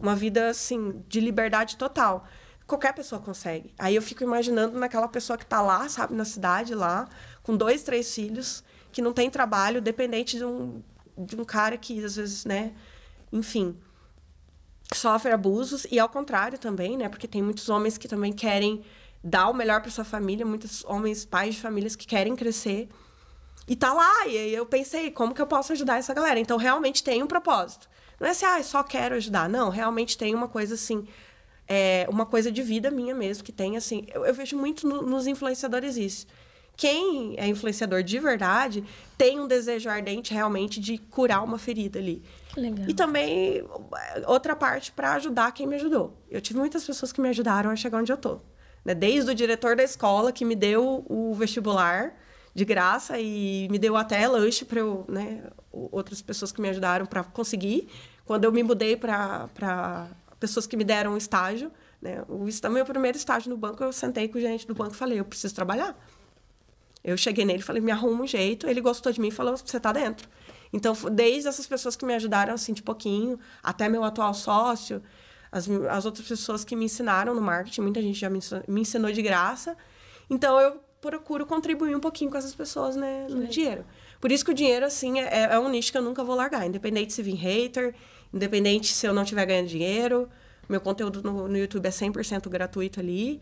uma 0.00 0.16
vida 0.16 0.48
assim 0.48 1.02
de 1.08 1.20
liberdade 1.20 1.76
total. 1.76 2.26
Qualquer 2.66 2.94
pessoa 2.94 3.20
consegue. 3.20 3.74
Aí 3.78 3.94
eu 3.94 4.02
fico 4.02 4.22
imaginando 4.22 4.78
naquela 4.78 5.08
pessoa 5.08 5.36
que 5.36 5.44
está 5.44 5.60
lá, 5.60 5.88
sabe, 5.88 6.14
na 6.14 6.24
cidade 6.24 6.74
lá, 6.74 7.08
com 7.42 7.56
dois, 7.56 7.82
três 7.82 8.14
filhos, 8.14 8.64
que 8.92 9.02
não 9.02 9.12
tem 9.12 9.28
trabalho, 9.28 9.80
dependente 9.80 10.36
de 10.36 10.44
um, 10.44 10.82
de 11.18 11.36
um 11.36 11.44
cara 11.44 11.76
que 11.76 12.02
às 12.04 12.16
vezes, 12.16 12.44
né, 12.44 12.72
enfim, 13.32 13.76
sofre 14.94 15.32
abusos 15.32 15.86
e 15.90 15.98
ao 15.98 16.08
contrário 16.08 16.58
também, 16.58 16.96
né? 16.96 17.08
Porque 17.08 17.28
tem 17.28 17.42
muitos 17.42 17.68
homens 17.68 17.98
que 17.98 18.08
também 18.08 18.32
querem 18.32 18.82
dar 19.22 19.48
o 19.48 19.54
melhor 19.54 19.80
para 19.80 19.90
sua 19.90 20.04
família, 20.04 20.46
muitos 20.46 20.84
homens 20.84 21.24
pais 21.24 21.54
de 21.54 21.60
famílias 21.60 21.94
que 21.94 22.06
querem 22.06 22.34
crescer. 22.34 22.88
E 23.70 23.76
tá 23.76 23.92
lá, 23.94 24.26
e 24.26 24.36
aí 24.36 24.52
eu 24.52 24.66
pensei, 24.66 25.12
como 25.12 25.32
que 25.32 25.40
eu 25.40 25.46
posso 25.46 25.72
ajudar 25.72 25.96
essa 25.96 26.12
galera? 26.12 26.40
Então 26.40 26.56
realmente 26.58 27.04
tem 27.04 27.22
um 27.22 27.26
propósito. 27.28 27.88
Não 28.18 28.26
é 28.26 28.30
assim, 28.32 28.44
ah, 28.44 28.60
só 28.64 28.82
quero 28.82 29.14
ajudar. 29.14 29.48
Não, 29.48 29.68
realmente 29.70 30.18
tem 30.18 30.34
uma 30.34 30.48
coisa 30.48 30.74
assim, 30.74 31.06
é, 31.68 32.04
uma 32.10 32.26
coisa 32.26 32.50
de 32.50 32.62
vida 32.64 32.90
minha 32.90 33.14
mesmo, 33.14 33.44
que 33.44 33.52
tem 33.52 33.76
assim. 33.76 34.04
Eu, 34.12 34.26
eu 34.26 34.34
vejo 34.34 34.56
muito 34.58 34.88
no- 34.88 35.02
nos 35.02 35.28
influenciadores 35.28 35.96
isso. 35.96 36.26
Quem 36.76 37.36
é 37.38 37.46
influenciador 37.46 38.02
de 38.02 38.18
verdade 38.18 38.82
tem 39.16 39.38
um 39.38 39.46
desejo 39.46 39.88
ardente 39.88 40.34
realmente 40.34 40.80
de 40.80 40.98
curar 40.98 41.44
uma 41.44 41.56
ferida 41.58 41.98
ali. 42.00 42.24
Legal. 42.56 42.88
E 42.88 42.92
também 42.94 43.62
outra 44.26 44.56
parte 44.56 44.90
para 44.90 45.12
ajudar 45.12 45.52
quem 45.52 45.66
me 45.66 45.76
ajudou. 45.76 46.16
Eu 46.28 46.40
tive 46.40 46.58
muitas 46.58 46.84
pessoas 46.84 47.12
que 47.12 47.20
me 47.20 47.28
ajudaram 47.28 47.70
a 47.70 47.76
chegar 47.76 47.98
onde 47.98 48.10
eu 48.10 48.16
tô. 48.16 48.40
Né? 48.84 48.94
Desde 48.96 49.30
o 49.30 49.34
diretor 49.34 49.76
da 49.76 49.84
escola 49.84 50.32
que 50.32 50.44
me 50.44 50.56
deu 50.56 51.04
o 51.08 51.32
vestibular 51.34 52.14
de 52.60 52.64
graça 52.66 53.18
e 53.18 53.66
me 53.70 53.78
deu 53.78 53.96
até 53.96 54.28
lanche 54.28 54.66
para 54.66 54.80
eu, 54.80 55.06
né, 55.08 55.42
outras 55.72 56.20
pessoas 56.20 56.52
que 56.52 56.60
me 56.60 56.68
ajudaram 56.68 57.06
para 57.06 57.24
conseguir. 57.24 57.88
Quando 58.26 58.44
eu 58.44 58.52
me 58.52 58.62
mudei 58.62 58.96
para 58.96 60.08
pessoas 60.38 60.66
que 60.66 60.76
me 60.76 60.84
deram 60.84 61.14
um 61.14 61.16
estágio, 61.16 61.72
né, 62.02 62.22
o 62.28 62.44
meu 62.68 62.84
primeiro 62.84 63.16
estágio 63.16 63.48
no 63.48 63.56
banco, 63.56 63.82
eu 63.82 63.92
sentei 63.92 64.28
com 64.28 64.36
o 64.36 64.40
gerente 64.40 64.66
do 64.66 64.74
banco 64.74 64.92
e 64.92 64.96
falei, 64.96 65.18
eu 65.18 65.24
preciso 65.24 65.54
trabalhar. 65.54 65.96
Eu 67.02 67.16
cheguei 67.16 67.46
nele 67.46 67.62
falei, 67.62 67.80
me 67.80 67.90
arruma 67.90 68.24
um 68.24 68.26
jeito. 68.26 68.68
Ele 68.68 68.82
gostou 68.82 69.10
de 69.10 69.18
mim 69.18 69.28
e 69.28 69.30
falou, 69.30 69.56
você 69.56 69.80
tá 69.80 69.90
dentro. 69.90 70.28
Então, 70.70 70.94
desde 71.10 71.48
essas 71.48 71.66
pessoas 71.66 71.96
que 71.96 72.04
me 72.04 72.14
ajudaram, 72.14 72.52
assim, 72.52 72.74
de 72.74 72.82
pouquinho, 72.82 73.38
até 73.62 73.88
meu 73.88 74.04
atual 74.04 74.34
sócio, 74.34 75.02
as, 75.50 75.66
as 75.88 76.04
outras 76.04 76.28
pessoas 76.28 76.62
que 76.62 76.76
me 76.76 76.84
ensinaram 76.84 77.34
no 77.34 77.40
marketing, 77.40 77.80
muita 77.80 78.02
gente 78.02 78.18
já 78.18 78.28
me 78.28 78.36
ensinou, 78.36 78.64
me 78.68 78.80
ensinou 78.82 79.10
de 79.10 79.22
graça. 79.22 79.74
Então, 80.28 80.60
eu 80.60 80.78
procuro 81.00 81.46
contribuir 81.46 81.96
um 81.96 82.00
pouquinho 82.00 82.30
com 82.30 82.36
essas 82.36 82.54
pessoas, 82.54 82.94
né, 82.94 83.26
no 83.28 83.46
dinheiro. 83.46 83.84
Por 84.20 84.30
isso 84.30 84.44
que 84.44 84.50
o 84.50 84.54
dinheiro, 84.54 84.84
assim, 84.84 85.18
é, 85.20 85.48
é 85.52 85.58
um 85.58 85.68
nicho 85.68 85.90
que 85.90 85.98
eu 85.98 86.02
nunca 86.02 86.22
vou 86.22 86.36
largar. 86.36 86.66
Independente 86.66 87.12
se 87.12 87.22
vir 87.22 87.36
hater, 87.36 87.94
independente 88.32 88.88
se 88.88 89.06
eu 89.06 89.14
não 89.14 89.22
estiver 89.22 89.46
ganhando 89.46 89.68
dinheiro. 89.68 90.28
Meu 90.68 90.80
conteúdo 90.80 91.22
no, 91.22 91.48
no 91.48 91.56
YouTube 91.56 91.86
é 91.86 91.90
100% 91.90 92.48
gratuito 92.48 93.00
ali. 93.00 93.40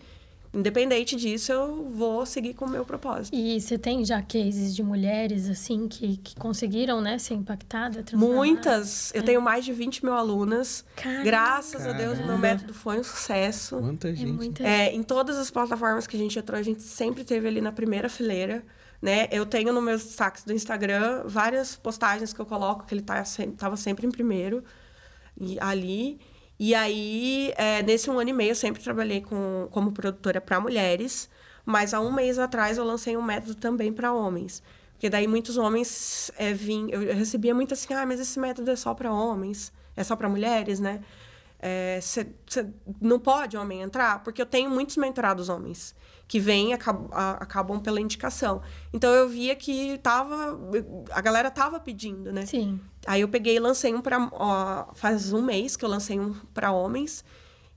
Independente 0.53 1.15
disso, 1.15 1.53
eu 1.53 1.91
vou 1.91 2.25
seguir 2.25 2.55
com 2.55 2.65
o 2.65 2.69
meu 2.69 2.85
propósito. 2.85 3.35
E 3.37 3.61
você 3.61 3.77
tem 3.77 4.05
já 4.05 4.23
cases 4.23 4.75
de 4.75 4.83
mulheres, 4.83 5.49
assim, 5.49 5.87
que, 5.87 6.17
que 6.17 6.35
conseguiram, 6.37 7.01
né, 7.01 7.19
ser 7.19 7.35
impactadas, 7.35 8.03
transformadas? 8.05 8.37
Muitas. 8.37 9.15
Eu 9.15 9.23
tenho 9.23 9.43
mais 9.43 9.65
de 9.65 9.73
20 9.73 10.05
mil 10.05 10.15
alunas. 10.15 10.85
Caramba. 10.97 11.25
Graças 11.25 11.87
a 11.87 11.93
Deus, 11.93 12.15
o 12.15 12.17
meu 12.17 12.27
Caramba. 12.27 12.39
método 12.39 12.75
foi 12.75 12.99
um 12.99 13.05
sucesso. 13.05 13.77
Quanta 13.79 14.09
É 14.09 14.15
gente. 14.15 14.33
muita... 14.33 14.63
É, 14.67 14.95
em 14.95 15.03
todas 15.03 15.37
as 15.37 15.51
plataformas 15.51 16.07
que 16.07 16.17
a 16.17 16.19
gente 16.19 16.39
entrou, 16.39 16.59
a 16.59 16.63
gente 16.63 16.83
sempre 16.83 17.25
teve 17.25 17.47
ali 17.47 17.61
na 17.61 17.71
primeira 17.73 18.09
fileira. 18.09 18.65
Né? 19.01 19.29
Eu 19.31 19.47
tenho 19.47 19.73
nos 19.73 19.85
meus 19.85 20.03
destaques 20.05 20.43
do 20.45 20.53
Instagram 20.53 21.23
várias 21.27 21.77
postagens 21.77 22.33
que 22.33 22.41
eu 22.41 22.47
coloco 22.47 22.85
que 22.85 22.95
ele 22.95 23.03
tá 23.03 23.25
sempre, 23.25 23.57
tava 23.57 23.77
sempre 23.77 24.07
em 24.07 24.11
primeiro 24.11 24.65
e, 25.41 25.57
ali. 25.61 26.19
E 26.59 26.75
aí, 26.75 27.53
é, 27.57 27.83
nesse 27.83 28.11
um 28.11 28.19
ano 28.19 28.31
e 28.31 28.33
meio, 28.33 28.51
eu 28.51 28.55
sempre 28.55 28.83
trabalhei 28.83 29.21
com, 29.21 29.69
como 29.71 29.93
produtora 29.93 30.41
para 30.41 30.61
mulheres, 30.61 31.31
mas 31.65 31.95
há 31.95 32.01
um 32.01 32.13
mês 32.13 32.39
atrás 32.39 32.79
eu 32.79 32.85
lancei 32.85 33.17
um 33.17 33.23
método 33.23 33.55
também 33.55 33.93
para 33.93 34.13
homens. 34.13 34.63
Porque 34.93 35.09
daí 35.09 35.29
muitos 35.29 35.57
homens 35.57 36.33
é, 36.37 36.53
vim, 36.53 36.89
eu 36.91 37.15
recebia 37.15 37.55
muito 37.55 37.75
assim, 37.75 37.95
ah, 37.95 38.05
mas 38.05 38.19
esse 38.19 38.41
método 38.41 38.71
é 38.71 38.77
só 38.77 38.93
para 38.95 39.13
homens, 39.13 39.73
é 39.97 40.03
só 40.03 40.17
para 40.17 40.29
mulheres, 40.29 40.81
né? 40.81 41.01
Você 42.01 42.29
não 43.01 43.19
pode 43.19 43.57
homem 43.57 43.83
entrar? 43.83 44.23
Porque 44.23 44.41
eu 44.41 44.47
tenho 44.47 44.71
muitos 44.71 44.97
mentorados 44.97 45.49
homens 45.49 45.95
que 46.29 46.39
vêm 46.39 46.75
acabam, 46.75 47.81
pela 47.81 47.99
indicação. 47.99 48.61
Então 48.93 49.11
eu 49.15 49.27
via 49.27 49.57
que 49.57 49.97
tava, 49.99 50.61
a 51.11 51.21
galera 51.23 51.51
tava 51.51 51.81
pedindo, 51.81 52.31
né? 52.31 52.45
Sim. 52.45 52.79
Aí 53.07 53.23
eu 53.23 53.29
peguei 53.29 53.57
e 53.57 53.59
lancei 53.59 53.95
um 53.95 54.03
para 54.03 54.29
faz 54.93 55.33
um 55.33 55.41
mês 55.41 55.75
que 55.75 55.85
eu 55.85 55.89
lancei 55.89 56.21
um 56.21 56.35
para 56.53 56.71
homens, 56.71 57.25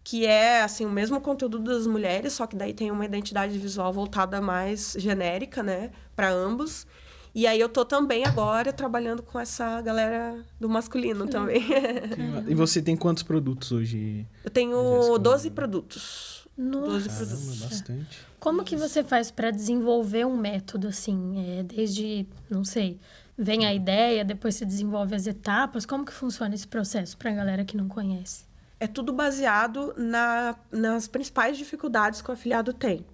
que 0.03 0.25
é 0.25 0.61
assim 0.61 0.85
o 0.85 0.91
mesmo 0.91 1.21
conteúdo 1.21 1.59
das 1.59 1.87
mulheres, 1.87 2.33
só 2.33 2.45
que 2.45 2.57
daí 2.57 2.73
tem 2.73 2.91
uma 2.91 3.05
identidade 3.05 3.57
visual 3.57 3.93
voltada 3.93 4.41
mais 4.41 4.95
genérica, 4.99 5.63
né, 5.63 5.91
para 6.13 6.29
ambos. 6.29 6.85
E 7.33 7.47
aí 7.47 7.61
eu 7.61 7.69
tô 7.69 7.85
também 7.85 8.25
agora 8.25 8.73
trabalhando 8.73 9.23
com 9.23 9.39
essa 9.39 9.79
galera 9.81 10.43
do 10.59 10.67
masculino 10.67 11.25
também. 11.27 11.63
E 12.45 12.53
você 12.53 12.81
tem 12.81 12.97
quantos 12.97 13.23
produtos 13.23 13.71
hoje? 13.71 14.27
eu 14.43 14.51
tenho 14.51 14.97
Jéssica, 14.97 15.19
12 15.19 15.51
produtos. 15.51 16.40
Nossa. 16.61 16.87
12 16.87 17.09
Caramba, 17.09 17.25
produtos. 17.25 17.59
bastante. 17.61 18.19
Como 18.39 18.63
que 18.63 18.75
você 18.75 19.03
faz 19.03 19.31
para 19.31 19.51
desenvolver 19.51 20.25
um 20.25 20.37
método 20.37 20.87
assim? 20.87 21.59
É, 21.59 21.63
desde, 21.63 22.27
não 22.49 22.63
sei, 22.63 22.99
vem 23.37 23.65
a 23.65 23.73
ideia, 23.73 24.23
depois 24.23 24.55
você 24.55 24.65
desenvolve 24.65 25.15
as 25.15 25.27
etapas. 25.27 25.85
Como 25.85 26.05
que 26.05 26.13
funciona 26.13 26.53
esse 26.55 26.67
processo 26.67 27.17
para 27.17 27.31
a 27.31 27.33
galera 27.33 27.65
que 27.65 27.75
não 27.75 27.87
conhece? 27.87 28.51
é 28.81 28.87
tudo 28.87 29.13
baseado 29.13 29.93
na, 29.95 30.55
nas 30.71 31.07
principais 31.07 31.55
dificuldades 31.55 32.19
que 32.19 32.31
o 32.31 32.33
afiliado 32.33 32.73
tem. 32.73 33.05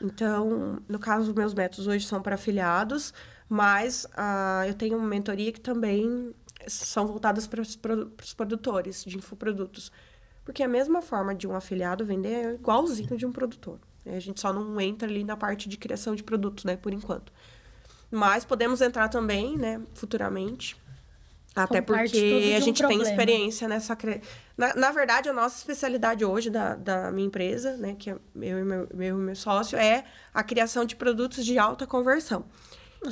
Então, 0.00 0.80
no 0.88 1.00
caso, 1.00 1.34
meus 1.34 1.52
métodos 1.52 1.88
hoje 1.88 2.06
são 2.06 2.22
para 2.22 2.36
afiliados, 2.36 3.12
mas 3.48 4.06
ah, 4.16 4.62
eu 4.68 4.74
tenho 4.74 4.96
uma 4.96 5.08
mentoria 5.08 5.50
que 5.50 5.60
também 5.60 6.32
são 6.68 7.08
voltadas 7.08 7.44
para 7.48 7.60
os 7.60 8.34
produtores 8.34 9.04
de 9.04 9.18
infoprodutos. 9.18 9.90
Porque 10.46 10.62
a 10.62 10.68
mesma 10.68 11.02
forma 11.02 11.34
de 11.34 11.46
um 11.46 11.54
afiliado 11.54 12.06
vender 12.06 12.32
é 12.32 12.54
igualzinho 12.54 13.16
de 13.18 13.26
um 13.26 13.32
produtor. 13.32 13.78
né? 14.04 14.16
A 14.16 14.20
gente 14.20 14.40
só 14.40 14.52
não 14.52 14.80
entra 14.80 15.06
ali 15.06 15.22
na 15.24 15.36
parte 15.36 15.68
de 15.68 15.76
criação 15.76 16.14
de 16.14 16.22
produtos, 16.22 16.64
né, 16.64 16.76
por 16.76 16.92
enquanto. 16.94 17.30
Mas 18.10 18.44
podemos 18.44 18.80
entrar 18.80 19.08
também, 19.08 19.58
né, 19.58 19.82
futuramente. 19.94 20.76
Até 21.54 21.80
parte 21.80 22.10
porque 22.12 22.52
a 22.54 22.58
um 22.58 22.60
gente 22.60 22.86
tem 22.86 22.98
experiência 23.02 23.66
nessa. 23.66 23.96
cre- 23.96 24.20
Na, 24.56 24.74
na 24.74 24.92
verdade, 24.92 25.28
a 25.28 25.32
nossa 25.32 25.56
especialidade 25.56 26.24
hoje 26.24 26.48
da, 26.50 26.74
da 26.76 27.10
minha 27.10 27.26
empresa, 27.26 27.76
né, 27.78 27.96
que 27.98 28.10
é 28.10 28.12
eu 28.12 28.58
e 28.60 28.62
meu, 28.64 28.88
meu, 28.94 29.18
e 29.18 29.22
meu 29.22 29.34
sócio, 29.36 29.76
é 29.78 30.04
a 30.32 30.44
criação 30.44 30.84
de 30.84 30.94
produtos 30.94 31.44
de 31.44 31.58
alta 31.58 31.86
conversão. 31.86 32.44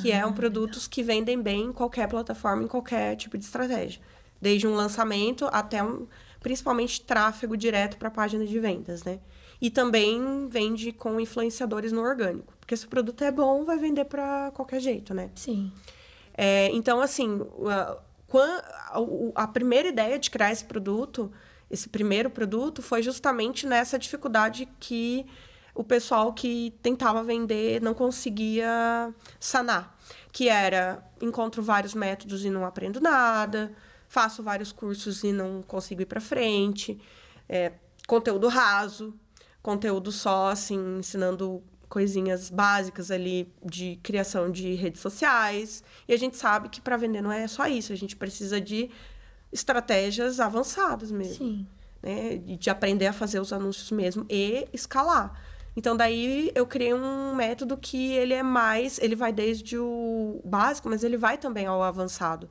Que 0.03 0.13
Ah, 0.13 0.19
é 0.19 0.27
um 0.27 0.33
produtos 0.33 0.87
que 0.87 1.03
vendem 1.03 1.41
bem 1.41 1.65
em 1.65 1.73
qualquer 1.73 2.07
plataforma, 2.09 2.63
em 2.63 2.67
qualquer 2.69 3.17
tipo 3.17 3.37
de 3.39 3.45
estratégia. 3.45 4.01
Desde 4.41 4.67
um 4.67 4.75
lançamento 4.75 5.49
até 5.51 5.83
um, 5.83 6.07
principalmente 6.45 7.01
tráfego 7.01 7.57
direto 7.57 7.97
para 7.97 8.09
a 8.09 8.11
página 8.11 8.45
de 8.45 8.59
vendas, 8.59 9.03
né? 9.03 9.19
E 9.63 9.71
também 9.71 10.47
vende 10.51 10.93
com 10.93 11.19
influenciadores 11.19 11.91
no 11.91 12.03
orgânico. 12.03 12.53
Porque 12.61 12.77
se 12.77 12.85
o 12.85 12.89
produto 12.89 13.25
é 13.25 13.33
bom, 13.33 13.65
vai 13.65 13.79
vender 13.79 14.05
para 14.05 14.51
qualquer 14.53 14.79
jeito, 14.79 15.15
né? 15.15 15.31
Sim. 15.35 15.73
É, 16.37 16.69
então, 16.71 17.01
assim, 17.01 17.41
a, 17.67 19.43
a 19.43 19.49
primeira 19.49 19.89
ideia 19.89 20.19
de 20.19 20.31
criar 20.31 20.53
esse 20.53 20.67
produto, 20.67 21.33
esse 21.71 21.89
primeiro 21.89 22.29
produto, 22.29 22.83
foi 22.83 23.03
justamente 23.03 23.67
nessa 23.67 23.99
dificuldade 23.99 24.69
que 24.79 25.25
o 25.75 25.83
pessoal 25.83 26.35
que 26.35 26.75
tentava 26.83 27.23
vender 27.23 27.81
não 27.81 27.95
conseguia 27.95 29.15
sanar. 29.41 29.97
Que 30.31 30.51
era, 30.51 31.03
encontro 31.23 31.63
vários 31.63 31.95
métodos 31.95 32.45
e 32.45 32.51
não 32.51 32.67
aprendo 32.67 33.01
nada, 33.01 33.73
faço 34.15 34.45
vários 34.45 34.71
cursos 34.71 35.25
e 35.25 35.33
não 35.33 35.61
consigo 35.61 36.03
ir 36.03 36.07
para 36.07 36.21
frente, 36.21 37.01
é, 37.49 37.73
conteúdo 38.07 38.47
raso, 38.47 39.13
conteúdo 39.61 40.13
só, 40.13 40.51
assim, 40.51 40.99
ensinando 40.99 41.61
coisinhas 41.89 42.49
básicas 42.49 43.11
ali 43.11 43.53
de 43.65 43.99
criação 44.05 44.53
de 44.53 44.75
redes 44.75 45.01
sociais. 45.01 45.83
E 46.07 46.15
a 46.15 46.17
gente 46.17 46.37
sabe 46.37 46.69
que 46.69 46.81
para 46.81 46.97
vender 46.97 47.23
não 47.23 47.33
é 47.33 47.49
só 47.49 47.67
isso, 47.67 47.93
a 47.93 47.97
gente 47.97 48.15
precisa 48.15 48.61
de 48.61 48.89
estratégias 49.53 50.39
avançadas 50.39 51.11
mesmo, 51.11 51.47
Sim. 51.47 51.67
né? 52.01 52.37
De 52.37 52.71
aprender 52.71 53.09
a 53.09 53.13
fazer 53.13 53.41
os 53.41 53.53
anúncios 53.53 53.91
mesmo 53.91 54.25
e 54.31 54.69
escalar. 54.73 55.41
Então 55.77 55.97
daí 55.97 56.53
eu 56.55 56.67
criei 56.67 56.95
um 56.95 57.35
método 57.35 57.77
que 57.77 58.13
ele 58.13 58.33
é 58.33 58.45
mais, 58.45 58.99
ele 59.01 59.17
vai 59.17 59.33
desde 59.33 59.77
o 59.77 60.41
básico, 60.45 60.89
mas 60.89 61.03
ele 61.03 61.17
vai 61.17 61.37
também 61.37 61.67
ao 61.67 61.83
avançado. 61.83 62.49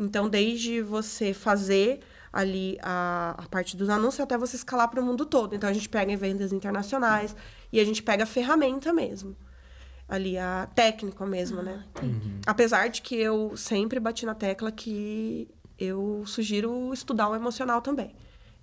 Então 0.00 0.28
desde 0.28 0.80
você 0.82 1.32
fazer 1.34 2.00
ali 2.32 2.78
a, 2.82 3.34
a 3.38 3.48
parte 3.48 3.76
dos 3.76 3.88
anúncios 3.88 4.20
até 4.20 4.38
você 4.38 4.56
escalar 4.56 4.88
para 4.88 5.00
o 5.00 5.04
mundo 5.04 5.26
todo. 5.26 5.54
Então 5.54 5.68
a 5.68 5.72
gente 5.72 5.88
pega 5.88 6.10
em 6.12 6.16
vendas 6.16 6.52
internacionais 6.52 7.34
e 7.72 7.78
a 7.80 7.84
gente 7.84 8.02
pega 8.02 8.22
a 8.24 8.26
ferramenta 8.26 8.92
mesmo. 8.92 9.36
Ali 10.08 10.36
a 10.38 10.68
técnica 10.74 11.24
mesmo, 11.26 11.62
né? 11.62 11.84
Apesar 12.46 12.88
de 12.88 13.00
que 13.02 13.14
eu 13.14 13.56
sempre 13.56 14.00
bati 14.00 14.26
na 14.26 14.34
tecla 14.34 14.72
que 14.72 15.48
eu 15.78 16.22
sugiro 16.26 16.92
estudar 16.92 17.28
o 17.28 17.34
emocional 17.34 17.80
também. 17.80 18.12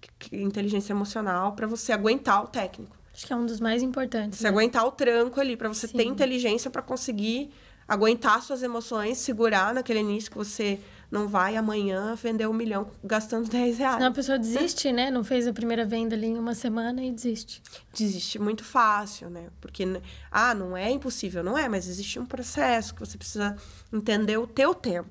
Que- 0.02 0.30
que- 0.30 0.42
Inteligência 0.42 0.92
emocional 0.94 1.54
para 1.54 1.66
você 1.68 1.92
aguentar 1.94 2.44
o 2.44 2.48
técnico. 2.48 2.96
Acho 3.14 3.26
que 3.26 3.34
é 3.34 3.36
um 3.36 3.46
dos 3.46 3.60
mais 3.60 3.82
importantes. 3.82 4.38
Você 4.40 4.44
né? 4.44 4.50
aguentar 4.50 4.86
o 4.86 4.92
tranco 4.92 5.40
ali, 5.40 5.58
para 5.58 5.68
você 5.70 5.88
ter 5.88 6.04
Sim. 6.04 6.10
inteligência 6.10 6.70
para 6.70 6.82
conseguir 6.82 7.50
aguentar 7.88 8.42
suas 8.42 8.62
emoções, 8.62 9.18
segurar 9.18 9.74
naquele 9.74 10.00
início 10.00 10.30
que 10.30 10.38
você 10.38 10.80
não 11.10 11.28
vai 11.28 11.56
amanhã 11.56 12.16
vender 12.16 12.48
um 12.48 12.54
milhão 12.54 12.92
gastando 13.04 13.48
10 13.50 13.78
reais. 13.78 13.96
Senão 13.96 14.08
a 14.08 14.14
pessoa 14.14 14.38
desiste, 14.38 14.92
né? 14.92 15.10
Não 15.10 15.24
fez 15.24 15.48
a 15.48 15.54
primeira 15.54 15.86
venda 15.86 16.16
ali 16.16 16.28
em 16.28 16.38
uma 16.38 16.54
semana 16.54 17.04
e 17.04 17.12
desiste. 17.12 17.62
desiste 17.94 18.38
muito 18.40 18.64
fácil, 18.64 19.30
né? 19.30 19.48
Porque, 19.62 19.86
ah, 20.32 20.54
não 20.54 20.76
é 20.76 20.92
impossível, 20.92 21.44
não 21.44 21.58
é, 21.58 21.70
mas 21.70 21.88
existe 21.88 22.20
um 22.20 22.26
processo 22.26 22.94
que 22.94 23.00
você 23.00 23.18
precisa 23.18 23.56
entender 23.92 24.38
o 24.38 24.46
teu 24.46 24.74
tempo. 24.76 25.10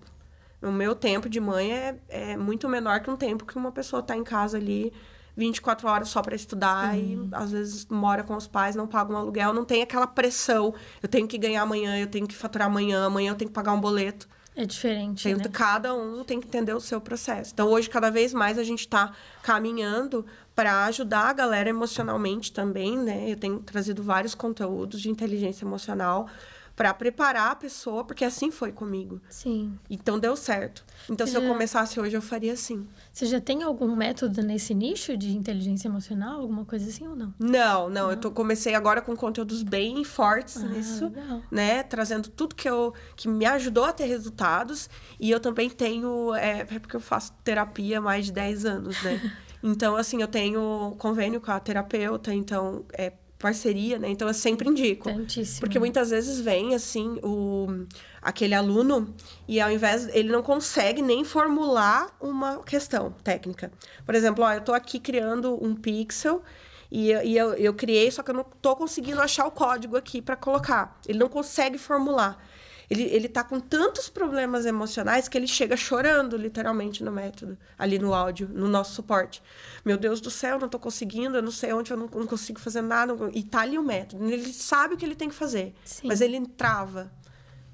O 0.60 0.72
meu 0.72 0.94
tempo 0.94 1.28
de 1.28 1.38
mãe 1.38 1.72
é, 1.72 1.96
é 2.08 2.36
muito 2.36 2.68
menor 2.68 3.00
que 3.00 3.10
um 3.10 3.16
tempo 3.16 3.44
que 3.44 3.56
uma 3.56 3.70
pessoa 3.70 4.00
está 4.00 4.16
em 4.16 4.24
casa 4.24 4.56
ali 4.56 4.92
24 5.36 5.88
horas 5.88 6.08
só 6.08 6.22
para 6.22 6.34
estudar 6.34 6.96
e 6.98 7.18
às 7.32 7.50
vezes 7.52 7.86
mora 7.86 8.22
com 8.24 8.34
os 8.34 8.46
pais, 8.46 8.74
não 8.74 8.86
paga 8.86 9.12
um 9.12 9.16
aluguel, 9.16 9.52
não 9.52 9.64
tem 9.64 9.82
aquela 9.82 10.06
pressão. 10.06 10.74
Eu 11.02 11.08
tenho 11.08 11.28
que 11.28 11.36
ganhar 11.36 11.62
amanhã, 11.62 11.98
eu 11.98 12.06
tenho 12.06 12.26
que 12.26 12.34
faturar 12.34 12.68
amanhã, 12.68 13.04
amanhã 13.04 13.32
eu 13.32 13.36
tenho 13.36 13.50
que 13.50 13.54
pagar 13.54 13.72
um 13.72 13.80
boleto. 13.80 14.26
É 14.56 14.64
diferente, 14.64 15.24
Tem- 15.24 15.34
né? 15.36 15.44
Cada 15.52 15.92
um 15.94 16.24
tem 16.24 16.40
que 16.40 16.46
entender 16.46 16.72
o 16.72 16.80
seu 16.80 16.98
processo. 16.98 17.50
Então, 17.52 17.68
hoje, 17.68 17.90
cada 17.90 18.10
vez 18.10 18.32
mais, 18.32 18.58
a 18.58 18.64
gente 18.64 18.80
está 18.80 19.12
caminhando 19.42 20.24
para 20.54 20.86
ajudar 20.86 21.28
a 21.28 21.32
galera 21.34 21.68
emocionalmente 21.68 22.50
também, 22.50 22.96
né? 22.96 23.30
Eu 23.30 23.36
tenho 23.36 23.58
trazido 23.58 24.02
vários 24.02 24.34
conteúdos 24.34 25.02
de 25.02 25.10
inteligência 25.10 25.66
emocional 25.66 26.26
para 26.76 26.92
preparar 26.92 27.52
a 27.52 27.56
pessoa, 27.56 28.04
porque 28.04 28.22
assim 28.24 28.50
foi 28.50 28.70
comigo. 28.70 29.18
Sim. 29.30 29.78
Então, 29.88 30.18
deu 30.18 30.36
certo. 30.36 30.84
Então, 31.10 31.26
se 31.26 31.34
eu 31.34 31.40
Já- 31.40 31.48
começasse 31.48 31.98
hoje, 31.98 32.14
eu 32.14 32.20
faria 32.20 32.52
assim. 32.52 32.86
Você 33.10 33.24
já 33.24 33.40
tem 33.40 33.62
algum 33.62 33.96
método 33.96 34.42
nesse 34.42 34.74
nicho 34.74 35.16
de 35.16 35.34
inteligência 35.34 35.88
emocional? 35.88 36.40
Alguma 36.42 36.66
coisa 36.66 36.86
assim 36.88 37.08
ou 37.08 37.16
não? 37.16 37.32
Não, 37.38 37.88
não. 37.88 38.10
Eu 38.10 38.18
tô, 38.18 38.30
comecei 38.30 38.74
agora 38.74 39.00
com 39.00 39.16
conteúdos 39.16 39.62
bem 39.62 40.04
fortes 40.04 40.58
Ah, 40.62 40.68
nisso. 40.68 41.04
legal. 41.06 41.42
né, 41.50 41.82
trazendo 41.82 42.28
tudo 42.28 42.54
que 42.54 42.68
eu 42.68 42.92
que 43.16 43.26
me 43.26 43.46
ajudou 43.46 43.84
a 43.84 43.92
ter 43.92 44.04
resultados 44.04 44.90
e 45.18 45.30
eu 45.30 45.40
também 45.40 45.70
tenho 45.70 46.34
é, 46.34 46.60
é 46.60 46.78
porque 46.78 46.96
eu 46.96 47.00
faço 47.00 47.32
terapia 47.42 47.98
há 47.98 48.00
mais 48.02 48.26
de 48.26 48.32
10 48.32 48.66
anos, 48.66 49.00
né? 49.02 49.18
Então 49.62 49.96
assim, 49.96 50.20
eu 50.20 50.28
tenho 50.28 50.94
convênio 50.98 51.40
com 51.40 51.50
a 51.50 51.58
terapeuta, 51.58 52.32
então 52.32 52.84
é 52.92 53.12
parceria, 53.38 53.98
né? 53.98 54.08
Então 54.08 54.26
eu 54.26 54.34
sempre 54.34 54.68
indico. 54.68 55.10
Tantíssimo. 55.10 55.60
Porque 55.60 55.78
muitas 55.78 56.10
vezes 56.10 56.40
vem 56.40 56.74
assim 56.74 57.18
o 57.22 57.86
aquele 58.20 58.54
aluno 58.54 59.14
e 59.46 59.60
ao 59.60 59.70
invés 59.70 60.08
ele 60.14 60.30
não 60.30 60.42
consegue 60.42 61.00
nem 61.00 61.24
formular 61.24 62.16
uma 62.20 62.62
questão 62.62 63.12
técnica. 63.22 63.70
Por 64.04 64.14
exemplo, 64.14 64.44
ó, 64.44 64.52
eu 64.52 64.60
tô 64.60 64.72
aqui 64.72 64.98
criando 64.98 65.62
um 65.62 65.74
pixel 65.74 66.42
e, 66.90 67.10
eu, 67.10 67.22
e 67.22 67.36
eu, 67.36 67.54
eu 67.54 67.74
criei, 67.74 68.10
só 68.10 68.22
que 68.22 68.30
eu 68.30 68.34
não 68.34 68.44
tô 68.44 68.74
conseguindo 68.74 69.20
achar 69.20 69.46
o 69.46 69.50
código 69.50 69.96
aqui 69.96 70.22
para 70.22 70.36
colocar. 70.36 70.98
Ele 71.06 71.18
não 71.18 71.28
consegue 71.28 71.78
formular. 71.78 72.42
Ele, 72.88 73.02
ele 73.02 73.28
tá 73.28 73.42
com 73.42 73.58
tantos 73.58 74.08
problemas 74.08 74.64
emocionais 74.64 75.28
que 75.28 75.36
ele 75.36 75.46
chega 75.48 75.76
chorando, 75.76 76.36
literalmente, 76.36 77.02
no 77.02 77.10
método, 77.10 77.58
ali 77.76 77.98
no 77.98 78.14
áudio, 78.14 78.48
no 78.48 78.68
nosso 78.68 78.94
suporte. 78.94 79.42
Meu 79.84 79.96
Deus 79.96 80.20
do 80.20 80.30
céu, 80.30 80.58
não 80.58 80.68
tô 80.68 80.78
conseguindo, 80.78 81.36
eu 81.36 81.42
não 81.42 81.50
sei 81.50 81.72
onde, 81.72 81.90
eu 81.90 81.96
não, 81.96 82.06
não 82.06 82.26
consigo 82.26 82.60
fazer 82.60 82.82
nada. 82.82 83.12
E 83.34 83.42
tá 83.42 83.60
ali 83.62 83.76
o 83.76 83.82
método. 83.82 84.24
Ele 84.30 84.52
sabe 84.52 84.94
o 84.94 84.96
que 84.96 85.04
ele 85.04 85.16
tem 85.16 85.28
que 85.28 85.34
fazer, 85.34 85.74
Sim. 85.84 86.06
mas 86.06 86.20
ele 86.20 86.40
trava. 86.46 87.10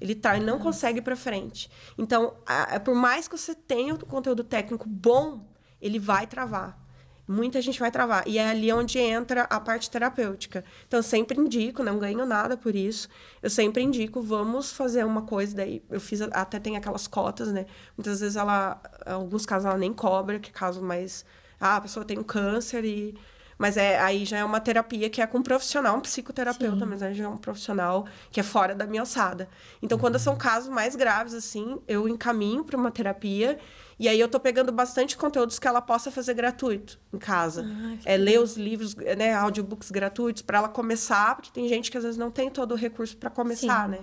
Ele 0.01 0.15
tá, 0.15 0.35
ele 0.35 0.45
não 0.45 0.57
consegue 0.59 0.99
ir 0.99 1.01
para 1.03 1.15
frente. 1.15 1.69
Então, 1.97 2.33
a- 2.45 2.75
a- 2.75 2.79
por 2.79 2.95
mais 2.95 3.27
que 3.27 3.37
você 3.37 3.53
tenha 3.55 3.93
o 3.93 4.05
conteúdo 4.05 4.43
técnico 4.43 4.89
bom, 4.89 5.45
ele 5.81 5.99
vai 5.99 6.27
travar. 6.27 6.82
Muita 7.27 7.61
gente 7.61 7.79
vai 7.79 7.89
travar. 7.89 8.27
E 8.27 8.37
é 8.37 8.49
ali 8.49 8.71
onde 8.71 8.99
entra 8.99 9.43
a 9.43 9.59
parte 9.59 9.89
terapêutica. 9.89 10.63
Então, 10.87 10.99
eu 10.99 11.03
sempre 11.03 11.39
indico, 11.39 11.81
não 11.81 11.97
ganho 11.97 12.25
nada 12.25 12.57
por 12.57 12.75
isso. 12.75 13.07
Eu 13.41 13.49
sempre 13.49 13.81
indico, 13.81 14.21
vamos 14.21 14.73
fazer 14.73 15.05
uma 15.05 15.21
coisa. 15.21 15.55
Daí, 15.55 15.81
eu 15.89 16.01
fiz, 16.01 16.21
até 16.21 16.59
tem 16.59 16.75
aquelas 16.75 17.07
cotas, 17.07 17.51
né? 17.53 17.65
Muitas 17.97 18.19
vezes 18.19 18.35
ela, 18.35 18.81
alguns 19.05 19.45
casos 19.45 19.65
ela 19.65 19.77
nem 19.77 19.93
cobra, 19.93 20.37
que 20.37 20.51
caso 20.51 20.81
mais. 20.81 21.25
Ah, 21.59 21.77
a 21.77 21.81
pessoa 21.81 22.05
tem 22.05 22.19
um 22.19 22.23
câncer 22.23 22.83
e. 22.83 23.15
Mas 23.57 23.77
é, 23.77 23.99
aí 23.99 24.25
já 24.25 24.39
é 24.39 24.43
uma 24.43 24.59
terapia 24.59 25.09
que 25.09 25.21
é 25.21 25.27
com 25.27 25.37
um 25.37 25.43
profissional, 25.43 25.95
um 25.95 26.01
psicoterapeuta, 26.01 26.79
Sim. 26.79 26.85
mas 26.85 27.01
aí 27.03 27.13
já 27.13 27.25
é 27.25 27.27
um 27.27 27.37
profissional 27.37 28.05
que 28.31 28.39
é 28.39 28.43
fora 28.43 28.75
da 28.75 28.85
minha 28.85 29.01
alçada. 29.01 29.47
Então, 29.81 29.97
quando 29.97 30.19
são 30.19 30.35
casos 30.35 30.69
mais 30.69 30.95
graves, 30.95 31.33
assim, 31.33 31.79
eu 31.87 32.09
encaminho 32.09 32.65
para 32.65 32.75
uma 32.75 32.91
terapia 32.91 33.57
e 33.99 34.07
aí 34.09 34.19
eu 34.19 34.27
tô 34.27 34.39
pegando 34.39 34.71
bastante 34.71 35.15
conteúdos 35.17 35.59
que 35.59 35.67
ela 35.67 35.81
possa 35.81 36.09
fazer 36.11 36.33
gratuito 36.33 36.99
em 37.13 37.17
casa. 37.17 37.65
Ah, 37.67 37.97
é, 38.05 38.17
ler 38.17 38.39
os 38.39 38.57
livros, 38.57 38.95
né, 38.95 39.33
audiobooks 39.33 39.91
gratuitos 39.91 40.41
para 40.41 40.57
ela 40.59 40.69
começar, 40.69 41.35
porque 41.35 41.51
tem 41.51 41.67
gente 41.67 41.89
que 41.91 41.97
às 41.97 42.03
vezes 42.03 42.17
não 42.17 42.31
tem 42.31 42.49
todo 42.49 42.71
o 42.73 42.75
recurso 42.75 43.15
para 43.17 43.29
começar, 43.29 43.85
Sim. 43.85 43.91
né? 43.91 43.99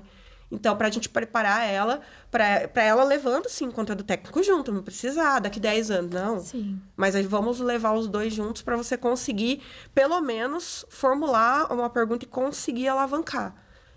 Então, 0.53 0.77
para 0.77 0.89
a 0.89 0.91
gente 0.91 1.09
preparar 1.09 1.65
ela, 1.65 2.01
para 2.29 2.83
ela 2.83 3.05
levando, 3.05 3.49
sim, 3.49 3.71
conteúdo 3.71 4.03
técnico 4.03 4.43
junto, 4.43 4.73
não 4.73 4.83
precisa, 4.83 5.23
ah, 5.23 5.39
daqui 5.39 5.61
10 5.61 5.93
anos, 5.93 6.11
não. 6.11 6.41
Sim. 6.41 6.81
Mas 6.97 7.15
aí 7.15 7.23
vamos 7.23 7.61
levar 7.61 7.93
os 7.93 8.09
dois 8.09 8.33
juntos 8.35 8.61
para 8.61 8.77
você 8.77 8.97
conseguir, 8.97 9.63
pelo 9.95 10.21
menos, 10.21 10.85
formular 10.89 11.73
uma 11.73 11.89
pergunta 11.89 12.25
e 12.25 12.29
conseguir 12.29 12.89
alavancar. 12.89 13.55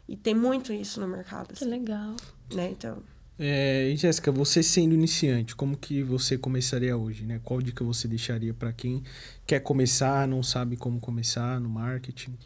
E 0.08 0.16
tem 0.16 0.36
muito 0.36 0.72
isso 0.72 1.02
no 1.02 1.08
mercado, 1.08 1.48
Que 1.48 1.54
assim, 1.54 1.66
legal. 1.66 2.16
né? 2.54 2.70
Então, 2.70 3.02
É, 3.40 3.90
e 3.90 3.98
Jéssica, 3.98 4.32
você 4.32 4.62
sendo 4.62 4.94
iniciante, 4.94 5.56
como 5.56 5.76
que 5.76 6.04
você 6.04 6.38
começaria 6.38 6.96
hoje, 6.96 7.24
né? 7.24 7.40
Qual 7.44 7.62
dica 7.62 7.84
você 7.84 8.08
deixaria 8.08 8.54
para 8.54 8.72
quem 8.72 9.04
quer 9.46 9.60
começar, 9.60 10.28
não 10.28 10.44
sabe 10.44 10.78
como 10.78 11.00
começar 11.00 11.60
no 11.60 11.68
marketing? 11.70 12.38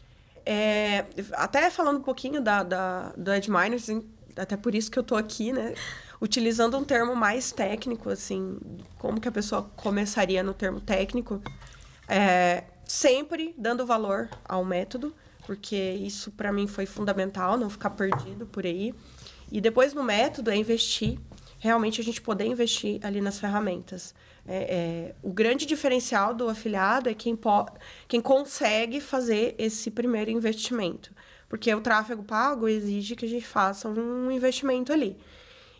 É, 0.46 1.04
até 1.32 1.70
falando 1.70 1.98
um 1.98 2.02
pouquinho 2.02 2.40
da, 2.40 2.62
da, 2.62 3.12
do 3.16 3.32
Edminer, 3.32 3.74
assim, 3.74 4.02
até 4.34 4.56
por 4.56 4.74
isso 4.74 4.90
que 4.90 4.98
eu 4.98 5.02
tô 5.02 5.14
aqui, 5.14 5.52
né? 5.52 5.74
Utilizando 6.20 6.76
um 6.78 6.84
termo 6.84 7.14
mais 7.14 7.52
técnico, 7.52 8.08
assim, 8.08 8.58
como 8.96 9.20
que 9.20 9.28
a 9.28 9.32
pessoa 9.32 9.70
começaria 9.76 10.42
no 10.42 10.54
termo 10.54 10.80
técnico. 10.80 11.42
É, 12.08 12.64
sempre 12.86 13.54
dando 13.58 13.84
valor 13.84 14.30
ao 14.42 14.64
método, 14.64 15.14
porque 15.46 15.76
isso 15.76 16.30
para 16.30 16.50
mim 16.50 16.66
foi 16.66 16.86
fundamental, 16.86 17.58
não 17.58 17.68
ficar 17.68 17.90
perdido 17.90 18.46
por 18.46 18.64
aí. 18.64 18.94
E 19.50 19.60
depois 19.60 19.94
no 19.94 20.02
método 20.02 20.50
é 20.50 20.56
investir. 20.56 21.18
realmente 21.60 22.00
a 22.00 22.04
gente 22.04 22.20
poder 22.20 22.46
investir 22.46 23.00
ali 23.04 23.20
nas 23.20 23.40
ferramentas. 23.40 24.14
É, 24.46 24.56
é, 24.56 25.14
o 25.22 25.32
grande 25.32 25.66
diferencial 25.66 26.32
do 26.32 26.48
afiliado 26.48 27.10
é 27.10 27.14
quem, 27.14 27.36
po 27.36 27.66
quem 28.06 28.20
consegue 28.20 29.00
fazer 29.00 29.54
esse 29.58 29.90
primeiro 29.90 30.30
investimento. 30.30 31.12
Porque 31.48 31.74
o 31.74 31.80
tráfego 31.80 32.22
pago 32.22 32.68
exige 32.68 33.16
que 33.16 33.24
a 33.24 33.28
gente 33.28 33.46
faça 33.46 33.88
um 33.88 34.30
investimento 34.30 34.92
ali. 34.92 35.16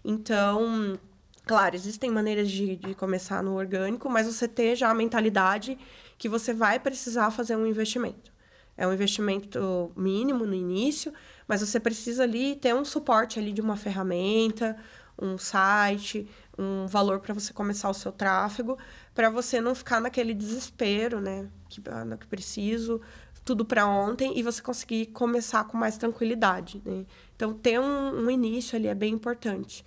Então, 0.05 0.99
claro, 1.47 1.75
existem 1.75 2.11
maneiras 2.11 2.51
de, 2.51 2.77
de 2.77 2.95
começar 2.95 3.43
no 3.43 3.55
orgânico, 3.55 4.09
mas 4.09 4.27
você 4.27 4.49
ter 4.49 4.77
já 4.77 4.91
a 4.91 4.95
mentalidade 4.95 5.79
que 6.17 6.29
você 6.29 6.53
vai 6.53 6.79
precisar 6.81 7.31
fazer 7.31 7.57
um 7.57 7.67
investimento. 7.67 8.33
É 8.77 8.87
um 8.87 8.93
investimento 8.93 9.93
mínimo 9.97 10.47
no 10.47 10.55
início, 10.55 11.13
mas 11.49 11.63
você 11.63 11.81
precisa 11.81 12.23
ali 12.23 12.55
ter 12.55 12.75
um 12.75 12.85
suporte 12.85 13.39
ali 13.39 13.53
de 13.53 13.61
uma 13.63 13.77
ferramenta, 13.77 14.77
um 15.21 15.39
site, 15.39 16.29
um 16.59 16.87
valor 16.87 17.21
para 17.21 17.35
você 17.35 17.53
começar 17.53 17.89
o 17.89 17.95
seu 17.95 18.13
tráfego, 18.13 18.79
para 19.15 19.31
você 19.31 19.61
não 19.61 19.75
ficar 19.75 20.01
naquele 20.01 20.35
desespero, 20.35 21.21
né? 21.21 21.49
Que, 21.69 21.83
ah, 21.89 22.17
que 22.17 22.27
preciso, 22.27 23.01
tudo 23.45 23.65
para 23.65 23.87
ontem, 23.87 24.39
e 24.39 24.43
você 24.43 24.61
conseguir 24.61 25.07
começar 25.07 25.65
com 25.65 25.77
mais 25.77 25.97
tranquilidade, 25.97 26.83
né? 26.85 27.07
Então, 27.35 27.55
ter 27.55 27.81
um, 27.81 28.25
um 28.27 28.31
início 28.31 28.77
ali 28.77 28.87
é 28.87 28.95
bem 28.95 29.15
importante. 29.15 29.85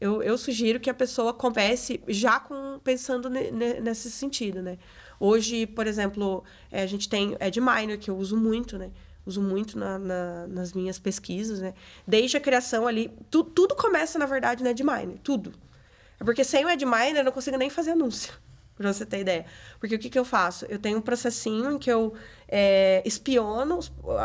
Eu, 0.00 0.22
eu 0.22 0.36
sugiro 0.36 0.78
que 0.78 0.90
a 0.90 0.94
pessoa 0.94 1.32
comece 1.32 2.00
já 2.08 2.38
com 2.38 2.78
pensando 2.82 3.28
nesse 3.28 4.10
sentido, 4.10 4.62
né? 4.62 4.78
Hoje, 5.20 5.66
por 5.66 5.86
exemplo, 5.86 6.44
é, 6.70 6.82
a 6.82 6.86
gente 6.86 7.08
tem 7.08 7.36
Edminer, 7.40 7.98
que 7.98 8.10
eu 8.10 8.16
uso 8.16 8.36
muito, 8.36 8.78
né? 8.78 8.90
Uso 9.28 9.42
muito 9.42 9.78
na, 9.78 9.98
na, 9.98 10.46
nas 10.46 10.72
minhas 10.72 10.98
pesquisas, 10.98 11.60
né? 11.60 11.74
Desde 12.06 12.36
a 12.36 12.40
criação 12.40 12.86
ali, 12.86 13.12
tu, 13.30 13.44
tudo 13.44 13.74
começa, 13.76 14.18
na 14.18 14.24
verdade, 14.24 14.62
no 14.62 14.70
Edminer, 14.70 15.18
tudo. 15.22 15.52
É 16.18 16.24
porque 16.24 16.42
sem 16.42 16.64
o 16.64 16.70
Edminer 16.70 17.18
eu 17.18 17.24
não 17.24 17.32
consigo 17.32 17.58
nem 17.58 17.68
fazer 17.68 17.90
anúncio, 17.90 18.32
pra 18.74 18.90
você 18.90 19.04
ter 19.04 19.20
ideia. 19.20 19.44
Porque 19.78 19.94
o 19.94 19.98
que, 19.98 20.08
que 20.08 20.18
eu 20.18 20.24
faço? 20.24 20.64
Eu 20.64 20.78
tenho 20.78 20.96
um 20.96 21.02
processinho 21.02 21.72
em 21.72 21.78
que 21.78 21.92
eu 21.92 22.14
é, 22.48 23.02
espiono 23.04 23.80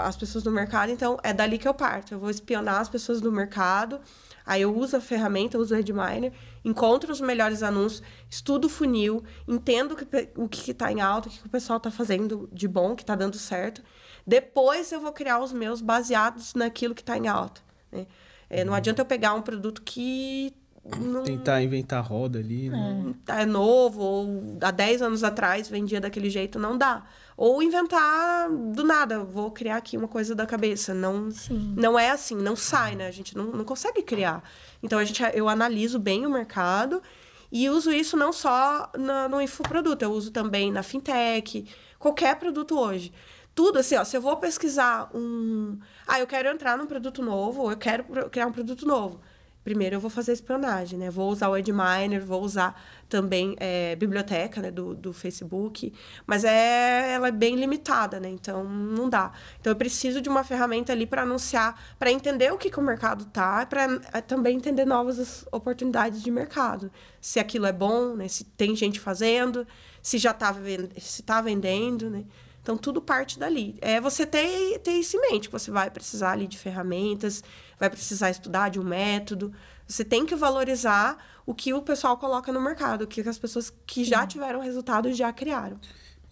as 0.05 0.15
pessoas 0.15 0.43
do 0.43 0.51
mercado, 0.51 0.89
então 0.89 1.19
é 1.21 1.33
dali 1.33 1.57
que 1.57 1.67
eu 1.67 1.73
parto. 1.73 2.13
Eu 2.13 2.19
vou 2.19 2.29
espionar 2.29 2.79
as 2.79 2.87
pessoas 2.87 3.19
do 3.19 3.31
mercado, 3.31 3.99
Aí 4.45 4.61
eu 4.61 4.75
uso 4.75 4.97
a 4.97 5.01
ferramenta, 5.01 5.57
uso 5.57 5.73
o 5.73 5.77
Edminer, 5.77 6.33
encontro 6.65 7.11
os 7.11 7.21
melhores 7.21 7.63
anúncios, 7.63 8.03
estudo 8.29 8.65
o 8.65 8.69
funil, 8.69 9.23
entendo 9.47 9.95
o 10.35 10.49
que 10.49 10.71
está 10.71 10.91
em 10.91 11.01
alta, 11.01 11.29
o 11.29 11.31
que 11.31 11.45
o 11.45 11.49
pessoal 11.49 11.77
está 11.77 11.89
fazendo 11.89 12.49
de 12.51 12.67
bom, 12.67 12.95
que 12.95 13.03
está 13.03 13.15
dando 13.15 13.37
certo. 13.37 13.81
Depois 14.25 14.91
eu 14.91 15.01
vou 15.01 15.11
criar 15.11 15.39
os 15.39 15.51
meus 15.51 15.81
baseados 15.81 16.53
naquilo 16.53 16.95
que 16.95 17.01
está 17.01 17.17
em 17.17 17.27
alta. 17.27 17.61
Né? 17.91 18.07
É, 18.49 18.63
não 18.63 18.71
uhum. 18.71 18.77
adianta 18.77 19.01
eu 19.01 19.05
pegar 19.05 19.33
um 19.33 19.41
produto 19.41 19.81
que 19.81 20.53
não... 20.99 21.23
Tentar 21.23 21.63
inventar 21.63 22.03
roda 22.03 22.39
ali, 22.39 22.69
né? 22.69 23.15
É. 23.27 23.43
é 23.43 23.45
novo, 23.45 24.01
ou 24.01 24.57
há 24.61 24.69
10 24.69 25.01
anos 25.01 25.23
atrás 25.23 25.69
vendia 25.69 26.01
daquele 26.01 26.29
jeito, 26.29 26.59
não 26.59 26.77
dá. 26.77 27.03
Ou 27.37 27.63
inventar 27.63 28.49
do 28.51 28.83
nada, 28.83 29.23
vou 29.23 29.49
criar 29.49 29.77
aqui 29.77 29.97
uma 29.97 30.09
coisa 30.09 30.35
da 30.35 30.45
cabeça. 30.45 30.93
Não, 30.93 31.29
não 31.75 31.97
é 31.97 32.11
assim, 32.11 32.35
não 32.35 32.55
sai, 32.55 32.95
né? 32.95 33.07
A 33.07 33.11
gente 33.11 33.35
não, 33.35 33.45
não 33.45 33.63
consegue 33.63 34.01
criar. 34.01 34.43
Então, 34.83 34.99
a 34.99 35.05
gente, 35.05 35.23
eu 35.33 35.47
analiso 35.47 35.97
bem 35.97 36.25
o 36.25 36.29
mercado 36.29 37.01
e 37.49 37.69
uso 37.69 37.91
isso 37.91 38.17
não 38.17 38.33
só 38.33 38.91
na, 38.97 39.29
no 39.29 39.41
infoproduto, 39.41 40.03
eu 40.03 40.11
uso 40.11 40.31
também 40.31 40.71
na 40.71 40.83
fintech, 40.83 41.65
qualquer 41.97 42.35
produto 42.37 42.77
hoje. 42.77 43.13
Tudo 43.55 43.79
assim, 43.79 43.95
ó, 43.95 44.03
se 44.03 44.17
eu 44.17 44.21
vou 44.21 44.37
pesquisar 44.37 45.09
um... 45.13 45.77
Ah, 46.07 46.19
eu 46.19 46.27
quero 46.27 46.49
entrar 46.49 46.77
num 46.77 46.87
produto 46.87 47.21
novo, 47.21 47.61
ou 47.61 47.71
eu 47.71 47.77
quero 47.77 48.03
criar 48.29 48.47
um 48.47 48.51
produto 48.51 48.85
novo 48.85 49.19
primeiro 49.63 49.95
eu 49.95 49.99
vou 49.99 50.09
fazer 50.09 50.33
espionagem, 50.33 50.99
né? 50.99 51.09
Vou 51.09 51.29
usar 51.29 51.49
o 51.49 51.57
Edminer, 51.57 52.23
vou 52.25 52.41
usar 52.41 52.79
também 53.07 53.55
é, 53.59 53.95
biblioteca 53.95 54.61
né, 54.61 54.71
do, 54.71 54.93
do 54.93 55.13
Facebook, 55.13 55.93
mas 56.25 56.43
é, 56.43 57.13
ela 57.13 57.29
é 57.29 57.31
bem 57.31 57.55
limitada, 57.55 58.19
né? 58.19 58.29
Então 58.29 58.63
não 58.63 59.09
dá. 59.09 59.31
Então 59.59 59.71
eu 59.71 59.75
preciso 59.75 60.21
de 60.21 60.29
uma 60.29 60.43
ferramenta 60.43 60.91
ali 60.91 61.05
para 61.07 61.21
anunciar, 61.21 61.95
para 61.97 62.11
entender 62.11 62.51
o 62.51 62.57
que, 62.57 62.69
que 62.69 62.79
o 62.79 62.83
mercado 62.83 63.25
tá, 63.25 63.65
para 63.65 63.83
é, 64.11 64.21
também 64.21 64.57
entender 64.57 64.85
novas 64.85 65.45
oportunidades 65.51 66.21
de 66.21 66.29
mercado. 66.29 66.91
Se 67.21 67.39
aquilo 67.39 67.65
é 67.65 67.73
bom, 67.73 68.15
né? 68.15 68.27
Se 68.27 68.43
tem 68.43 68.75
gente 68.75 68.99
fazendo, 68.99 69.65
se 70.01 70.17
já 70.17 70.31
está 70.31 70.53
se 70.97 71.23
tá 71.23 71.41
vendendo, 71.41 72.09
né? 72.09 72.25
Então, 72.63 72.77
tudo 72.77 73.01
parte 73.01 73.37
dali. 73.37 73.75
É 73.81 73.99
você 73.99 74.25
ter, 74.25 74.79
ter 74.79 74.93
isso 74.93 75.17
em 75.17 75.21
mente, 75.21 75.49
que 75.49 75.51
você 75.51 75.69
vai 75.69 75.91
precisar 75.91 76.31
ali 76.31 76.47
de 76.47 76.57
ferramentas, 76.57 77.43
vai 77.77 77.89
precisar 77.89 78.29
estudar 78.31 78.69
de 78.69 78.79
um 78.79 78.83
método. 78.83 79.53
Você 79.85 80.05
tem 80.05 80.25
que 80.25 80.33
valorizar 80.33 81.17
o 81.45 81.53
que 81.53 81.73
o 81.73 81.81
pessoal 81.81 82.17
coloca 82.17 82.53
no 82.53 82.61
mercado, 82.61 83.03
o 83.03 83.07
que 83.07 83.19
as 83.27 83.37
pessoas 83.37 83.71
que 83.85 84.05
já 84.05 84.25
tiveram 84.25 84.61
resultados 84.61 85.17
já 85.17 85.31
criaram. 85.33 85.77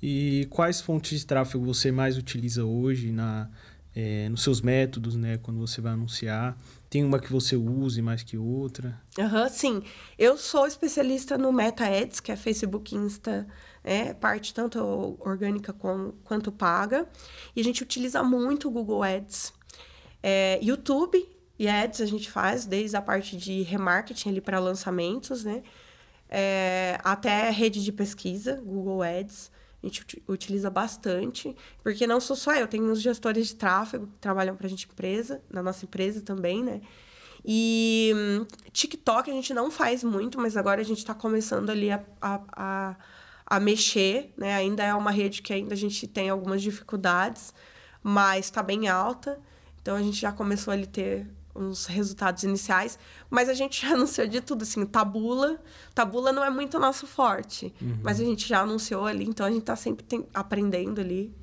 E 0.01 0.47
quais 0.49 0.79
fontes 0.79 1.19
de 1.19 1.25
tráfego 1.25 1.65
você 1.65 1.91
mais 1.91 2.17
utiliza 2.17 2.63
hoje 2.63 3.11
na, 3.11 3.49
é, 3.95 4.29
nos 4.29 4.41
seus 4.41 4.61
métodos, 4.61 5.15
né? 5.15 5.37
Quando 5.37 5.59
você 5.59 5.81
vai 5.81 5.91
anunciar? 5.91 6.57
Tem 6.89 7.03
uma 7.03 7.19
que 7.19 7.31
você 7.31 7.55
use 7.55 8.01
mais 8.01 8.23
que 8.23 8.37
outra? 8.37 8.99
Aham, 9.19 9.43
uhum, 9.43 9.49
sim. 9.49 9.83
Eu 10.17 10.37
sou 10.37 10.65
especialista 10.65 11.37
no 11.37 11.51
Meta 11.51 11.85
Ads, 11.85 12.19
que 12.19 12.31
é 12.31 12.35
Facebook, 12.35 12.95
Insta, 12.95 13.47
é, 13.83 14.13
parte 14.13 14.53
tanto 14.53 15.17
orgânica 15.19 15.73
com, 15.73 16.13
quanto 16.23 16.51
paga. 16.51 17.07
E 17.55 17.61
a 17.61 17.63
gente 17.63 17.81
utiliza 17.83 18.23
muito 18.23 18.67
o 18.67 18.71
Google 18.71 19.03
Ads. 19.03 19.53
É, 20.21 20.59
YouTube 20.61 21.27
e 21.57 21.67
Ads 21.67 22.01
a 22.01 22.05
gente 22.05 22.29
faz 22.29 22.65
desde 22.65 22.95
a 22.95 23.01
parte 23.01 23.35
de 23.35 23.61
remarketing 23.63 24.29
ali 24.29 24.41
para 24.41 24.59
lançamentos, 24.59 25.43
né? 25.43 25.63
É, 26.29 26.97
até 27.03 27.49
rede 27.49 27.83
de 27.83 27.91
pesquisa, 27.91 28.61
Google 28.63 29.01
Ads. 29.01 29.51
A 29.83 29.87
gente 29.87 30.23
utiliza 30.27 30.69
bastante, 30.69 31.55
porque 31.81 32.05
não 32.05 32.21
sou 32.21 32.35
só 32.35 32.53
eu, 32.53 32.67
tem 32.67 32.81
uns 32.81 33.01
gestores 33.01 33.47
de 33.47 33.55
tráfego 33.55 34.05
que 34.05 34.19
trabalham 34.19 34.55
para 34.55 34.67
a 34.67 34.69
gente 34.69 34.87
empresa, 34.87 35.41
na 35.49 35.63
nossa 35.63 35.85
empresa 35.85 36.21
também, 36.21 36.63
né? 36.63 36.81
E 37.43 38.13
hum, 38.15 38.45
TikTok 38.71 39.31
a 39.31 39.33
gente 39.33 39.51
não 39.55 39.71
faz 39.71 40.03
muito, 40.03 40.39
mas 40.39 40.55
agora 40.55 40.81
a 40.81 40.83
gente 40.83 40.99
está 40.99 41.15
começando 41.15 41.71
ali 41.71 41.89
a, 41.89 42.03
a 42.21 42.95
a 43.51 43.59
mexer, 43.59 44.33
né? 44.37 44.55
Ainda 44.55 44.81
é 44.81 44.95
uma 44.95 45.11
rede 45.11 45.41
que 45.41 45.51
ainda 45.51 45.73
a 45.73 45.77
gente 45.77 46.07
tem 46.07 46.29
algumas 46.29 46.61
dificuldades, 46.61 47.53
mas 48.01 48.45
está 48.45 48.63
bem 48.63 48.87
alta. 48.87 49.37
Então 49.81 49.93
a 49.93 50.01
gente 50.01 50.17
já 50.21 50.31
começou 50.31 50.73
a 50.73 50.77
ter 50.85 51.27
uns 51.53 51.85
resultados 51.85 52.43
iniciais, 52.43 52.97
mas 53.29 53.49
a 53.49 53.53
gente 53.53 53.81
já 53.85 53.93
anunciou 53.93 54.25
de 54.25 54.39
tudo, 54.39 54.61
assim, 54.61 54.85
tabula. 54.85 55.59
Tabula 55.93 56.31
não 56.31 56.45
é 56.45 56.49
muito 56.49 56.79
nosso 56.79 57.05
forte, 57.05 57.73
uhum. 57.81 57.99
mas 58.01 58.21
a 58.21 58.23
gente 58.23 58.47
já 58.47 58.61
anunciou 58.61 59.05
ali, 59.05 59.25
então 59.25 59.45
a 59.45 59.49
gente 59.49 59.63
está 59.63 59.75
sempre 59.75 60.05
tem, 60.05 60.25
aprendendo 60.33 61.01
ali. 61.01 61.35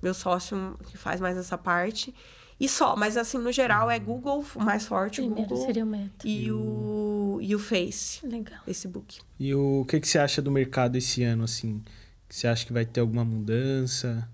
Meu 0.00 0.14
sócio 0.14 0.78
que 0.86 0.96
faz 0.96 1.20
mais 1.20 1.36
essa 1.36 1.58
parte. 1.58 2.14
E 2.60 2.68
só, 2.68 2.96
mas 2.96 3.16
assim, 3.16 3.38
no 3.38 3.52
geral 3.52 3.88
é 3.90 3.98
Google 3.98 4.44
mais 4.56 4.84
forte, 4.86 5.20
Primeiro 5.20 5.48
Google. 5.48 5.66
seria 5.66 5.84
o 5.84 5.86
Meta. 5.86 6.26
E 6.26 6.50
o, 6.50 7.38
e 7.40 7.54
o 7.54 7.58
Face. 7.58 8.26
Legal. 8.26 8.58
Facebook. 8.64 9.20
E 9.38 9.54
o 9.54 9.84
que, 9.84 10.00
que 10.00 10.08
você 10.08 10.18
acha 10.18 10.42
do 10.42 10.50
mercado 10.50 10.96
esse 10.96 11.22
ano, 11.22 11.44
assim? 11.44 11.82
Você 12.28 12.48
acha 12.48 12.66
que 12.66 12.72
vai 12.72 12.84
ter 12.84 13.00
alguma 13.00 13.24
mudança? 13.24 14.28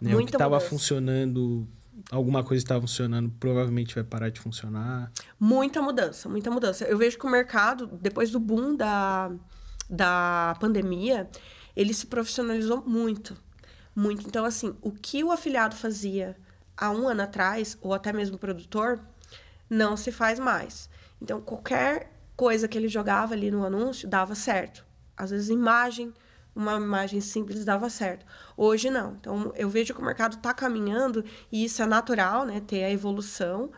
Né? 0.00 0.12
Muita 0.12 0.22
o 0.22 0.26
que 0.26 0.34
estava 0.36 0.60
funcionando, 0.60 1.66
alguma 2.10 2.44
coisa 2.44 2.62
estava 2.62 2.80
funcionando, 2.80 3.30
provavelmente 3.40 3.96
vai 3.96 4.04
parar 4.04 4.28
de 4.28 4.38
funcionar. 4.40 5.10
Muita 5.40 5.82
mudança, 5.82 6.28
muita 6.28 6.52
mudança. 6.52 6.84
Eu 6.84 6.96
vejo 6.96 7.18
que 7.18 7.26
o 7.26 7.30
mercado, 7.30 7.88
depois 8.00 8.30
do 8.30 8.38
boom 8.38 8.76
da, 8.76 9.32
da 9.90 10.56
pandemia, 10.60 11.28
ele 11.74 11.92
se 11.92 12.06
profissionalizou 12.06 12.84
muito. 12.86 13.36
Muito. 13.94 14.24
Então, 14.24 14.44
assim, 14.44 14.76
o 14.80 14.92
que 14.92 15.24
o 15.24 15.32
afiliado 15.32 15.74
fazia 15.74 16.36
há 16.78 16.90
um 16.90 17.08
ano 17.08 17.22
atrás, 17.22 17.76
ou 17.80 17.92
até 17.92 18.12
mesmo 18.12 18.38
produtor, 18.38 19.00
não 19.68 19.96
se 19.96 20.12
faz 20.12 20.38
mais. 20.38 20.88
Então, 21.20 21.40
qualquer 21.40 22.12
coisa 22.36 22.68
que 22.68 22.78
ele 22.78 22.88
jogava 22.88 23.34
ali 23.34 23.50
no 23.50 23.66
anúncio 23.66 24.08
dava 24.08 24.34
certo. 24.34 24.86
Às 25.16 25.30
vezes, 25.30 25.48
imagem, 25.48 26.14
uma 26.54 26.76
imagem 26.76 27.20
simples 27.20 27.64
dava 27.64 27.90
certo. 27.90 28.24
Hoje, 28.56 28.90
não. 28.90 29.14
Então, 29.14 29.52
eu 29.56 29.68
vejo 29.68 29.92
que 29.92 30.00
o 30.00 30.04
mercado 30.04 30.36
está 30.36 30.54
caminhando 30.54 31.24
e 31.50 31.64
isso 31.64 31.82
é 31.82 31.86
natural, 31.86 32.46
né? 32.46 32.60
Ter 32.60 32.84
a 32.84 32.90
evolução 32.90 33.70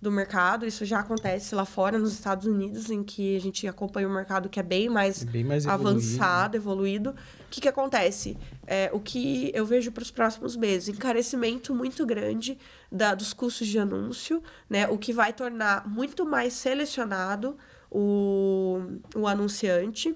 do 0.00 0.10
mercado. 0.10 0.66
Isso 0.66 0.84
já 0.84 1.00
acontece 1.00 1.54
lá 1.54 1.64
fora, 1.64 1.98
nos 1.98 2.12
Estados 2.12 2.46
Unidos, 2.46 2.90
em 2.90 3.02
que 3.02 3.36
a 3.36 3.40
gente 3.40 3.66
acompanha 3.66 4.08
um 4.08 4.12
mercado 4.12 4.48
que 4.48 4.60
é 4.60 4.62
bem 4.62 4.88
mais, 4.88 5.24
bem 5.24 5.44
mais 5.44 5.66
avançado, 5.66 6.56
evoluído. 6.56 7.10
O 7.10 7.48
que, 7.50 7.60
que 7.60 7.68
acontece? 7.68 8.36
É, 8.66 8.90
o 8.92 9.00
que 9.00 9.50
eu 9.54 9.64
vejo 9.64 9.90
para 9.92 10.02
os 10.02 10.10
próximos 10.10 10.56
meses? 10.56 10.88
Encarecimento 10.88 11.74
muito 11.74 12.04
grande 12.04 12.58
da, 12.90 13.14
dos 13.14 13.32
custos 13.32 13.66
de 13.66 13.78
anúncio, 13.78 14.42
né? 14.68 14.86
o 14.88 14.98
que 14.98 15.12
vai 15.12 15.32
tornar 15.32 15.88
muito 15.88 16.24
mais 16.24 16.52
selecionado 16.52 17.56
o, 17.90 18.80
o 19.14 19.26
anunciante. 19.26 20.14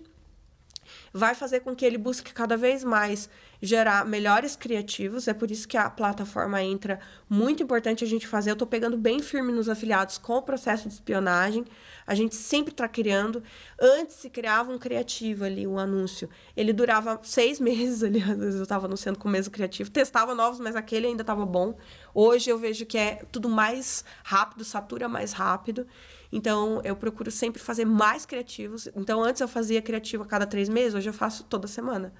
vai 1.12 1.34
fazer 1.34 1.60
com 1.60 1.74
que 1.74 1.84
ele 1.84 1.96
busque 1.98 2.32
cada 2.32 2.56
vez 2.56 2.84
mais 2.84 3.30
gerar 3.61 4.06
melhores 4.06 4.56
criativos. 4.56 5.28
É 5.28 5.34
por 5.34 5.50
isso 5.50 5.68
que 5.68 5.76
a 5.76 5.90
plataforma 5.90 6.62
entra 6.62 7.00
muito 7.28 7.62
importante 7.62 8.02
a 8.02 8.06
gente 8.06 8.26
fazer. 8.26 8.50
Eu 8.50 8.54
estou 8.54 8.66
pegando 8.66 8.96
bem 8.96 9.20
firme 9.20 9.52
nos 9.52 9.68
afiliados 9.68 10.18
com 10.18 10.36
o 10.36 10.42
processo 10.42 10.88
de 10.88 10.94
espionagem. 10.94 11.64
A 12.06 12.14
gente 12.14 12.34
sempre 12.34 12.72
está 12.72 12.88
criando. 12.88 13.42
Antes 13.80 14.16
se 14.16 14.30
criava 14.30 14.72
um 14.72 14.78
criativo 14.78 15.44
ali, 15.44 15.66
um 15.66 15.78
anúncio. 15.78 16.28
Ele 16.56 16.72
durava 16.72 17.20
seis 17.22 17.61
meses 17.61 18.02
ali. 18.02 18.22
Às 18.22 18.38
vezes 18.38 18.56
eu 18.56 18.62
estava 18.62 18.86
anunciando 18.86 19.18
com 19.18 19.28
o 19.28 19.30
mesmo 19.30 19.52
criativo. 19.52 19.90
Testava 19.90 20.34
novos, 20.34 20.58
mas 20.58 20.74
aquele 20.74 21.06
ainda 21.06 21.22
estava 21.22 21.44
bom. 21.44 21.76
Hoje 22.14 22.50
eu 22.50 22.58
vejo 22.58 22.86
que 22.86 22.98
é 22.98 23.22
tudo 23.30 23.48
mais 23.48 24.04
rápido, 24.24 24.64
satura 24.64 25.08
mais 25.08 25.32
rápido. 25.32 25.86
Então, 26.32 26.80
eu 26.84 26.94
procuro 26.94 27.30
sempre 27.30 27.61
fazer 27.61 27.84
mais 27.84 28.24
criativos. 28.24 28.88
Então, 28.94 29.22
antes 29.22 29.40
eu 29.40 29.48
fazia 29.48 29.82
criativo 29.82 30.22
a 30.22 30.26
cada 30.26 30.46
três 30.46 30.68
meses, 30.68 30.94
hoje 30.94 31.08
eu 31.08 31.12
faço 31.12 31.44
toda 31.44 31.66
semana. 31.66 32.12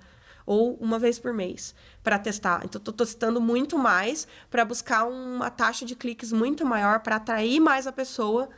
Ou 0.53 0.74
uma 0.80 0.98
vez 0.98 1.16
por 1.16 1.32
mês, 1.32 1.76
para 2.03 2.18
testar. 2.18 2.62
Então, 2.64 2.80
estou 2.80 2.92
testando 2.92 3.40
muito 3.40 3.78
mais 3.78 4.26
para 4.51 4.64
buscar 4.64 5.05
uma 5.05 5.48
taxa 5.48 5.86
de 5.86 5.94
cliques 5.94 6.32
muito 6.32 6.66
maior, 6.66 6.98
para 6.98 7.14
atrair 7.14 7.61
mais 7.61 7.86
a 7.86 7.92
pessoa 7.92 8.48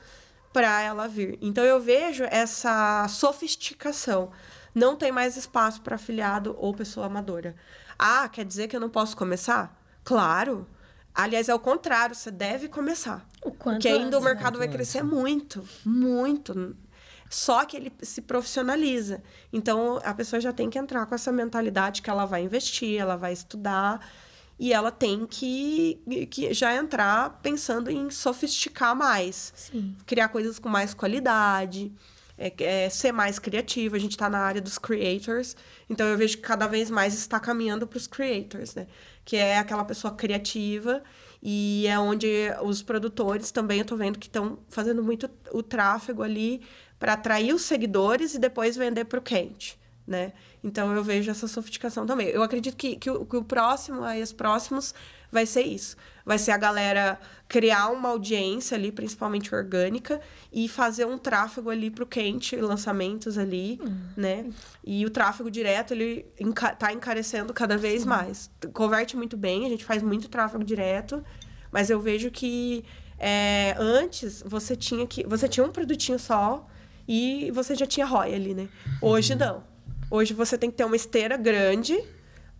para 0.54 0.80
ela 0.80 1.06
vir. 1.06 1.38
Então, 1.42 1.62
eu 1.62 1.78
vejo 1.78 2.24
essa 2.30 3.06
sofisticação. 3.08 4.30
Não 4.74 4.96
tem 4.96 5.12
mais 5.12 5.36
espaço 5.36 5.82
para 5.82 5.96
afiliado 5.96 6.56
ou 6.58 6.72
pessoa 6.72 7.04
amadora. 7.04 7.54
Ah, 7.98 8.26
quer 8.26 8.46
dizer 8.46 8.68
que 8.68 8.76
eu 8.76 8.80
não 8.80 8.88
posso 8.88 9.14
começar? 9.14 9.78
Claro! 10.02 10.66
Aliás, 11.14 11.50
é 11.50 11.54
o 11.54 11.58
contrário, 11.58 12.14
você 12.14 12.30
deve 12.30 12.68
começar. 12.68 13.28
O 13.44 13.50
quanto 13.50 13.74
Porque 13.74 13.88
ainda 13.88 14.16
antes, 14.16 14.18
o 14.18 14.22
mercado 14.22 14.56
vai 14.56 14.66
crescer 14.66 15.02
muito, 15.02 15.62
muito. 15.84 16.74
Só 17.32 17.64
que 17.64 17.76
ele 17.76 17.92
se 18.02 18.20
profissionaliza. 18.20 19.22
Então, 19.50 19.98
a 20.04 20.12
pessoa 20.12 20.38
já 20.38 20.52
tem 20.52 20.68
que 20.68 20.78
entrar 20.78 21.06
com 21.06 21.14
essa 21.14 21.32
mentalidade 21.32 22.02
que 22.02 22.10
ela 22.10 22.26
vai 22.26 22.42
investir, 22.42 23.00
ela 23.00 23.16
vai 23.16 23.32
estudar. 23.32 24.06
E 24.58 24.72
ela 24.72 24.90
tem 24.90 25.26
que, 25.26 25.98
que 26.30 26.52
já 26.52 26.74
entrar 26.74 27.40
pensando 27.42 27.90
em 27.90 28.10
sofisticar 28.10 28.94
mais. 28.94 29.52
Sim. 29.56 29.96
Criar 30.04 30.28
coisas 30.28 30.58
com 30.58 30.68
mais 30.68 30.92
qualidade. 30.92 31.90
É, 32.36 32.52
é, 32.58 32.90
ser 32.90 33.12
mais 33.12 33.38
criativa. 33.38 33.96
A 33.96 34.00
gente 34.00 34.12
está 34.12 34.28
na 34.28 34.38
área 34.38 34.60
dos 34.60 34.76
creators, 34.76 35.56
então 35.88 36.06
eu 36.06 36.16
vejo 36.18 36.36
que 36.36 36.42
cada 36.42 36.66
vez 36.66 36.90
mais 36.90 37.14
está 37.14 37.38
caminhando 37.38 37.86
para 37.86 37.96
os 37.96 38.06
creators, 38.06 38.74
né? 38.74 38.86
que 39.24 39.36
é 39.36 39.58
aquela 39.58 39.84
pessoa 39.84 40.14
criativa 40.14 41.02
e 41.42 41.86
é 41.86 41.98
onde 41.98 42.26
os 42.62 42.82
produtores 42.82 43.50
também 43.50 43.80
eu 43.80 43.84
tô 43.84 43.96
vendo 43.96 44.18
que 44.18 44.26
estão 44.26 44.58
fazendo 44.68 45.02
muito 45.02 45.30
o 45.52 45.62
tráfego 45.62 46.22
ali 46.22 46.62
para 47.02 47.14
atrair 47.14 47.52
os 47.52 47.62
seguidores 47.62 48.32
e 48.34 48.38
depois 48.38 48.76
vender 48.76 49.06
para 49.06 49.18
o 49.18 49.22
quente, 49.22 49.76
né? 50.06 50.32
Então 50.62 50.94
eu 50.94 51.02
vejo 51.02 51.28
essa 51.32 51.48
sofisticação 51.48 52.06
também. 52.06 52.28
Eu 52.28 52.44
acredito 52.44 52.76
que, 52.76 52.94
que, 52.94 53.10
o, 53.10 53.26
que 53.26 53.36
o 53.36 53.42
próximo, 53.42 54.04
aí 54.04 54.22
os 54.22 54.32
próximos, 54.32 54.94
vai 55.32 55.44
ser 55.44 55.62
isso. 55.62 55.96
Vai 56.24 56.38
ser 56.38 56.52
a 56.52 56.56
galera 56.56 57.18
criar 57.48 57.88
uma 57.88 58.10
audiência 58.10 58.76
ali, 58.76 58.92
principalmente 58.92 59.52
orgânica, 59.52 60.20
e 60.52 60.68
fazer 60.68 61.04
um 61.04 61.18
tráfego 61.18 61.70
ali 61.70 61.90
para 61.90 62.04
o 62.04 62.06
quente, 62.06 62.54
lançamentos 62.54 63.36
ali, 63.36 63.80
uhum. 63.82 64.00
né? 64.16 64.46
E 64.84 65.04
o 65.04 65.10
tráfego 65.10 65.50
direto, 65.50 65.94
ele 65.94 66.24
enca 66.38 66.72
tá 66.72 66.92
encarecendo 66.92 67.52
cada 67.52 67.76
vez 67.76 68.02
Sim. 68.02 68.10
mais. 68.10 68.48
Converte 68.72 69.16
muito 69.16 69.36
bem, 69.36 69.66
a 69.66 69.68
gente 69.68 69.84
faz 69.84 70.04
muito 70.04 70.28
tráfego 70.28 70.62
direto, 70.62 71.20
mas 71.72 71.90
eu 71.90 71.98
vejo 71.98 72.30
que 72.30 72.84
é, 73.18 73.74
antes 73.76 74.40
você 74.46 74.76
tinha 74.76 75.04
que. 75.04 75.26
Você 75.26 75.48
tinha 75.48 75.66
um 75.66 75.72
produtinho 75.72 76.16
só 76.16 76.68
e 77.14 77.50
você 77.50 77.74
já 77.74 77.84
tinha 77.84 78.06
ROI 78.06 78.34
ali, 78.34 78.54
né? 78.54 78.68
Hoje 78.98 79.34
não. 79.34 79.62
Hoje 80.10 80.32
você 80.32 80.56
tem 80.56 80.70
que 80.70 80.78
ter 80.78 80.84
uma 80.84 80.96
esteira 80.96 81.36
grande 81.36 82.02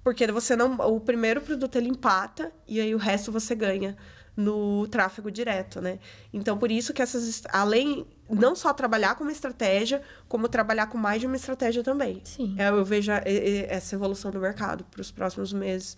porque 0.05 0.31
você 0.31 0.55
não. 0.55 0.75
O 0.75 1.01
primeiro 1.01 1.41
produto 1.41 1.75
ele 1.77 1.89
empata 1.89 2.53
e 2.69 2.79
aí 2.79 2.95
o 2.95 2.99
resto 2.99 3.33
você 3.33 3.55
ganha 3.55 3.97
no 4.37 4.87
tráfego 4.89 5.31
direto, 5.31 5.81
né? 5.81 5.99
Então, 6.35 6.59
por 6.59 6.71
isso 6.71 6.93
que 6.93 7.01
essas. 7.01 7.43
Além. 7.49 8.07
Não 8.29 8.55
só 8.55 8.75
trabalhar 8.75 9.15
com 9.15 9.25
uma 9.25 9.33
estratégia, 9.33 10.03
como 10.29 10.49
trabalhar 10.49 10.87
com 10.87 10.99
mais 10.99 11.21
de 11.21 11.27
uma 11.27 11.37
estratégia 11.37 11.83
também. 11.83 12.21
Sim. 12.25 12.55
É, 12.59 12.69
eu 12.69 12.85
vejo 12.85 13.11
essa 13.11 13.95
evolução 13.95 14.31
do 14.31 14.39
mercado 14.39 14.85
para 14.85 15.01
os 15.01 15.11
próximos 15.11 15.53
meses. 15.53 15.97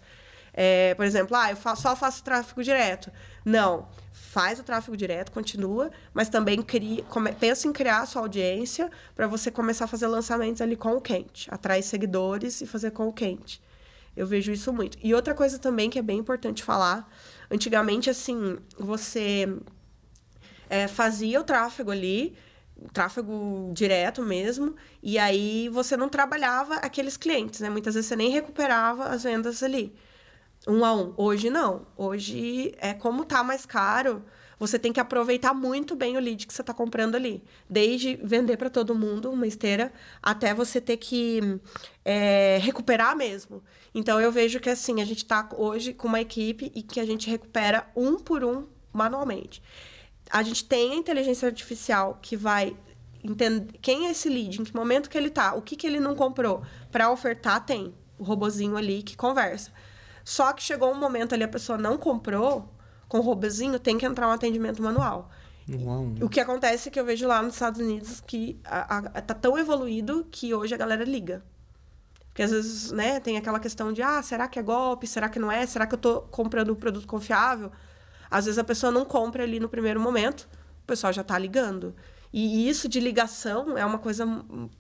É, 0.53 0.95
por 0.95 1.05
exemplo, 1.05 1.37
ah, 1.37 1.51
eu 1.51 1.77
só 1.77 1.97
faço 1.97 2.23
tráfego 2.23 2.63
direto. 2.63 3.11
Não. 3.45 3.89
Faz 4.35 4.59
o 4.59 4.65
tráfego 4.65 4.97
direto, 4.97 5.31
continua, 5.31 5.93
mas 6.13 6.29
também 6.29 6.61
cria, 6.61 7.05
come, 7.05 7.33
pensa 7.35 7.69
em 7.69 7.73
criar 7.73 8.01
a 8.01 8.07
sua 8.07 8.23
audiência 8.23 8.91
para 9.15 9.29
você 9.29 9.49
começar 9.49 9.85
a 9.85 9.87
fazer 9.87 10.09
lançamentos 10.09 10.61
ali 10.61 10.75
com 10.75 10.97
o 10.97 11.01
quente. 11.01 11.49
Atrair 11.55 11.85
seguidores 11.85 12.61
e 12.61 12.67
fazer 12.67 12.91
com 12.91 13.07
o 13.07 13.13
quente. 13.13 13.63
Eu 14.17 14.27
vejo 14.27 14.51
isso 14.51 14.73
muito. 14.73 14.99
E 15.01 15.15
outra 15.15 15.35
coisa 15.35 15.57
também 15.57 15.89
que 15.89 16.01
é 16.01 16.03
bem 16.03 16.19
importante 16.19 16.65
falar: 16.65 17.09
antigamente, 17.49 18.11
assim, 18.11 18.59
você 18.77 19.49
é, 20.69 20.89
fazia 20.89 21.41
o 21.41 21.45
tráfego 21.45 21.93
ali, 21.93 22.37
tráfego 22.93 23.71
direto 23.73 24.21
mesmo, 24.21 24.75
e 25.01 25.17
aí 25.17 25.69
você 25.69 25.97
não 25.97 26.09
trabalhava 26.09 26.75
aqueles 26.79 27.17
clientes, 27.17 27.61
né? 27.61 27.71
Muitas 27.71 27.95
vezes 27.95 28.09
você 28.09 28.17
nem 28.17 28.33
recuperava 28.33 29.05
as 29.05 29.23
vendas 29.23 29.63
ali, 29.63 29.95
um 30.67 30.85
a 30.85 30.95
um. 30.95 31.13
Hoje 31.17 31.51
não. 31.51 31.87
Hoje 31.97 32.75
é 32.79 32.95
como 32.95 33.25
tá 33.25 33.43
mais 33.43 33.67
caro 33.67 34.23
você 34.59 34.79
tem 34.79 34.93
que 34.93 35.01
aproveitar 35.01 35.53
muito 35.53 35.95
bem 35.95 36.17
o 36.17 36.21
lead 36.21 36.47
que 36.47 36.55
você 36.55 36.63
está 36.63 36.73
comprando 36.73 37.15
ali. 37.15 37.43
Desde 37.69 38.17
vender 38.17 38.57
para 38.57 38.71
todo 38.71 38.95
mundo 38.95 39.31
uma 39.31 39.47
esteira, 39.47 39.93
até 40.23 40.55
você 40.55 40.81
ter 40.81 40.97
que 40.97 41.61
é, 42.05 42.59
recuperar 42.63 43.17
mesmo. 43.17 43.63
Então, 43.95 44.21
eu 44.21 44.31
vejo 44.31 44.61
que 44.61 44.71
assim, 44.71 45.01
a 45.01 45.05
gente 45.05 45.19
está 45.19 45.49
hoje 45.57 45.93
com 45.93 46.09
uma 46.09 46.21
equipe 46.21 46.71
e 46.75 46.83
que 46.83 47.01
a 47.01 47.07
gente 47.07 47.29
recupera 47.29 47.87
um 47.97 48.19
por 48.19 48.45
um 48.45 48.67
manualmente. 48.93 49.63
A 50.31 50.43
gente 50.43 50.65
tem 50.65 50.93
a 50.93 50.97
inteligência 50.97 51.47
artificial 51.47 52.19
que 52.23 52.37
vai 52.37 52.77
entender 53.23 53.79
quem 53.81 54.07
é 54.07 54.11
esse 54.11 54.29
lead, 54.29 54.61
em 54.61 54.65
que 54.65 54.75
momento 54.75 55.09
que 55.09 55.19
ele 55.19 55.31
tá, 55.31 55.55
o 55.55 55.63
que, 55.63 55.77
que 55.77 55.87
ele 55.87 56.01
não 56.01 56.15
comprou. 56.15 56.63
Para 56.91 57.11
ofertar, 57.11 57.65
tem 57.65 57.95
o 58.19 58.25
robozinho 58.25 58.77
ali 58.77 59.03
que 59.03 59.17
conversa. 59.17 59.71
Só 60.25 60.53
que 60.53 60.63
chegou 60.63 60.91
um 60.91 60.99
momento 60.99 61.35
ali, 61.35 61.45
a 61.45 61.49
pessoa 61.49 61.77
não 61.77 61.99
comprou, 61.99 62.73
com 63.09 63.19
o 63.19 63.21
robozinho, 63.21 63.79
tem 63.79 63.99
que 63.99 64.07
entrar 64.07 64.27
um 64.27 64.33
atendimento 64.33 64.83
manual. 64.83 65.31
Uau. 65.71 66.15
O 66.21 66.29
que 66.29 66.41
acontece 66.41 66.89
é 66.89 66.91
que 66.91 66.99
eu 66.99 67.05
vejo 67.05 67.27
lá 67.27 67.43
nos 67.43 67.55
Estados 67.55 67.81
Unidos 67.81 68.21
que 68.21 68.59
a, 68.65 68.99
a, 68.99 69.03
tá 69.21 69.35
tão 69.35 69.59
evoluído 69.59 70.27
que 70.31 70.55
hoje 70.55 70.75
a 70.75 70.77
galera 70.77 71.05
liga. 71.05 71.43
Porque 72.29 72.43
às 72.43 72.51
vezes, 72.51 72.91
né, 72.91 73.21
tem 73.21 73.37
aquela 73.37 73.61
questão 73.61 73.93
de, 73.93 74.03
ah, 74.03 74.21
será 74.23 74.49
que 74.49 74.59
é 74.59 74.63
golpe? 74.63 75.07
Será 75.07 75.29
que 75.29 75.39
não 75.39 75.53
é? 75.53 75.65
Será 75.67 75.87
que 75.87 75.95
eu 75.95 75.99
tô 75.99 76.23
comprando 76.23 76.73
um 76.73 76.75
produto 76.75 77.07
confiável? 77.07 77.71
Às 78.31 78.47
vezes 78.47 78.59
a 78.59 78.65
pessoa 78.65 78.91
não 78.91 79.05
compra 79.05 79.45
ali 79.45 79.61
no 79.61 79.69
primeiro 79.69 80.01
momento, 80.01 80.49
o 80.83 80.87
pessoal 80.87 81.13
já 81.13 81.23
tá 81.23 81.39
ligando. 81.39 81.95
E 82.33 82.69
isso 82.69 82.89
de 82.89 82.99
ligação 82.99 83.79
é 83.79 83.87
uma 83.87 83.99
coisa, 83.99 84.27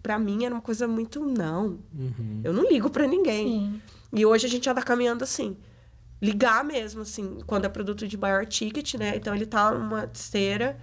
para 0.02 0.18
mim, 0.18 0.44
era 0.44 0.52
uma 0.52 0.60
coisa 0.60 0.88
muito 0.88 1.24
não. 1.24 1.78
Uhum. 1.96 2.40
Eu 2.42 2.52
não 2.52 2.68
ligo 2.68 2.90
para 2.90 3.06
ninguém. 3.06 3.46
Sim. 3.46 3.82
E 4.14 4.24
hoje 4.24 4.46
a 4.46 4.48
gente 4.48 4.64
já 4.64 4.74
tá 4.74 4.82
caminhando 4.82 5.24
assim 5.24 5.56
ligar 6.24 6.64
mesmo, 6.64 7.02
assim, 7.02 7.40
quando 7.46 7.66
é 7.66 7.68
produto 7.68 8.08
de 8.08 8.16
maior 8.16 8.46
ticket, 8.46 8.94
né? 8.94 9.14
Então 9.14 9.34
ele 9.34 9.44
tá 9.44 9.70
numa 9.72 10.10
esteira, 10.12 10.78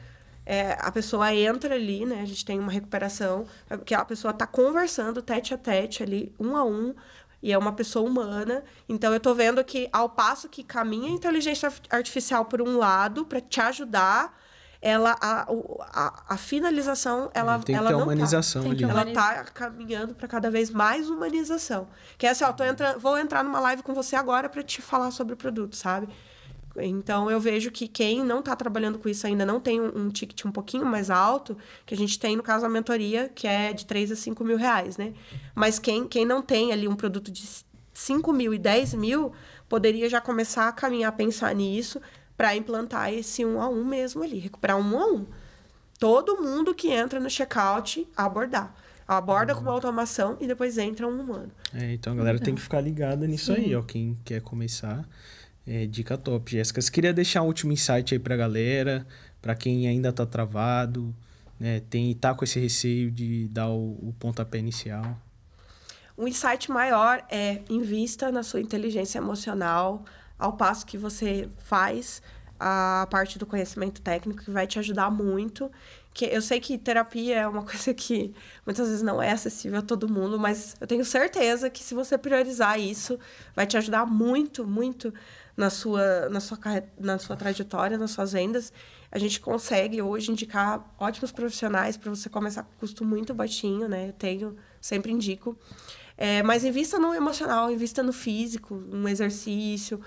é, 0.46 0.74
a 0.80 0.92
pessoa 0.92 1.34
entra 1.34 1.74
ali, 1.74 2.06
né? 2.06 2.22
A 2.22 2.26
gente 2.26 2.46
tem 2.46 2.60
uma 2.60 2.72
recuperação, 2.72 3.48
é, 3.68 3.76
que 3.78 3.96
a 3.96 4.06
pessoa 4.06 4.32
tá 4.34 4.46
conversando 4.46 5.20
tete 5.20 5.52
a 5.52 5.58
tete 5.58 6.04
ali, 6.04 6.32
um 6.40 6.56
a 6.56 6.64
um, 6.64 6.94
e 7.42 7.52
é 7.52 7.58
uma 7.58 7.74
pessoa 7.74 8.08
humana. 8.08 8.64
Então 8.88 9.12
eu 9.14 9.20
tô 9.20 9.34
vendo 9.34 9.64
que 9.64 9.90
ao 9.92 10.10
passo 10.10 10.48
que 10.48 10.64
caminha 10.64 11.10
a 11.10 11.16
inteligência 11.16 11.74
artificial 11.90 12.46
por 12.46 12.62
um 12.62 12.78
lado 12.78 13.26
para 13.26 13.42
te 13.42 13.60
ajudar 13.62 14.40
ela 14.82 15.16
a, 15.22 15.48
a, 15.94 16.24
a 16.30 16.38
finalização 16.38 17.30
ela 17.34 17.60
tem 17.60 17.76
ela 17.76 17.88
que 17.88 17.94
ter 17.94 17.98
não 17.98 18.04
humanização 18.04 18.64
tá. 18.64 18.70
ali. 18.70 18.84
ela 18.84 19.06
tá 19.06 19.44
caminhando 19.46 20.16
para 20.16 20.28
cada 20.28 20.50
vez 20.50 20.72
mais 20.72 21.10
humanização 21.10 21.88
que 22.18 22.26
é 22.26 22.32
assim 22.32 22.44
ó 22.44 22.52
tô 22.52 22.64
entrando 22.64 23.00
vou 23.00 23.18
entrar 23.18 23.44
numa 23.44 23.60
live 23.60 23.84
com 23.84 23.94
você 23.94 24.16
agora 24.16 24.50
para 24.50 24.64
te 24.64 24.82
falar 24.82 25.12
sobre 25.12 25.36
o 25.36 25.38
produto 25.38 25.76
sabe 25.76 26.08
então 26.78 27.30
eu 27.30 27.40
vejo 27.40 27.70
que 27.72 27.88
quem 27.88 28.24
não 28.24 28.40
está 28.40 28.56
trabalhando 28.56 28.98
com 28.98 29.10
isso 29.10 29.28
ainda 29.28 29.46
não 29.46 29.60
tem 29.60 29.82
um, 29.82 30.06
um, 30.06 30.10
ticket 30.10 30.46
um 30.46 30.52
pouquinho 30.52 30.86
mais 30.86 31.10
alto, 31.10 31.58
que 31.86 31.94
a 31.94 31.98
gente 31.98 32.18
tem 32.18 32.36
no 32.36 32.44
caso 32.44 32.66
a 32.66 32.70
mentoria, 32.70 33.30
que 33.34 33.48
é 33.48 33.74
de 33.74 33.86
3 33.86 34.12
a 34.12 34.16
5 34.16 34.44
mil 34.44 34.58
reais, 34.58 34.98
né? 34.98 35.14
Mas 35.54 35.80
quem, 35.80 36.08
quem 36.08 36.26
não 36.26 36.42
tem 36.42 36.72
ali 36.72 36.88
um 36.88 36.96
produto 36.96 37.30
de 37.32 37.44
5 37.94 38.32
mil 38.32 38.54
e 38.54 38.58
10 38.58 38.94
mil, 38.94 39.34
poderia 39.68 40.10
já 40.10 40.22
começar 40.22 40.68
a 40.68 40.72
caminhar, 40.72 41.10
a 41.10 41.16
pensar 41.16 41.54
nisso, 41.54 42.02
para 42.42 42.56
implantar 42.56 43.14
esse 43.14 43.46
um 43.46 43.62
a 43.62 43.70
um 43.70 43.86
mesmo 43.86 44.24
ali, 44.24 44.40
recuperar 44.40 44.76
um 44.76 45.00
a 45.00 45.06
um. 45.06 45.28
Todo 46.00 46.42
mundo 46.42 46.74
que 46.74 46.90
entra 46.90 47.20
no 47.20 47.30
checkout 47.30 48.08
abordar. 48.18 48.76
Aborda 49.08 49.54
uhum. 49.54 49.60
com 49.60 49.66
uma 49.66 49.74
automação 49.74 50.38
e 50.42 50.48
depois 50.48 50.80
entra 50.80 51.08
um 51.08 51.20
humano. 51.22 51.52
É, 51.72 51.94
então 51.94 52.14
a 52.14 52.16
galera 52.16 52.40
tem 52.40 52.56
que 52.56 52.62
ficar 52.62 52.82
ligada 52.82 53.28
nisso 53.28 53.54
Sim. 53.54 53.62
aí, 53.62 53.76
ó. 53.76 53.84
Quem 53.84 54.18
quer 54.26 54.42
começar, 54.42 55.08
é, 55.68 55.86
dica 55.86 56.18
top. 56.18 56.54
Jéssica, 56.54 56.82
você 56.82 56.90
queria 56.90 57.14
deixar 57.14 57.44
um 57.44 57.46
último 57.46 57.72
insight 57.72 58.12
aí 58.12 58.20
pra 58.20 58.36
galera, 58.36 59.06
para 59.40 59.54
quem 59.54 59.88
ainda 59.88 60.12
tá 60.12 60.26
travado, 60.26 61.14
né? 61.60 61.80
Tem, 61.92 62.12
tá 62.16 62.34
com 62.34 62.44
esse 62.44 62.60
receio 62.60 63.12
de 63.12 63.48
dar 63.50 63.70
o, 63.70 63.92
o 64.02 64.16
pontapé 64.18 64.58
inicial. 64.58 65.16
um 66.18 66.28
insight 66.28 66.72
maior 66.72 67.24
é 67.30 67.62
invista 67.70 68.32
na 68.32 68.42
sua 68.42 68.62
inteligência 68.62 69.20
emocional, 69.20 70.04
ao 70.42 70.54
passo 70.54 70.86
que 70.86 70.98
você 70.98 71.48
faz 71.60 72.22
a 72.60 73.08
parte 73.10 73.40
do 73.40 73.46
conhecimento 73.46 74.02
técnico, 74.02 74.44
que 74.44 74.52
vai 74.52 74.68
te 74.68 74.80
ajudar 74.80 75.10
muito. 75.10 75.72
Que 76.14 76.26
eu 76.26 76.42
sei 76.42 76.60
que 76.60 76.78
terapia 76.78 77.38
é 77.38 77.48
uma 77.48 77.62
coisa 77.66 77.94
que 77.94 78.34
muitas 78.66 78.88
vezes 78.88 79.04
não 79.04 79.22
é 79.22 79.32
acessível 79.32 79.80
a 79.80 79.82
todo 79.82 80.12
mundo, 80.12 80.40
mas 80.40 80.76
eu 80.82 80.88
tenho 80.88 81.06
certeza 81.06 81.70
que 81.70 81.84
se 81.84 81.94
você 81.94 82.18
priorizar 82.18 82.80
isso, 82.80 83.20
vai 83.56 83.66
te 83.66 83.78
ajudar 83.78 84.06
muito, 84.06 84.66
muito 84.66 85.14
na 85.56 85.70
sua, 85.70 86.28
na 86.30 86.40
sua, 86.40 86.60
na 87.00 87.18
sua 87.20 87.36
trajetória, 87.36 87.98
nas 87.98 88.12
suas 88.12 88.34
vendas. 88.34 88.74
A 89.12 89.20
gente 89.20 89.40
consegue 89.40 90.02
hoje 90.02 90.32
indicar 90.32 90.94
ótimos 91.00 91.32
profissionais 91.32 91.98
para 91.98 92.10
você 92.10 92.30
começar 92.30 92.64
com 92.64 92.72
custo 92.80 93.06
muito 93.06 93.34
baixinho, 93.34 93.88
né? 93.88 94.10
Eu 94.10 94.14
tenho, 94.14 94.58
sempre 94.80 95.12
indico. 95.12 95.58
É, 96.16 96.44
mas 96.44 96.64
invista 96.64 97.00
no 97.00 97.14
emocional, 97.14 97.72
invista 97.72 98.04
no 98.04 98.14
físico, 98.14 98.76
um 98.92 99.08
exercício. 99.08 100.00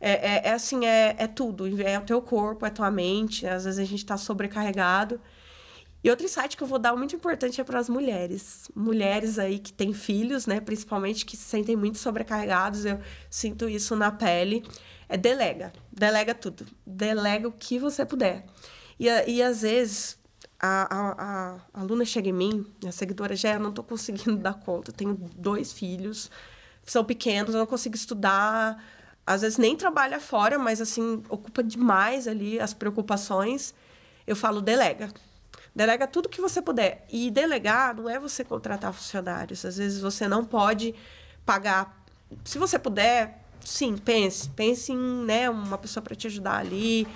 É, 0.00 0.12
é, 0.12 0.48
é 0.48 0.52
assim, 0.52 0.84
é, 0.84 1.14
é 1.18 1.26
tudo. 1.26 1.66
É 1.82 1.98
o 1.98 2.02
teu 2.02 2.20
corpo, 2.20 2.66
é 2.66 2.70
tua 2.70 2.90
mente. 2.90 3.46
Às 3.46 3.64
vezes 3.64 3.78
a 3.78 3.84
gente 3.84 4.00
está 4.00 4.16
sobrecarregado. 4.16 5.20
E 6.02 6.10
outro 6.10 6.26
insight 6.26 6.56
que 6.56 6.62
eu 6.62 6.66
vou 6.66 6.78
dar 6.78 6.94
muito 6.94 7.16
importante 7.16 7.60
é 7.60 7.64
para 7.64 7.78
as 7.78 7.88
mulheres. 7.88 8.70
Mulheres 8.74 9.38
aí 9.38 9.58
que 9.58 9.72
têm 9.72 9.94
filhos, 9.94 10.46
né? 10.46 10.60
Principalmente 10.60 11.24
que 11.24 11.36
se 11.36 11.44
sentem 11.44 11.76
muito 11.76 11.96
sobrecarregados. 11.98 12.84
Eu 12.84 13.00
sinto 13.30 13.68
isso 13.68 13.96
na 13.96 14.10
pele. 14.10 14.62
É 15.08 15.16
delega. 15.16 15.72
Delega 15.90 16.34
tudo. 16.34 16.66
Delega 16.86 17.48
o 17.48 17.52
que 17.52 17.78
você 17.78 18.04
puder. 18.04 18.44
E, 19.00 19.06
e 19.06 19.42
às 19.42 19.62
vezes 19.62 20.18
a, 20.60 20.94
a, 20.94 21.56
a 21.74 21.80
aluna 21.80 22.04
chega 22.04 22.28
em 22.28 22.32
mim, 22.32 22.66
a 22.86 22.92
seguidora 22.92 23.36
já, 23.36 23.54
eu 23.54 23.60
não 23.60 23.70
estou 23.70 23.84
conseguindo 23.84 24.36
dar 24.40 24.54
conta. 24.54 24.90
Eu 24.90 24.94
tenho 24.94 25.14
dois 25.36 25.72
filhos, 25.72 26.30
são 26.82 27.04
pequenos, 27.04 27.54
eu 27.54 27.60
não 27.60 27.66
consigo 27.66 27.94
estudar. 27.94 28.82
Às 29.26 29.42
vezes 29.42 29.58
nem 29.58 29.76
trabalha 29.76 30.20
fora, 30.20 30.58
mas 30.58 30.80
assim, 30.80 31.22
ocupa 31.28 31.62
demais 31.62 32.28
ali 32.28 32.60
as 32.60 32.74
preocupações. 32.74 33.74
Eu 34.26 34.36
falo, 34.36 34.60
delega. 34.60 35.10
Delega 35.74 36.06
tudo 36.06 36.28
que 36.28 36.40
você 36.40 36.60
puder. 36.60 37.06
E 37.10 37.30
delegar 37.30 37.94
não 37.94 38.08
é 38.08 38.18
você 38.18 38.44
contratar 38.44 38.92
funcionários. 38.92 39.64
Às 39.64 39.76
vezes 39.78 40.00
você 40.00 40.28
não 40.28 40.44
pode 40.44 40.94
pagar. 41.44 42.04
Se 42.44 42.58
você 42.58 42.78
puder, 42.78 43.42
sim, 43.60 43.96
pense. 43.96 44.48
Pense 44.50 44.92
em 44.92 45.24
né, 45.24 45.48
uma 45.48 45.78
pessoa 45.78 46.02
para 46.02 46.14
te 46.14 46.26
ajudar 46.26 46.58
ali, 46.58 47.08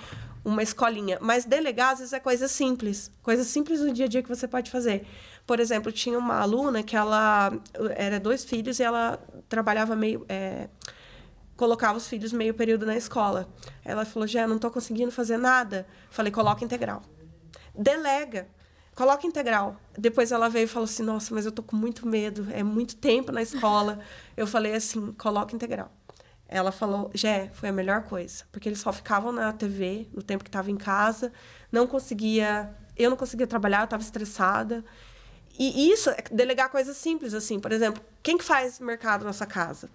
uma 0.43 0.63
escolinha. 0.63 1.19
Mas 1.21 1.45
delegar, 1.45 1.93
às 1.93 1.99
vezes, 1.99 2.13
é 2.13 2.19
coisa 2.19 2.47
simples. 2.47 3.11
Coisa 3.21 3.43
simples 3.43 3.81
no 3.81 3.93
dia 3.93 4.05
a 4.05 4.07
dia 4.09 4.23
que 4.23 4.29
você 4.29 4.47
pode 4.47 4.71
fazer. 4.71 5.05
Por 5.45 5.59
exemplo, 5.59 5.91
tinha 5.91 6.17
uma 6.17 6.39
aluna 6.39 6.83
que 6.83 6.95
ela 6.95 7.51
era 7.95 8.19
dois 8.19 8.43
filhos 8.43 8.79
e 8.79 8.83
ela 8.83 9.19
trabalhava 9.47 9.95
meio. 9.95 10.25
É, 10.27 10.67
colocava 11.59 11.97
os 11.97 12.07
filhos 12.07 12.31
meio 12.31 12.53
período 12.53 12.85
na 12.85 12.95
escola. 12.95 13.49
Ela 13.83 14.05
falou: 14.05 14.25
já 14.25 14.47
não 14.47 14.55
estou 14.55 14.71
conseguindo 14.71 15.11
fazer 15.11 15.37
nada. 15.37 15.85
Falei: 16.09 16.31
coloca 16.31 16.63
integral. 16.63 17.03
Delega. 17.75 18.47
Coloca 18.95 19.27
integral. 19.27 19.75
Depois 19.97 20.31
ela 20.31 20.49
veio 20.49 20.63
e 20.63 20.67
falou 20.67 20.85
assim: 20.85 21.03
Nossa, 21.03 21.35
mas 21.35 21.45
eu 21.45 21.51
tô 21.51 21.61
com 21.61 21.75
muito 21.75 22.07
medo, 22.07 22.47
é 22.51 22.63
muito 22.63 22.95
tempo 22.95 23.33
na 23.33 23.41
escola. 23.41 23.99
eu 24.37 24.47
falei 24.47 24.73
assim: 24.73 25.11
coloca 25.13 25.53
integral. 25.53 25.91
Ela 26.47 26.71
falou, 26.71 27.11
Jé, 27.13 27.51
foi 27.53 27.69
a 27.69 27.71
melhor 27.71 28.03
coisa, 28.03 28.43
porque 28.51 28.67
eles 28.67 28.79
só 28.79 28.91
ficavam 28.91 29.31
na 29.31 29.53
TV 29.53 30.07
no 30.11 30.23
tempo 30.23 30.43
que 30.43 30.49
estava 30.49 30.71
em 30.71 30.77
casa, 30.77 31.31
não 31.71 31.85
conseguia, 31.85 32.75
eu 32.97 33.11
não 33.11 33.17
conseguia 33.17 33.45
trabalhar, 33.45 33.81
eu 33.81 33.83
estava 33.83 34.01
estressada. 34.01 34.83
E 35.59 35.91
isso, 35.91 36.09
é 36.09 36.23
delegar 36.31 36.69
coisas 36.69 36.97
simples, 36.97 37.35
assim, 37.35 37.59
por 37.59 37.71
exemplo, 37.71 38.01
quem 38.23 38.35
que 38.35 38.43
faz 38.43 38.79
mercado 38.79 39.25
na 39.25 39.33
sua 39.33 39.45
casa? 39.45 39.89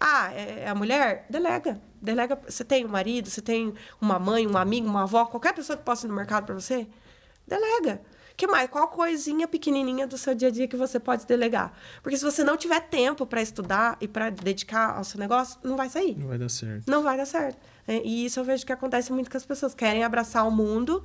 Ah, 0.00 0.32
é, 0.32 0.64
é 0.64 0.68
a 0.68 0.74
mulher? 0.74 1.26
Delega. 1.30 1.80
Delega. 2.00 2.38
Você 2.48 2.64
tem 2.64 2.84
um 2.84 2.88
marido, 2.88 3.30
você 3.30 3.40
tem 3.40 3.74
uma 4.00 4.18
mãe, 4.18 4.46
um 4.46 4.56
amigo, 4.56 4.86
uma 4.86 5.02
avó, 5.02 5.24
qualquer 5.26 5.54
pessoa 5.54 5.76
que 5.76 5.84
possa 5.84 6.06
ir 6.06 6.08
no 6.08 6.14
mercado 6.14 6.46
para 6.46 6.54
você? 6.54 6.86
Delega 7.46 8.00
que 8.36 8.46
mais? 8.46 8.68
Qual 8.68 8.86
coisinha 8.88 9.48
pequenininha 9.48 10.06
do 10.06 10.18
seu 10.18 10.34
dia 10.34 10.48
a 10.48 10.50
dia 10.50 10.68
que 10.68 10.76
você 10.76 11.00
pode 11.00 11.26
delegar? 11.26 11.72
Porque 12.02 12.16
se 12.18 12.24
você 12.24 12.44
não 12.44 12.56
tiver 12.56 12.80
tempo 12.80 13.26
para 13.26 13.40
estudar 13.40 13.96
e 14.00 14.06
para 14.06 14.28
dedicar 14.28 14.96
ao 14.96 15.04
seu 15.04 15.18
negócio, 15.18 15.58
não 15.64 15.76
vai 15.76 15.88
sair. 15.88 16.16
Não 16.18 16.28
vai 16.28 16.38
dar 16.38 16.50
certo. 16.50 16.90
Não 16.90 17.02
vai 17.02 17.16
dar 17.16 17.24
certo. 17.24 17.58
É, 17.88 18.02
e 18.04 18.26
isso 18.26 18.38
eu 18.38 18.44
vejo 18.44 18.66
que 18.66 18.72
acontece 18.72 19.10
muito 19.12 19.30
com 19.30 19.36
as 19.36 19.46
pessoas 19.46 19.74
querem 19.74 20.04
abraçar 20.04 20.46
o 20.46 20.50
mundo 20.50 21.02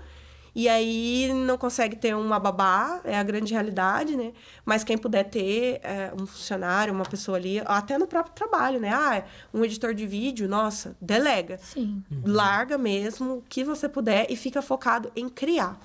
e 0.53 0.67
aí 0.67 1.31
não 1.33 1.57
consegue 1.57 1.95
ter 1.95 2.15
uma 2.15 2.39
babá, 2.39 2.99
é 3.05 3.17
a 3.17 3.23
grande 3.23 3.53
realidade, 3.53 4.17
né? 4.17 4.33
Mas 4.65 4.83
quem 4.83 4.97
puder 4.97 5.23
ter 5.23 5.79
é, 5.81 6.11
um 6.13 6.25
funcionário, 6.25 6.93
uma 6.93 7.05
pessoa 7.05 7.37
ali, 7.37 7.61
até 7.65 7.97
no 7.97 8.05
próprio 8.05 8.33
trabalho, 8.33 8.79
né? 8.79 8.91
Ah, 8.93 9.23
um 9.53 9.63
editor 9.63 9.93
de 9.93 10.05
vídeo, 10.05 10.49
nossa, 10.49 10.95
delega. 10.99 11.57
Sim. 11.57 12.03
Larga 12.25 12.77
mesmo 12.77 13.35
o 13.35 13.43
que 13.47 13.63
você 13.63 13.87
puder 13.87 14.27
e 14.29 14.35
fica 14.35 14.61
focado 14.61 15.11
em 15.15 15.29
criar 15.29 15.79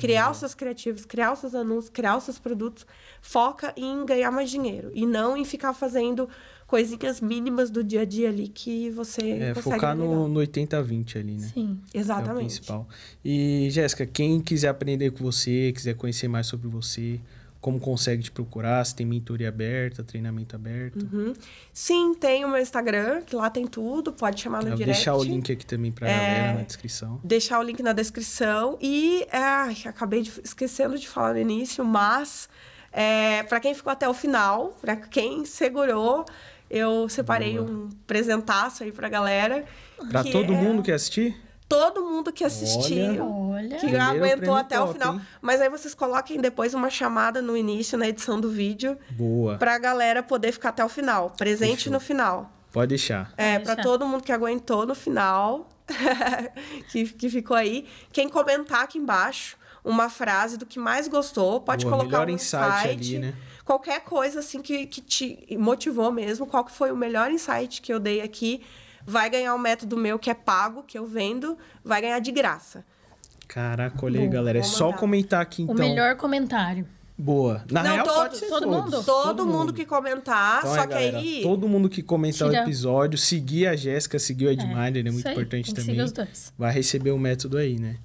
criar 0.00 0.30
os 0.30 0.38
seus 0.38 0.54
criativos, 0.54 1.04
criar 1.04 1.32
os 1.32 1.40
seus 1.40 1.54
anúncios, 1.54 1.90
criar 1.90 2.16
os 2.16 2.24
seus 2.24 2.38
produtos, 2.38 2.86
foca 3.20 3.72
em 3.76 4.04
ganhar 4.06 4.30
mais 4.30 4.50
dinheiro 4.50 4.90
e 4.94 5.04
não 5.04 5.36
em 5.36 5.44
ficar 5.44 5.74
fazendo 5.74 6.26
coisinhas 6.70 7.20
mínimas 7.20 7.68
do 7.68 7.82
dia 7.82 8.02
a 8.02 8.04
dia 8.04 8.28
ali 8.28 8.46
que 8.46 8.90
você 8.90 9.22
é, 9.32 9.54
focar 9.56 9.96
no, 9.96 10.28
no 10.28 10.38
80-20 10.38 11.16
ali, 11.18 11.32
né? 11.32 11.50
Sim, 11.52 11.80
exatamente. 11.92 12.30
É 12.30 12.32
o 12.32 12.36
principal. 12.36 12.88
E, 13.24 13.68
Jéssica, 13.72 14.06
quem 14.06 14.40
quiser 14.40 14.68
aprender 14.68 15.10
com 15.10 15.24
você, 15.24 15.72
quiser 15.74 15.96
conhecer 15.96 16.28
mais 16.28 16.46
sobre 16.46 16.68
você, 16.68 17.18
como 17.60 17.80
consegue 17.80 18.22
te 18.22 18.30
procurar? 18.30 18.84
Se 18.84 18.94
tem 18.94 19.04
mentoria 19.04 19.48
aberta, 19.48 20.04
treinamento 20.04 20.54
aberto? 20.54 21.08
Uhum. 21.12 21.32
Sim, 21.72 22.14
tem 22.14 22.44
o 22.44 22.48
meu 22.48 22.62
Instagram, 22.62 23.22
que 23.22 23.34
lá 23.34 23.50
tem 23.50 23.66
tudo, 23.66 24.12
pode 24.12 24.40
chamar 24.40 24.62
no 24.62 24.68
Eu 24.68 24.76
direct. 24.76 24.94
deixar 24.94 25.16
o 25.16 25.24
link 25.24 25.50
aqui 25.50 25.66
também 25.66 25.90
pra 25.90 26.08
é... 26.08 26.16
galera 26.16 26.58
na 26.58 26.62
descrição. 26.62 27.20
Deixar 27.24 27.58
o 27.58 27.64
link 27.64 27.82
na 27.82 27.92
descrição. 27.92 28.78
E 28.80 29.26
é, 29.32 29.88
acabei 29.88 30.22
de, 30.22 30.32
esquecendo 30.44 30.96
de 30.96 31.08
falar 31.08 31.32
no 31.32 31.40
início, 31.40 31.84
mas 31.84 32.48
é, 32.92 33.42
para 33.44 33.60
quem 33.60 33.74
ficou 33.74 33.92
até 33.92 34.08
o 34.08 34.14
final, 34.14 34.76
para 34.80 34.96
quem 34.96 35.44
segurou, 35.44 36.24
eu 36.70 37.08
separei 37.08 37.58
Boa. 37.58 37.70
um 37.70 37.88
presentaço 38.06 38.84
aí 38.84 38.92
pra 38.92 39.08
galera. 39.08 39.64
Pra 40.10 40.22
todo 40.22 40.52
é... 40.52 40.56
mundo 40.56 40.82
que 40.82 40.92
assistir? 40.92 41.36
todo 41.70 42.04
mundo 42.04 42.32
que 42.32 42.42
assistiu, 42.42 43.24
Olha. 43.24 43.76
que 43.76 43.94
aguentou 43.94 44.56
até 44.56 44.76
top, 44.76 44.90
o 44.90 44.92
final. 44.92 45.14
Hein? 45.14 45.20
Mas 45.40 45.60
aí 45.60 45.68
vocês 45.68 45.94
coloquem 45.94 46.40
depois 46.40 46.74
uma 46.74 46.90
chamada 46.90 47.40
no 47.40 47.56
início, 47.56 47.96
na 47.96 48.08
edição 48.08 48.40
do 48.40 48.50
vídeo. 48.50 48.98
Boa. 49.10 49.56
Pra 49.56 49.78
galera 49.78 50.20
poder 50.20 50.50
ficar 50.50 50.70
até 50.70 50.84
o 50.84 50.88
final. 50.88 51.30
Presente 51.30 51.84
Fechou. 51.84 51.92
no 51.92 52.00
final. 52.00 52.50
Pode 52.72 52.88
deixar. 52.88 53.32
É, 53.36 53.52
Pode 53.52 53.64
pra 53.64 53.74
deixar. 53.76 53.88
todo 53.88 54.04
mundo 54.04 54.24
que 54.24 54.32
aguentou 54.32 54.84
no 54.84 54.96
final, 54.96 55.68
que, 56.90 57.04
que 57.04 57.30
ficou 57.30 57.56
aí. 57.56 57.86
Quem 58.12 58.28
comentar 58.28 58.82
aqui 58.82 58.98
embaixo 58.98 59.56
uma 59.84 60.10
frase 60.10 60.56
do 60.56 60.66
que 60.66 60.78
mais 60.78 61.06
gostou, 61.06 61.60
pode 61.60 61.86
Boa, 61.86 61.98
colocar 61.98 62.26
um 62.26 62.30
insight, 62.30 62.88
insight 62.88 63.14
ali, 63.14 63.18
né? 63.18 63.34
Qualquer 63.64 64.00
coisa 64.04 64.40
assim 64.40 64.60
que, 64.60 64.86
que 64.86 65.00
te 65.00 65.46
motivou 65.58 66.10
mesmo, 66.10 66.46
qual 66.46 66.64
que 66.64 66.72
foi 66.72 66.90
o 66.90 66.96
melhor 66.96 67.30
insight 67.30 67.80
que 67.82 67.92
eu 67.92 68.00
dei 68.00 68.20
aqui 68.20 68.62
vai 69.06 69.28
ganhar 69.30 69.54
um 69.54 69.58
método 69.58 69.96
meu 69.96 70.18
que 70.18 70.30
é 70.30 70.34
pago, 70.34 70.82
que 70.82 70.96
eu 70.98 71.06
vendo, 71.06 71.56
vai 71.84 72.00
ganhar 72.00 72.18
de 72.20 72.30
graça. 72.30 72.84
Caraca, 73.48 74.04
olha 74.04 74.20
aí, 74.20 74.28
galera. 74.28 74.58
É 74.58 74.62
só 74.62 74.92
comentar 74.92 75.40
aqui 75.40 75.62
então. 75.62 75.74
O 75.74 75.78
melhor 75.78 76.16
comentário. 76.16 76.86
Boa. 77.18 77.64
Na 77.70 77.82
Não, 77.82 77.92
real, 77.92 78.06
todos, 78.06 78.20
pode 78.22 78.36
ser 78.38 78.46
todo 78.48 78.62
todos. 78.62 78.76
mundo? 78.84 79.04
Todo, 79.04 79.22
Todo 79.24 79.46
mundo, 79.46 79.58
mundo. 79.58 79.72
que 79.74 79.84
comentar, 79.84 80.58
Então, 80.60 80.74
só 80.74 80.80
é, 80.80 80.86
que 80.86 80.94
galera, 80.94 81.18
aí. 81.18 81.40
todo 81.42 81.68
mundo 81.68 81.88
que 81.90 82.02
comentar 82.02 82.48
o 82.48 82.50
Tira. 82.50 82.62
episódio, 82.62 83.18
seguir 83.18 83.66
a 83.66 83.76
Jéssica, 83.76 84.18
seguir 84.18 84.46
o 84.46 84.50
Edminder, 84.50 84.96
é, 85.04 85.08
isso 85.08 85.12
muito 85.12 85.26
aí, 85.28 85.32
importante 85.34 85.74
também. 85.74 85.84
seguir 85.96 86.00
os 86.02 86.12
dois. 86.12 86.52
Vai 86.56 86.72
receber 86.72 87.10
o 87.10 87.18
método 87.18 87.58
aí, 87.58 87.78
né? 87.78 87.96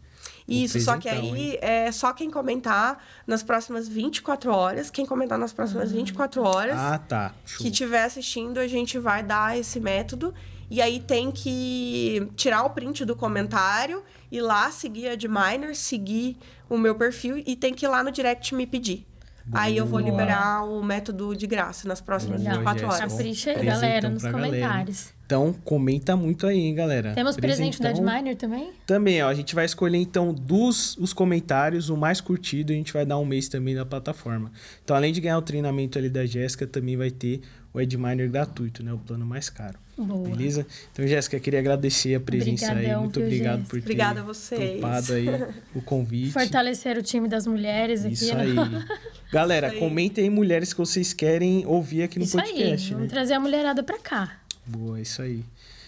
Isso, 0.48 0.80
só 0.80 0.98
que 0.98 1.10
aí 1.10 1.54
hein? 1.54 1.58
é 1.62 1.92
só 1.92 2.14
quem 2.14 2.30
comentar 2.30 3.04
nas 3.26 3.42
próximas 3.42 3.88
24 3.88 4.52
horas. 4.52 4.90
Quem 4.92 5.06
comentar 5.06 5.40
nas 5.40 5.52
próximas 5.52 5.92
24 5.92 6.44
horas 6.44 6.78
Ah, 6.78 7.00
tá. 7.00 7.34
Show. 7.46 7.64
que 7.64 7.70
estiver 7.72 8.04
assistindo, 8.04 8.60
a 8.60 8.68
gente 8.68 9.00
vai 9.00 9.24
dar 9.24 9.58
esse 9.58 9.80
método. 9.80 10.34
E 10.70 10.82
aí 10.82 11.00
tem 11.00 11.32
que 11.32 12.28
tirar 12.36 12.64
o 12.64 12.70
print 12.72 13.06
do 13.06 13.16
comentário, 13.16 14.04
ir 14.32 14.42
lá, 14.42 14.72
seguir 14.72 15.10
a 15.10 15.12
Adminer, 15.14 15.76
seguir 15.76 16.38
o 16.70 16.78
meu 16.78 16.96
perfil 16.96 17.38
e 17.46 17.56
tem 17.56 17.74
que 17.74 17.86
ir 17.86 17.90
lá 17.90 18.04
no 18.04 18.12
direct 18.12 18.54
me 18.56 18.66
pedir. 18.66 19.06
Aí 19.52 19.78
eu 19.78 19.86
vou 19.86 20.00
Boa. 20.02 20.12
liberar 20.12 20.64
o 20.66 20.84
método 20.84 21.36
de 21.36 21.46
graça 21.46 21.88
nas 21.88 22.02
próximas 22.02 22.42
Boa, 22.42 22.54
24 22.56 22.80
Jéssica. 22.80 22.96
horas. 23.04 23.12
Capricha 23.14 23.52
aí, 23.52 23.66
galera, 23.66 24.10
nos 24.10 24.22
pra 24.24 24.32
galera, 24.32 24.50
comentários. 24.52 25.14
Então, 25.26 25.54
comenta 25.64 26.16
muito 26.16 26.46
aí, 26.48 26.60
hein, 26.60 26.74
galera. 26.76 27.14
Temos 27.14 27.36
presente 27.36 27.80
da 27.80 27.90
Presentão- 27.90 28.12
Adminer 28.14 28.36
também? 28.36 28.72
Também, 28.86 29.24
ó, 29.24 29.28
a 29.28 29.34
gente 29.34 29.54
vai 29.56 29.66
escolher 29.66 29.98
então 29.98 30.34
dos 30.34 30.98
os 30.98 31.14
comentários, 31.14 31.90
o 31.90 31.98
mais 31.98 32.20
curtido, 32.22 32.74
a 32.74 32.76
gente 32.76 32.92
vai 32.94 33.06
dar 33.06 33.18
um 33.20 33.26
mês 33.26 33.48
também 33.48 33.74
na 33.76 33.86
plataforma. 33.86 34.52
Então, 34.84 34.96
além 34.96 35.12
de 35.14 35.22
ganhar 35.22 35.38
o 35.38 35.42
treinamento 35.42 35.98
ali 35.98 36.10
da 36.10 36.26
Jéssica, 36.26 36.66
também 36.68 36.96
vai 36.98 37.10
ter 37.12 37.42
o 37.74 37.82
Edminer 37.82 38.30
gratuito, 38.30 38.84
né? 38.84 38.94
O 38.94 38.98
plano 39.00 39.26
mais 39.26 39.50
caro. 39.50 39.78
Boa. 39.98 40.30
Beleza? 40.30 40.66
Então, 40.92 41.06
Jéssica, 41.08 41.40
queria 41.40 41.60
agradecer 41.60 42.16
a 42.16 42.20
presença 42.20 42.66
aí. 42.68 42.72
Obrigadão, 42.74 43.02
Muito 43.02 43.20
viu, 43.20 43.28
obrigado 43.28 43.52
Jéssica? 43.58 43.70
por 43.70 43.76
ter 43.80 43.84
Obrigada 43.86 44.20
a 44.20 44.24
vocês. 44.24 44.76
topado 44.82 45.14
aí 45.14 45.28
o 45.76 45.82
convite. 45.82 46.32
Fortalecer 46.34 46.98
o 46.98 47.02
time 47.04 47.28
das 47.28 47.46
mulheres 47.48 48.04
aqui. 48.06 48.14
Isso 48.14 48.36
né? 48.36 48.44
aí. 48.44 48.56
Galera, 49.32 49.68
aí. 49.70 49.80
comentem 49.80 50.24
aí 50.26 50.30
mulheres 50.30 50.72
que 50.74 50.80
vocês 50.80 51.14
querem 51.14 51.66
ouvir 51.66 52.04
aqui 52.04 52.20
no 52.20 52.26
Isso 52.26 52.40
aí, 52.40 52.46
podcast, 52.48 52.90
vamos 52.94 53.08
né? 53.08 53.10
trazer 53.14 53.34
a 53.34 53.40
mulherada 53.40 53.84
pra 53.84 53.98
cá. 54.00 54.40
Boa, 54.66 55.00
isso 55.02 55.22
aí. 55.22 55.44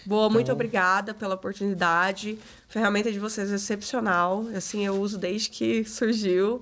Boa, 0.05 0.29
muito 0.29 0.45
Então- 0.45 0.55
obrigada 0.55 1.13
pela 1.13 1.35
oportunidade. 1.35 2.37
A 2.69 2.71
ferramenta 2.71 3.11
de 3.11 3.19
vocês 3.19 3.51
é 3.51 3.55
excepcional. 3.55 4.45
Assim, 4.55 4.85
eu 4.85 4.95
uso 4.99 5.17
desde 5.17 5.49
que 5.49 5.83
surgiu. 5.85 6.61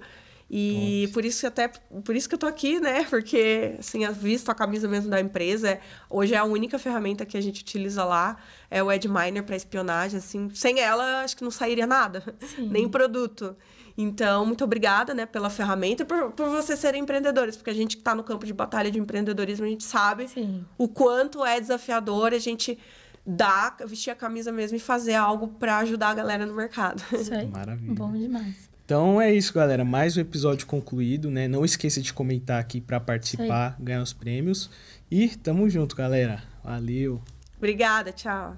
E 0.49 1.09
por 1.11 1.25
isso 1.25 1.39
que 1.41 1.45
até 1.47 1.67
por 2.03 2.15
isso 2.15 2.29
que 2.29 2.35
eu 2.35 2.39
tô 2.39 2.45
aqui, 2.45 2.79
né? 2.79 3.03
Porque 3.09 3.75
assim, 3.79 4.03
eu 4.05 4.13
visto 4.13 4.49
a 4.49 4.53
camisa 4.55 4.87
mesmo 4.87 5.09
da 5.09 5.19
empresa, 5.19 5.69
é- 5.71 5.81
hoje 6.07 6.35
é 6.35 6.37
a 6.37 6.43
única 6.43 6.77
ferramenta 6.77 7.25
que 7.25 7.35
a 7.35 7.41
gente 7.41 7.61
utiliza 7.61 8.03
lá, 8.05 8.37
é 8.69 8.81
o 8.83 8.89
Adminer 8.91 9.43
para 9.43 9.55
espionagem, 9.55 10.19
assim, 10.19 10.49
sem 10.53 10.79
ela 10.79 11.23
acho 11.23 11.35
que 11.35 11.43
não 11.43 11.49
sairia 11.49 11.87
nada, 11.87 12.23
nem 12.59 12.87
produto. 12.87 13.55
Então, 13.97 14.45
muito 14.45 14.63
obrigada, 14.63 15.13
né, 15.13 15.25
pela 15.25 15.49
ferramenta 15.49 16.03
e 16.03 16.05
por, 16.05 16.31
por 16.31 16.49
vocês 16.49 16.77
serem 16.79 17.01
empreendedores, 17.01 17.55
porque 17.55 17.69
a 17.69 17.73
gente 17.73 17.95
que 17.95 18.03
tá 18.03 18.13
no 18.13 18.23
campo 18.23 18.45
de 18.45 18.53
batalha 18.53 18.91
de 18.91 18.99
empreendedorismo, 18.99 19.65
a 19.65 19.69
gente 19.69 19.85
sabe 19.85 20.27
Sim. 20.27 20.65
o 20.77 20.87
quanto 20.87 21.45
é 21.45 21.59
desafiador 21.61 22.33
a 22.33 22.39
gente 22.39 22.77
dar, 23.25 23.77
vestir 23.87 24.11
a 24.11 24.15
camisa 24.15 24.51
mesmo 24.51 24.75
e 24.77 24.79
fazer 24.79 25.15
algo 25.15 25.47
para 25.47 25.77
ajudar 25.79 26.09
a 26.09 26.13
galera 26.13 26.45
no 26.45 26.53
mercado. 26.53 27.01
Isso 27.13 27.33
aí. 27.33 27.47
Maravilha. 27.51 27.93
Bom 27.95 28.11
demais. 28.11 28.69
Então 28.85 29.19
é 29.19 29.33
isso, 29.33 29.51
galera. 29.51 29.83
Mais 29.83 30.15
um 30.15 30.21
episódio 30.21 30.67
concluído, 30.67 31.31
né? 31.31 31.47
Não 31.47 31.65
esqueça 31.65 31.99
de 31.99 32.13
comentar 32.13 32.59
aqui 32.59 32.79
pra 32.79 32.99
participar, 32.99 33.75
ganhar 33.79 34.01
os 34.03 34.13
prêmios. 34.13 34.69
E 35.09 35.29
tamo 35.29 35.67
junto, 35.67 35.95
galera. 35.95 36.43
Valeu. 36.63 37.19
Obrigada, 37.57 38.11
tchau. 38.11 38.53